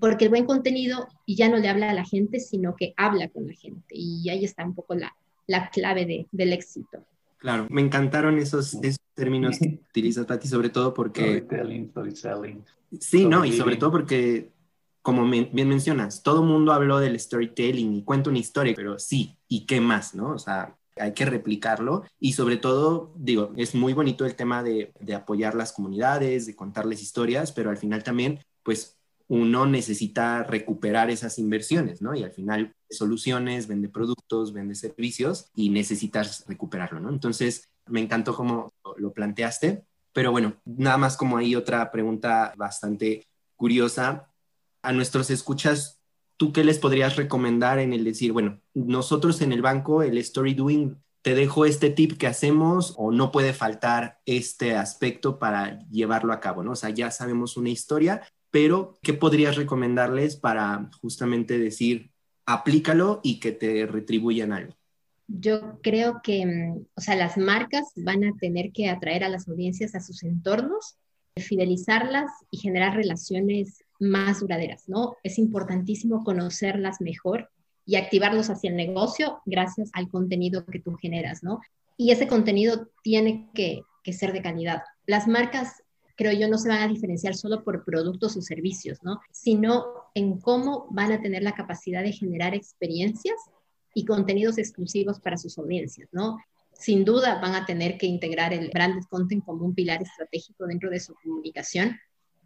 porque 0.01 0.25
el 0.25 0.31
buen 0.31 0.47
contenido 0.47 1.09
ya 1.27 1.49
no 1.49 1.59
le 1.59 1.69
habla 1.69 1.91
a 1.91 1.95
la 1.95 2.05
gente, 2.05 2.41
sino 2.41 2.75
que 2.75 2.95
habla 2.97 3.29
con 3.29 3.47
la 3.47 3.55
gente. 3.55 3.95
Y 3.95 4.31
ahí 4.31 4.45
está 4.45 4.65
un 4.65 4.75
poco 4.75 4.95
la, 4.95 5.15
la 5.47 5.69
clave 5.69 6.07
de, 6.07 6.27
del 6.33 6.55
éxito. 6.55 7.05
Claro, 7.39 7.67
me 7.71 7.81
encantaron 7.81 8.39
esos, 8.39 8.75
esos 8.75 9.01
términos 9.15 9.59
que 9.59 9.81
utilizas, 9.91 10.27
Pati, 10.27 10.49
sobre 10.49 10.71
todo 10.71 10.93
porque... 10.93 11.39
Storytelling, 11.41 11.91
storytelling. 11.91 12.65
Sí, 13.01 13.27
no, 13.27 13.45
y 13.45 13.53
sobre 13.53 13.77
todo 13.77 13.93
porque, 13.93 14.51
como 15.03 15.29
bien 15.29 15.69
mencionas, 15.69 16.23
todo 16.23 16.43
mundo 16.43 16.73
habló 16.73 16.99
del 16.99 17.19
storytelling 17.19 17.95
y 17.95 18.03
cuenta 18.03 18.31
una 18.31 18.39
historia, 18.39 18.75
pero 18.75 18.99
sí, 18.99 19.37
¿y 19.47 19.67
qué 19.67 19.81
más, 19.81 20.15
no? 20.15 20.31
O 20.31 20.39
sea, 20.39 20.77
hay 20.97 21.13
que 21.13 21.27
replicarlo 21.27 22.05
y 22.19 22.33
sobre 22.33 22.57
todo, 22.57 23.13
digo, 23.17 23.53
es 23.57 23.75
muy 23.75 23.93
bonito 23.93 24.27
el 24.27 24.35
tema 24.35 24.63
de, 24.63 24.93
de 24.99 25.15
apoyar 25.15 25.55
las 25.55 25.73
comunidades, 25.73 26.47
de 26.47 26.57
contarles 26.57 27.03
historias, 27.03 27.53
pero 27.53 27.71
al 27.71 27.77
final 27.77 28.03
también, 28.03 28.41
pues 28.63 28.98
uno 29.29 29.67
necesita 29.67 30.43
recuperar 30.43 31.11
esas 31.11 31.39
inversiones, 31.39 32.01
¿no? 32.01 32.15
Y 32.15 32.25
al 32.25 32.33
final 32.33 32.75
soluciones, 32.91 33.67
vende 33.67 33.89
productos, 33.89 34.53
vende 34.53 34.75
servicios 34.75 35.51
y 35.55 35.69
necesitas 35.69 36.45
recuperarlo, 36.49 36.99
¿no? 36.99 37.11
Entonces, 37.11 37.69
me 37.87 38.01
encantó 38.01 38.35
cómo 38.35 38.73
lo 38.97 39.13
planteaste, 39.13 39.85
pero 40.13 40.33
bueno, 40.33 40.55
nada 40.65 40.97
más 40.97 41.17
como 41.17 41.37
ahí 41.37 41.55
otra 41.55 41.91
pregunta 41.91 42.55
bastante 42.57 43.27
curiosa. 43.57 44.31
A 44.83 44.93
nuestros 44.93 45.31
escuchas, 45.31 46.01
¿tú 46.37 46.53
qué 46.53 46.65
les 46.65 46.79
podrías 46.79 47.17
recomendar 47.17 47.79
en 47.79 47.93
el 47.93 48.05
decir, 48.05 48.33
bueno, 48.33 48.61
nosotros 48.75 49.43
en 49.43 49.53
el 49.53 49.61
banco, 49.61 50.03
el 50.03 50.17
story 50.19 50.55
doing, 50.55 50.97
te 51.23 51.35
dejo 51.35 51.67
este 51.67 51.91
tip 51.91 52.17
que 52.17 52.27
hacemos 52.27 52.95
o 52.97 53.13
no 53.13 53.31
puede 53.33 53.53
faltar 53.53 54.21
este 54.25 54.77
aspecto 54.77 55.39
para 55.39 55.87
llevarlo 55.91 56.33
a 56.33 56.41
cabo, 56.41 56.63
¿no? 56.63 56.73
O 56.73 56.77
sea, 56.77 56.91
ya 56.91 57.11
sabemos 57.11 57.57
una 57.57 57.69
historia, 57.71 58.23
pero 58.51 58.99
¿qué 59.03 59.15
podrías 59.15 59.57
recomendarles 59.57 60.37
para 60.37 60.91
justamente 61.01 61.59
decir, 61.59 62.11
aplícalo 62.47 63.21
y 63.23 63.41
que 63.41 63.53
te 63.53 63.87
retribuyan 63.87 64.53
algo? 64.53 64.75
Yo 65.27 65.79
creo 65.83 66.21
que, 66.23 66.47
mm, 66.47 66.87
o 66.95 67.01
sea, 67.01 67.15
las 67.15 67.37
marcas 67.37 67.93
van 67.97 68.25
a 68.25 68.33
tener 68.41 68.73
que 68.73 68.89
atraer 68.89 69.25
a 69.25 69.29
las 69.29 69.49
audiencias 69.49 69.95
a 69.95 70.01
sus 70.01 70.23
entornos, 70.23 70.97
fidelizarlas 71.37 72.31
y 72.51 72.59
generar 72.59 72.97
relaciones 72.97 73.85
más 74.01 74.41
duraderas, 74.41 74.89
¿no? 74.89 75.17
Es 75.23 75.39
importantísimo 75.39 76.25
conocerlas 76.25 77.01
mejor 77.01 77.51
y 77.85 77.97
activarlos 77.97 78.51
hacia 78.51 78.71
el 78.71 78.77
negocio 78.77 79.41
gracias 79.45 79.91
al 79.93 80.09
contenido 80.09 80.65
que 80.65 80.81
tú 80.81 80.95
generas, 80.95 81.43
¿no? 81.43 81.61
Y 81.97 82.11
ese 82.13 82.27
contenido 82.27 82.89
tiene 83.03 83.51
que, 83.55 83.83
que 84.03 84.13
ser 84.13 84.33
de 84.33 84.43
calidad. 84.43 84.83
Las 85.07 85.27
marcas 85.27 85.83
creo 86.19 86.33
yo, 86.33 86.49
no 86.49 86.59
se 86.59 86.69
van 86.69 86.83
a 86.83 86.89
diferenciar 86.89 87.37
solo 87.37 87.63
por 87.63 87.85
productos 87.85 88.37
o 88.37 88.43
servicios, 88.43 88.99
¿no? 89.05 89.21
Sino 89.31 89.87
en 90.15 90.41
cómo 90.41 90.89
van 90.91 91.13
a 91.13 91.23
tener 91.23 91.45
la 91.45 91.55
capacidad 91.55 92.03
de 92.03 92.13
generar 92.13 92.57
experiencias 92.57 93.37
y 93.95 94.05
contenidos 94.05 94.59
exclusivos 94.59 95.21
para 95.21 95.37
sus 95.37 95.57
audiencias, 95.59 96.09
¿no? 96.11 96.37
Sin 96.73 97.05
duda 97.05 97.41
van 97.41 97.55
a 97.55 97.65
tener 97.65 97.97
que 97.99 98.07
integrar 98.07 98.53
el 98.53 98.69
branded 98.71 99.05
content 99.09 99.45
como 99.45 99.65
un 99.65 99.77
pilar 99.77 100.03
estratégico 100.03 100.67
dentro 100.67 100.91
de 100.91 100.99
su 100.99 101.15
comunicación. 101.15 101.97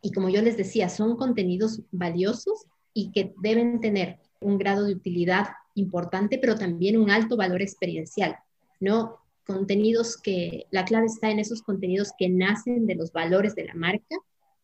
Y 0.02 0.12
como 0.12 0.28
yo 0.28 0.42
les 0.42 0.58
decía, 0.58 0.90
son 0.90 1.16
contenidos 1.16 1.80
valiosos 1.92 2.66
y 2.92 3.10
que 3.10 3.32
deben 3.40 3.80
tener 3.80 4.18
un 4.40 4.58
grado 4.58 4.84
de 4.84 4.92
utilidad 4.92 5.46
importante, 5.74 6.36
pero 6.38 6.56
también 6.56 6.98
un 6.98 7.10
alto 7.10 7.38
valor 7.38 7.62
experiencial, 7.62 8.36
¿no? 8.80 9.21
Contenidos 9.46 10.16
que 10.16 10.66
la 10.70 10.84
clave 10.84 11.06
está 11.06 11.30
en 11.30 11.38
esos 11.38 11.62
contenidos 11.62 12.12
que 12.16 12.28
nacen 12.28 12.86
de 12.86 12.94
los 12.94 13.12
valores 13.12 13.54
de 13.54 13.64
la 13.64 13.74
marca 13.74 14.16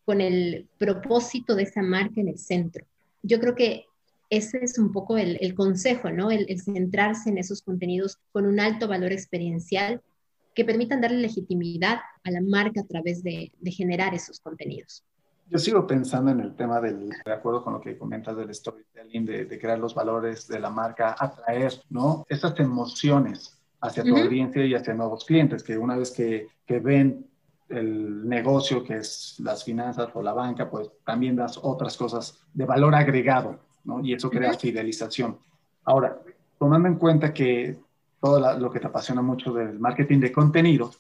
con 0.05 0.21
el 0.21 0.69
propósito 0.79 1.55
de 1.55 1.65
esa 1.65 1.83
marca 1.83 2.21
en 2.21 2.29
el 2.29 2.39
centro. 2.39 2.87
Yo 3.23 3.41
creo 3.41 3.55
que 3.55 3.85
ese 4.31 4.59
es 4.63 4.79
un 4.79 4.93
poco 4.93 5.17
el, 5.17 5.55
consejo, 5.55 6.11
¿no? 6.11 6.31
El, 6.31 6.61
centrarse 6.61 7.31
en 7.31 7.39
esos 7.39 7.63
contenidos 7.63 8.19
con 8.33 8.47
un 8.47 8.61
alto 8.61 8.89
valor 8.89 9.13
experiencial 9.13 10.03
que 10.55 10.65
permitan 10.65 11.01
darle 11.01 11.19
legitimidad 11.19 11.99
a 12.25 12.31
la 12.31 12.41
marca 12.41 12.81
a 12.81 12.87
través 12.87 13.23
de, 13.23 13.53
generar 13.67 14.15
esos 14.15 14.41
contenidos. 14.41 15.05
Yo 15.51 15.59
sigo 15.59 15.87
pensando 15.87 16.31
en 16.31 16.41
el 16.41 16.55
tema 16.57 16.81
del, 16.81 17.09
de 17.09 17.33
acuerdo 17.33 17.65
con 17.65 17.73
lo 17.73 17.81
que 17.81 17.97
comentas 17.97 18.37
del 18.37 18.55
storytelling, 18.55 19.25
de, 19.25 19.45
de 19.47 19.59
crear 19.59 19.79
los 19.79 19.95
valores 19.95 20.47
de 20.47 20.59
la 20.59 20.69
marca, 20.69 21.17
atraer, 21.19 21.73
¿no? 21.89 22.27
Esas 22.29 22.59
emociones 22.61 23.58
hacia 23.81 24.03
tu 24.03 24.17
audiencia 24.17 24.65
y 24.65 24.75
hacia 24.75 24.95
nuevos 24.95 25.25
clientes, 25.25 25.63
que 25.63 25.79
una 25.79 25.97
vez 25.97 26.11
que, 26.11 26.49
que, 26.67 26.81
ven 26.81 27.27
el 27.69 28.29
negocio, 28.29 28.83
que 28.83 28.97
es 28.97 29.37
las 29.39 29.63
finanzas 29.65 30.09
o 30.15 30.23
la 30.23 30.33
banca, 30.33 30.69
pues 30.71 30.91
también 31.05 31.37
das 31.37 31.59
otras 31.63 31.97
cosas 31.97 32.41
de 32.53 32.65
valor 32.65 32.95
agregado, 32.95 33.59
¿no? 33.85 34.05
Y 34.05 34.15
eso 34.15 34.31
crea 34.31 34.55
fidelización. 34.55 35.39
Ahora, 35.85 36.19
tomando 36.59 36.89
en 36.89 36.97
cuenta 36.97 37.33
que 37.33 37.79
todo 38.21 38.59
lo 38.59 38.71
que 38.71 38.81
te 38.81 38.87
apasiona 38.87 39.23
mucho 39.23 39.53
del 39.53 39.79
marketing 39.79 40.21
de 40.21 40.33
contenido, 40.33 40.91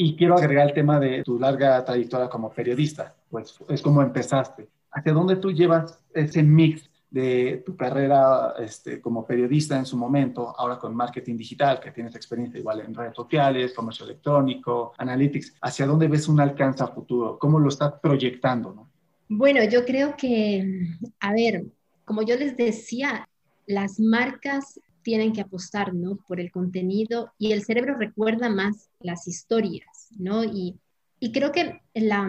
y 0.00 0.14
quiero 0.14 0.36
agregar 0.36 0.68
el 0.68 0.74
tema 0.74 1.00
de 1.00 1.24
tu 1.24 1.40
larga 1.40 1.84
trayectoria 1.84 2.28
como 2.28 2.52
periodista, 2.52 3.16
pues 3.28 3.58
es 3.68 3.82
como 3.82 4.00
empezaste. 4.00 4.68
¿Hacia 4.92 5.12
dónde 5.12 5.34
tú 5.34 5.50
llevas 5.50 5.98
ese 6.14 6.40
mix 6.40 6.87
de 7.10 7.62
tu 7.64 7.74
carrera 7.74 8.54
este, 8.58 9.00
como 9.00 9.26
periodista 9.26 9.78
en 9.78 9.86
su 9.86 9.96
momento, 9.96 10.54
ahora 10.58 10.78
con 10.78 10.94
marketing 10.94 11.36
digital, 11.36 11.80
que 11.80 11.90
tienes 11.90 12.14
experiencia 12.14 12.58
igual 12.58 12.80
en 12.80 12.94
redes 12.94 13.14
sociales, 13.14 13.72
comercio 13.72 14.04
electrónico, 14.04 14.92
analytics, 14.98 15.54
¿hacia 15.62 15.86
dónde 15.86 16.08
ves 16.08 16.28
un 16.28 16.40
alcance 16.40 16.82
a 16.82 16.88
futuro? 16.88 17.38
¿Cómo 17.38 17.58
lo 17.58 17.68
estás 17.68 17.94
proyectando? 18.02 18.88
Bueno, 19.28 19.64
yo 19.64 19.84
creo 19.84 20.16
que, 20.16 20.86
a 21.20 21.32
ver, 21.32 21.64
como 22.04 22.22
yo 22.22 22.36
les 22.36 22.56
decía, 22.56 23.28
las 23.66 24.00
marcas 24.00 24.80
tienen 25.02 25.32
que 25.32 25.40
apostar, 25.40 25.94
¿no? 25.94 26.18
Por 26.28 26.40
el 26.40 26.50
contenido 26.50 27.32
y 27.38 27.52
el 27.52 27.62
cerebro 27.62 27.96
recuerda 27.96 28.50
más 28.50 28.90
las 29.00 29.26
historias, 29.26 30.08
¿no? 30.18 30.44
Y, 30.44 30.78
y 31.20 31.32
creo 31.32 31.52
que 31.52 31.80
la, 31.94 32.28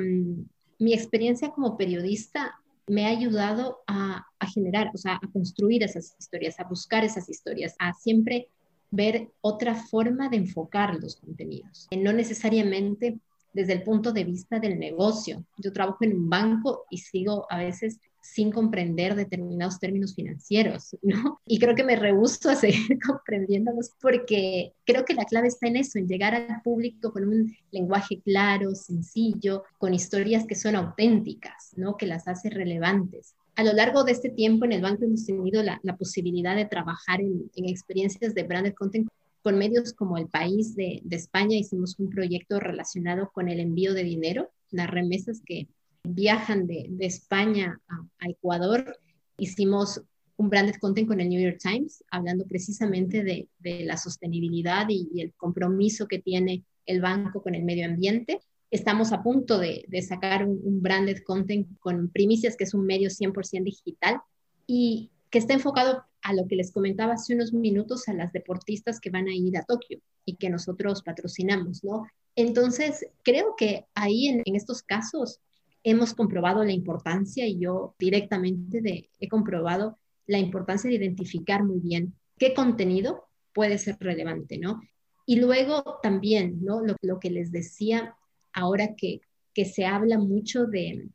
mi 0.79 0.93
experiencia 0.93 1.49
como 1.49 1.77
periodista 1.77 2.58
me 2.89 3.05
ha 3.05 3.09
ayudado 3.09 3.83
a, 3.87 4.25
generar, 4.53 4.89
o 4.93 4.97
sea, 4.97 5.19
a 5.21 5.31
construir 5.31 5.83
esas 5.83 6.15
historias, 6.19 6.59
a 6.59 6.63
buscar 6.63 7.05
esas 7.05 7.29
historias, 7.29 7.75
a 7.77 7.93
siempre 7.93 8.49
ver 8.89 9.29
otra 9.41 9.75
forma 9.75 10.27
de 10.27 10.37
enfocar 10.37 10.95
los 10.95 11.17
contenidos. 11.17 11.87
No 11.95 12.11
necesariamente 12.11 13.19
desde 13.53 13.73
el 13.73 13.83
punto 13.83 14.11
de 14.11 14.23
vista 14.23 14.59
del 14.59 14.79
negocio. 14.79 15.45
Yo 15.57 15.71
trabajo 15.71 16.03
en 16.03 16.15
un 16.15 16.29
banco 16.29 16.85
y 16.89 16.97
sigo 16.97 17.45
a 17.49 17.59
veces 17.59 17.99
sin 18.21 18.51
comprender 18.51 19.15
determinados 19.15 19.79
términos 19.79 20.15
financieros, 20.15 20.95
¿no? 21.01 21.39
Y 21.45 21.59
creo 21.59 21.75
que 21.75 21.83
me 21.83 21.95
rehuso 21.95 22.49
a 22.49 22.55
seguir 22.55 22.99
comprendiéndolos 23.05 23.91
porque 24.01 24.73
creo 24.85 25.05
que 25.05 25.13
la 25.13 25.25
clave 25.25 25.47
está 25.47 25.67
en 25.67 25.77
eso, 25.77 25.99
en 25.99 26.07
llegar 26.07 26.35
al 26.35 26.61
público 26.61 27.11
con 27.11 27.27
un 27.27 27.55
lenguaje 27.71 28.21
claro, 28.23 28.75
sencillo, 28.75 29.63
con 29.77 29.93
historias 29.93 30.45
que 30.45 30.55
son 30.55 30.75
auténticas, 30.75 31.71
¿no? 31.75 31.97
Que 31.97 32.07
las 32.07 32.27
hace 32.27 32.49
relevantes. 32.49 33.35
A 33.55 33.63
lo 33.63 33.73
largo 33.73 34.03
de 34.03 34.13
este 34.13 34.29
tiempo 34.29 34.65
en 34.65 34.73
el 34.73 34.81
banco 34.81 35.05
hemos 35.05 35.25
tenido 35.25 35.61
la, 35.63 35.79
posibilidad 35.97 36.55
de 36.55 36.65
trabajar 36.65 37.19
en, 37.21 37.49
en 37.55 37.65
experiencias 37.67 38.33
de 38.33 38.43
branded 38.43 38.73
content 38.73 39.09
con 39.41 39.57
medios 39.57 39.93
como 39.93 40.17
El 40.17 40.27
País 40.27 40.75
de, 40.75 41.01
de 41.03 41.15
España 41.15 41.57
hicimos 41.57 41.97
un 41.99 42.09
proyecto 42.09 42.59
relacionado 42.59 43.31
con 43.33 43.49
el 43.49 43.59
envío 43.59 43.93
de 43.93 44.03
dinero, 44.03 44.49
las 44.71 44.89
remesas 44.89 45.41
que 45.45 45.67
viajan 46.03 46.67
de, 46.67 46.87
de 46.89 47.05
España 47.05 47.79
a, 47.87 48.27
Ecuador. 48.27 48.97
Hicimos 49.37 50.01
un 50.37 50.49
branded 50.49 50.75
content 50.79 51.07
con 51.07 51.19
el 51.19 51.29
New 51.29 51.41
York 51.41 51.59
Times, 51.61 52.03
hablando 52.11 52.45
precisamente 52.45 53.23
de, 53.23 53.49
de 53.59 53.83
la 53.83 53.97
sostenibilidad 53.97 54.87
y, 54.89 55.09
y, 55.13 55.21
el 55.21 55.33
compromiso 55.33 56.07
que 56.07 56.19
tiene 56.19 56.63
el 56.85 57.01
banco 57.01 57.41
con 57.41 57.55
el 57.55 57.63
medio 57.63 57.85
ambiente. 57.85 58.39
Estamos 58.71 59.11
a 59.11 59.21
punto 59.23 59.57
de, 59.57 59.85
de 59.87 60.01
sacar 60.01 60.45
un, 60.45 60.59
un, 60.63 60.81
branded 60.81 61.23
content 61.23 61.67
con 61.79 62.09
Primicias, 62.09 62.55
que 62.55 62.63
es 62.63 62.73
un 62.73 62.85
medio 62.85 63.09
100% 63.09 63.63
digital 63.63 64.21
y 64.65 65.11
que 65.29 65.39
está 65.39 65.53
enfocado 65.53 66.03
a 66.21 66.33
lo 66.33 66.47
que 66.47 66.55
les 66.55 66.71
comentaba 66.71 67.13
hace 67.13 67.33
unos 67.33 67.53
minutos 67.53 68.07
a 68.07 68.13
las 68.13 68.31
deportistas 68.31 68.99
que 68.99 69.09
van 69.09 69.27
a 69.27 69.33
ir 69.33 69.57
a 69.57 69.63
Tokio 69.63 69.99
y 70.25 70.35
que 70.35 70.49
nosotros 70.49 71.01
patrocinamos, 71.01 71.83
¿no? 71.83 72.07
Entonces, 72.35 73.07
creo 73.23 73.55
que 73.57 73.85
ahí 73.95 74.27
en, 74.27 74.41
en 74.45 74.55
estos 74.55 74.83
casos 74.83 75.39
hemos 75.83 76.13
comprobado 76.13 76.63
la 76.63 76.71
importancia 76.71 77.47
y 77.47 77.59
yo 77.59 77.95
directamente 77.99 79.09
he 79.19 79.27
comprobado 79.27 79.97
la 80.27 80.37
importancia 80.37 80.89
de 80.89 80.97
identificar 80.97 81.63
muy 81.63 81.79
bien 81.79 82.13
qué 82.37 82.53
contenido 82.53 83.27
puede 83.53 83.77
ser 83.77 83.97
relevante, 83.99 84.57
¿no? 84.57 84.81
Y 85.25 85.37
luego 85.37 85.99
también, 86.01 86.63
¿no? 86.63 86.81
Lo, 86.81 86.95
lo 87.01 87.19
que 87.19 87.29
les 87.29 87.51
decía 87.51 88.15
ahora 88.53 88.95
que, 88.95 89.21
que 89.53 89.65
se 89.65 89.85
habla 89.85 90.17
mucho 90.17 90.65
de, 90.65 91.09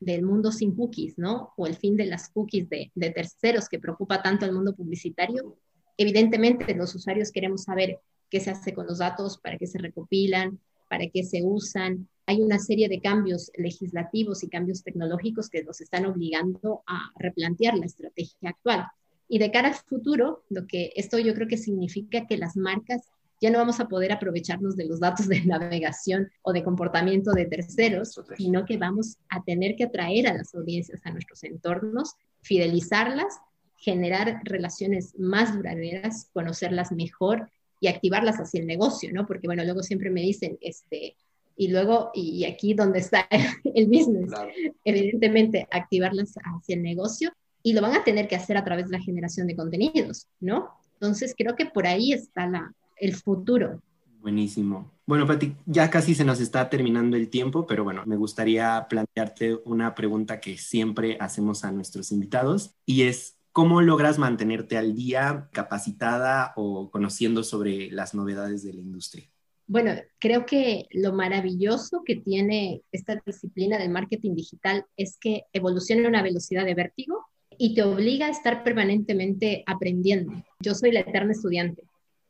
del 0.00 0.22
mundo 0.22 0.50
sin 0.50 0.74
cookies, 0.74 1.18
¿no? 1.18 1.52
O 1.56 1.66
el 1.66 1.76
fin 1.76 1.96
de 1.96 2.06
las 2.06 2.30
cookies 2.30 2.68
de, 2.68 2.90
de, 2.94 3.10
terceros 3.10 3.68
que 3.68 3.78
preocupa 3.78 4.22
tanto 4.22 4.44
al 4.44 4.52
mundo 4.52 4.74
publicitario. 4.74 5.56
Evidentemente, 5.96 6.74
los 6.74 6.94
usuarios 6.94 7.30
queremos 7.30 7.64
saber 7.64 7.98
qué 8.30 8.40
se 8.40 8.50
hace 8.50 8.72
con 8.72 8.86
los 8.86 8.98
datos, 8.98 9.38
para 9.38 9.58
qué 9.58 9.66
se 9.66 9.78
recopilan, 9.78 10.58
para 10.88 11.06
qué 11.08 11.22
se 11.22 11.42
usan. 11.42 12.08
Hay 12.30 12.42
una 12.42 12.60
serie 12.60 12.88
de 12.88 13.00
cambios 13.00 13.50
legislativos 13.56 14.44
y 14.44 14.48
cambios 14.48 14.84
tecnológicos 14.84 15.50
que 15.50 15.64
nos 15.64 15.80
están 15.80 16.06
obligando 16.06 16.84
a 16.86 17.10
replantear 17.18 17.76
la 17.76 17.86
estrategia 17.86 18.50
actual. 18.50 18.86
Y 19.26 19.40
de 19.40 19.50
cara 19.50 19.66
al 19.70 19.74
futuro, 19.74 20.44
lo 20.48 20.64
que 20.68 20.92
esto 20.94 21.18
yo 21.18 21.34
creo 21.34 21.48
que 21.48 21.56
significa 21.56 22.28
que 22.28 22.36
las 22.36 22.56
marcas 22.56 23.08
ya 23.40 23.50
no 23.50 23.58
vamos 23.58 23.80
a 23.80 23.88
poder 23.88 24.12
aprovecharnos 24.12 24.76
de 24.76 24.86
los 24.86 25.00
datos 25.00 25.26
de 25.26 25.40
navegación 25.44 26.30
o 26.42 26.52
de 26.52 26.62
comportamiento 26.62 27.32
de 27.32 27.46
terceros, 27.46 28.20
sino 28.36 28.64
que 28.64 28.76
vamos 28.76 29.16
a 29.28 29.42
tener 29.42 29.74
que 29.74 29.86
atraer 29.86 30.28
a 30.28 30.34
las 30.34 30.54
audiencias 30.54 31.00
a 31.04 31.10
nuestros 31.10 31.42
entornos, 31.42 32.14
fidelizarlas, 32.42 33.40
generar 33.74 34.40
relaciones 34.44 35.18
más 35.18 35.52
duraderas, 35.52 36.30
conocerlas 36.32 36.92
mejor 36.92 37.50
y 37.80 37.88
activarlas 37.88 38.36
hacia 38.36 38.60
el 38.60 38.68
negocio, 38.68 39.10
¿no? 39.12 39.26
Porque, 39.26 39.48
bueno, 39.48 39.64
luego 39.64 39.82
siempre 39.82 40.10
me 40.10 40.20
dicen, 40.20 40.58
este, 40.60 41.16
y 41.60 41.68
luego, 41.68 42.10
y 42.14 42.46
aquí 42.46 42.72
donde 42.72 43.00
está 43.00 43.28
el 43.74 43.86
business, 43.86 44.28
claro. 44.28 44.50
evidentemente, 44.82 45.68
activarlas 45.70 46.32
hacia 46.42 46.74
el 46.74 46.82
negocio 46.82 47.34
y 47.62 47.74
lo 47.74 47.82
van 47.82 47.94
a 47.94 48.02
tener 48.02 48.28
que 48.28 48.36
hacer 48.36 48.56
a 48.56 48.64
través 48.64 48.86
de 48.86 48.96
la 48.96 49.04
generación 49.04 49.46
de 49.46 49.56
contenidos, 49.56 50.26
¿no? 50.40 50.70
Entonces, 50.94 51.34
creo 51.36 51.56
que 51.56 51.66
por 51.66 51.86
ahí 51.86 52.14
está 52.14 52.46
la, 52.46 52.72
el 52.96 53.14
futuro. 53.14 53.82
Buenísimo. 54.22 54.90
Bueno, 55.04 55.26
Pati, 55.26 55.54
ya 55.66 55.90
casi 55.90 56.14
se 56.14 56.24
nos 56.24 56.40
está 56.40 56.70
terminando 56.70 57.18
el 57.18 57.28
tiempo, 57.28 57.66
pero 57.66 57.84
bueno, 57.84 58.04
me 58.06 58.16
gustaría 58.16 58.86
plantearte 58.88 59.60
una 59.66 59.94
pregunta 59.94 60.40
que 60.40 60.56
siempre 60.56 61.18
hacemos 61.20 61.62
a 61.64 61.72
nuestros 61.72 62.10
invitados 62.10 62.70
y 62.86 63.02
es, 63.02 63.36
¿cómo 63.52 63.82
logras 63.82 64.18
mantenerte 64.18 64.78
al 64.78 64.94
día, 64.94 65.50
capacitada 65.52 66.54
o 66.56 66.90
conociendo 66.90 67.44
sobre 67.44 67.90
las 67.90 68.14
novedades 68.14 68.62
de 68.62 68.72
la 68.72 68.80
industria? 68.80 69.28
Bueno, 69.70 69.92
creo 70.18 70.46
que 70.46 70.86
lo 70.90 71.12
maravilloso 71.12 72.02
que 72.04 72.16
tiene 72.16 72.82
esta 72.90 73.22
disciplina 73.24 73.78
del 73.78 73.90
marketing 73.90 74.34
digital 74.34 74.84
es 74.96 75.16
que 75.16 75.44
evoluciona 75.52 76.06
a 76.06 76.08
una 76.08 76.24
velocidad 76.24 76.64
de 76.64 76.74
vértigo 76.74 77.24
y 77.56 77.76
te 77.76 77.84
obliga 77.84 78.26
a 78.26 78.30
estar 78.30 78.64
permanentemente 78.64 79.62
aprendiendo. 79.68 80.32
Yo 80.58 80.74
soy 80.74 80.90
la 80.90 81.00
eterna 81.00 81.30
estudiante 81.30 81.84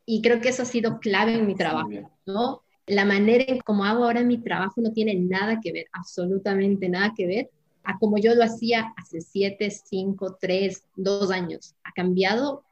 y 0.05 0.21
creo 0.21 0.43
que 0.43 0.51
eso 0.51 0.65
ha 0.65 0.67
sido 0.67 1.01
clave 1.01 1.33
en 1.33 1.47
mi 1.47 1.55
trabajo, 1.55 1.89
¿no? 2.27 2.61
La 2.87 3.07
manera 3.07 3.47
en 3.49 3.61
cómo 3.61 3.87
hago 3.87 4.05
ahora 4.05 4.23
mi 4.23 4.37
trabajo 4.37 4.83
no 4.83 4.93
tiene 4.93 5.15
nada 5.15 5.61
que 5.63 5.73
ver, 5.73 5.87
absolutamente 5.93 6.91
nada 6.91 7.15
que 7.17 7.27
ver 7.27 7.51
a 7.85 7.99
como 7.99 8.19
yo 8.19 8.35
lo 8.35 8.45
hacía 8.45 8.93
hace 8.99 9.23
siete, 9.23 9.71
cinco, 9.71 10.37
tres, 10.39 10.85
dos 10.95 11.31
años. 11.31 11.75
Ha 11.85 11.93
cambiado 11.93 12.65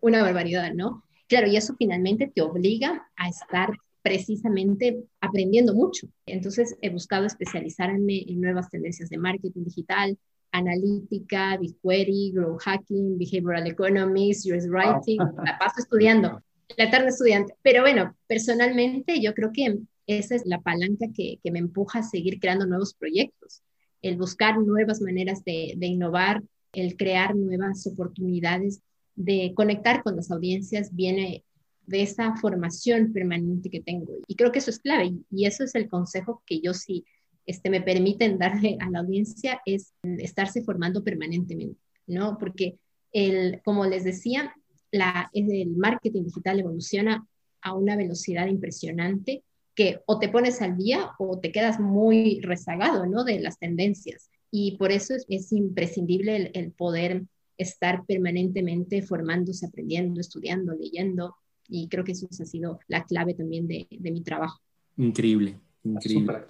una 0.00 0.20
barbaridad, 0.20 0.72
¿no? 0.74 1.04
Claro, 1.28 1.46
y 1.46 1.54
eso 1.54 1.76
finalmente 1.78 2.26
te 2.26 2.42
obliga 2.42 3.08
a 3.16 3.28
estar 3.28 3.70
precisamente 4.06 5.02
aprendiendo 5.20 5.74
mucho. 5.74 6.06
Entonces 6.26 6.76
he 6.80 6.90
buscado 6.90 7.26
especializarme 7.26 8.22
en 8.28 8.40
nuevas 8.40 8.70
tendencias 8.70 9.10
de 9.10 9.18
marketing 9.18 9.64
digital, 9.64 10.16
analítica, 10.52 11.56
BigQuery, 11.56 12.30
Grow 12.32 12.56
Hacking, 12.56 13.18
Behavioral 13.18 13.66
Economics, 13.66 14.46
US 14.46 14.68
Writing, 14.68 15.18
la 15.18 15.58
paso 15.58 15.80
estudiando 15.80 16.40
la 16.76 16.84
eterna 16.84 17.08
estudiante. 17.08 17.54
Pero 17.62 17.82
bueno, 17.82 18.16
personalmente 18.28 19.20
yo 19.20 19.34
creo 19.34 19.50
que 19.52 19.76
esa 20.06 20.36
es 20.36 20.46
la 20.46 20.60
palanca 20.60 21.06
que, 21.12 21.40
que 21.42 21.50
me 21.50 21.58
empuja 21.58 21.98
a 21.98 22.02
seguir 22.04 22.38
creando 22.38 22.64
nuevos 22.64 22.94
proyectos, 22.94 23.64
el 24.02 24.16
buscar 24.16 24.56
nuevas 24.56 25.00
maneras 25.00 25.42
de, 25.42 25.74
de 25.76 25.86
innovar, 25.86 26.44
el 26.74 26.96
crear 26.96 27.34
nuevas 27.34 27.84
oportunidades 27.88 28.82
de 29.16 29.52
conectar 29.56 30.04
con 30.04 30.14
las 30.14 30.30
audiencias 30.30 30.94
viene 30.94 31.42
de 31.86 32.02
esa 32.02 32.36
formación 32.36 33.12
permanente 33.12 33.70
que 33.70 33.80
tengo. 33.80 34.12
Y 34.26 34.34
creo 34.36 34.52
que 34.52 34.58
eso 34.58 34.70
es 34.70 34.80
clave. 34.80 35.14
Y 35.30 35.46
eso 35.46 35.64
es 35.64 35.74
el 35.74 35.88
consejo 35.88 36.42
que 36.46 36.60
yo 36.60 36.74
sí 36.74 37.04
este, 37.46 37.70
me 37.70 37.80
permiten 37.80 38.38
darle 38.38 38.76
a 38.80 38.90
la 38.90 39.00
audiencia, 39.00 39.60
es 39.64 39.94
estarse 40.02 40.62
formando 40.62 41.04
permanentemente, 41.04 41.80
¿no? 42.06 42.36
Porque, 42.38 42.78
el, 43.12 43.62
como 43.64 43.86
les 43.86 44.04
decía, 44.04 44.54
la, 44.90 45.30
el 45.32 45.76
marketing 45.76 46.24
digital 46.24 46.60
evoluciona 46.60 47.26
a 47.62 47.74
una 47.74 47.96
velocidad 47.96 48.46
impresionante 48.46 49.42
que 49.74 50.00
o 50.06 50.18
te 50.18 50.28
pones 50.28 50.62
al 50.62 50.76
día 50.76 51.10
o 51.18 51.38
te 51.38 51.52
quedas 51.52 51.78
muy 51.78 52.40
rezagado 52.40 53.06
¿no? 53.06 53.24
de 53.24 53.40
las 53.40 53.58
tendencias. 53.58 54.30
Y 54.50 54.76
por 54.78 54.90
eso 54.90 55.14
es, 55.14 55.26
es 55.28 55.52
imprescindible 55.52 56.50
el, 56.54 56.72
poder 56.72 57.24
estar 57.58 58.04
permanentemente 58.06 59.02
formándose, 59.02 59.66
aprendiendo, 59.66 60.20
estudiando, 60.20 60.74
leyendo. 60.74 61.36
Y 61.68 61.88
creo 61.88 62.04
que 62.04 62.12
eso 62.12 62.26
ha 62.30 62.44
sido 62.44 62.78
la 62.88 63.04
clave 63.04 63.34
también 63.34 63.66
de, 63.66 63.86
de 63.90 64.10
mi 64.10 64.22
trabajo. 64.22 64.60
Increíble, 64.96 65.60
increíble. 65.84 66.46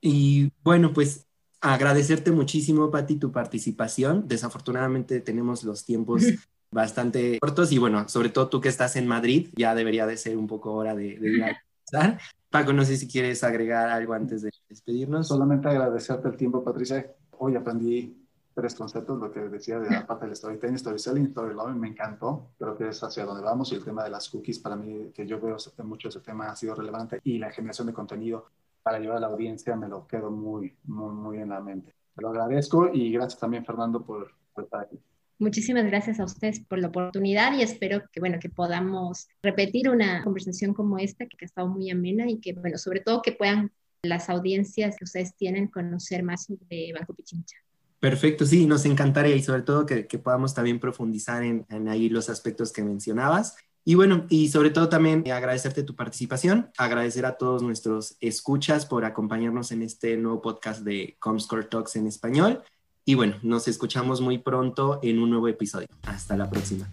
Y 0.00 0.52
bueno, 0.62 0.92
pues 0.92 1.26
agradecerte 1.60 2.30
muchísimo, 2.30 2.90
Pati, 2.90 3.16
tu 3.16 3.32
participación. 3.32 4.28
Desafortunadamente 4.28 5.20
tenemos 5.20 5.64
los 5.64 5.84
tiempos 5.84 6.22
bastante 6.70 7.38
cortos 7.38 7.72
y 7.72 7.78
bueno, 7.78 8.08
sobre 8.08 8.28
todo 8.28 8.48
tú 8.48 8.60
que 8.60 8.68
estás 8.68 8.96
en 8.96 9.06
Madrid, 9.06 9.48
ya 9.56 9.74
debería 9.74 10.06
de 10.06 10.16
ser 10.16 10.36
un 10.36 10.46
poco 10.46 10.74
hora 10.74 10.94
de, 10.94 11.18
de 11.18 11.28
ir 11.30 11.42
a 11.42 11.48
empezar. 11.48 12.20
Paco, 12.50 12.72
no 12.72 12.84
sé 12.84 12.96
si 12.96 13.08
quieres 13.08 13.42
agregar 13.42 13.88
algo 13.88 14.12
antes 14.12 14.42
de 14.42 14.50
despedirnos. 14.68 15.26
Solamente 15.26 15.68
agradecerte 15.68 16.28
el 16.28 16.36
tiempo, 16.36 16.62
Patricia. 16.62 17.12
Hoy 17.38 17.56
aprendí 17.56 18.23
tres 18.54 18.74
conceptos, 18.74 19.18
lo 19.18 19.32
que 19.32 19.40
decía 19.40 19.78
de 19.78 19.90
la 19.90 20.06
parte 20.06 20.26
del 20.26 20.36
storytelling, 20.36 20.78
storytelling, 20.78 21.30
storytelling, 21.30 21.80
me 21.80 21.88
encantó, 21.88 22.50
creo 22.58 22.76
que 22.76 22.88
es 22.88 23.02
hacia 23.02 23.24
donde 23.24 23.42
vamos 23.42 23.72
y 23.72 23.74
el 23.74 23.84
tema 23.84 24.04
de 24.04 24.10
las 24.10 24.28
cookies 24.28 24.60
para 24.60 24.76
mí, 24.76 25.10
que 25.12 25.26
yo 25.26 25.40
veo 25.40 25.56
mucho 25.84 26.08
ese 26.08 26.20
tema 26.20 26.50
ha 26.50 26.56
sido 26.56 26.74
relevante 26.74 27.20
y 27.24 27.38
la 27.38 27.50
generación 27.50 27.88
de 27.88 27.92
contenido 27.92 28.46
para 28.82 28.98
llevar 28.98 29.16
a 29.16 29.20
la 29.20 29.26
audiencia 29.28 29.74
me 29.76 29.88
lo 29.88 30.06
quedo 30.06 30.30
muy, 30.30 30.76
muy, 30.84 31.14
muy 31.14 31.38
en 31.38 31.48
la 31.48 31.60
mente. 31.60 31.92
Te 32.14 32.22
lo 32.22 32.28
agradezco 32.28 32.90
y 32.92 33.10
gracias 33.12 33.40
también, 33.40 33.64
Fernando, 33.64 34.04
por, 34.04 34.30
por 34.52 34.64
estar 34.64 34.82
aquí. 34.82 35.00
Muchísimas 35.38 35.84
gracias 35.84 36.20
a 36.20 36.24
ustedes 36.24 36.60
por 36.60 36.78
la 36.78 36.88
oportunidad 36.88 37.52
y 37.54 37.62
espero 37.62 38.02
que, 38.12 38.20
bueno, 38.20 38.38
que 38.40 38.50
podamos 38.50 39.28
repetir 39.42 39.88
una 39.88 40.22
conversación 40.22 40.74
como 40.74 40.98
esta, 40.98 41.26
que 41.26 41.36
ha 41.40 41.44
estado 41.44 41.66
muy 41.66 41.90
amena 41.90 42.30
y 42.30 42.38
que, 42.38 42.52
bueno, 42.52 42.78
sobre 42.78 43.00
todo 43.00 43.20
que 43.20 43.32
puedan 43.32 43.72
las 44.02 44.28
audiencias 44.28 44.96
que 44.96 45.04
ustedes 45.04 45.34
tienen 45.34 45.68
conocer 45.68 46.22
más 46.22 46.44
sobre 46.44 46.92
Banco 46.92 47.14
Pichincha. 47.14 47.56
Perfecto, 48.04 48.44
sí, 48.44 48.66
nos 48.66 48.84
encantaría 48.84 49.34
y 49.34 49.42
sobre 49.42 49.62
todo 49.62 49.86
que, 49.86 50.06
que 50.06 50.18
podamos 50.18 50.52
también 50.52 50.78
profundizar 50.78 51.42
en, 51.42 51.64
en, 51.70 51.88
ahí 51.88 52.10
los 52.10 52.28
aspectos 52.28 52.70
que 52.70 52.84
mencionabas. 52.84 53.56
Y 53.82 53.94
bueno, 53.94 54.26
y 54.28 54.48
sobre 54.48 54.68
todo 54.68 54.90
también 54.90 55.24
agradecerte 55.32 55.82
tu 55.84 55.96
participación, 55.96 56.70
agradecer 56.76 57.24
a 57.24 57.38
todos 57.38 57.62
nuestros 57.62 58.18
escuchas 58.20 58.84
por 58.84 59.06
acompañarnos 59.06 59.72
en 59.72 59.80
este 59.80 60.18
nuevo 60.18 60.42
podcast 60.42 60.82
de 60.82 61.16
Comscore 61.18 61.64
Talks 61.64 61.96
en 61.96 62.06
español. 62.06 62.62
Y 63.06 63.14
bueno, 63.14 63.36
nos 63.42 63.68
escuchamos 63.68 64.20
muy 64.20 64.36
pronto 64.36 65.00
en 65.02 65.18
un 65.18 65.30
nuevo 65.30 65.48
episodio. 65.48 65.88
Hasta 66.02 66.36
la 66.36 66.50
próxima. 66.50 66.90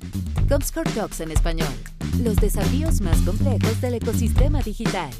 Comscore 0.47 0.91
Talks 0.91 1.19
en 1.19 1.31
español. 1.31 1.73
Los 2.23 2.37
desafíos 2.37 3.01
más 3.01 3.19
complejos 3.23 3.81
del 3.81 3.95
ecosistema 3.95 4.61
digital. 4.61 5.11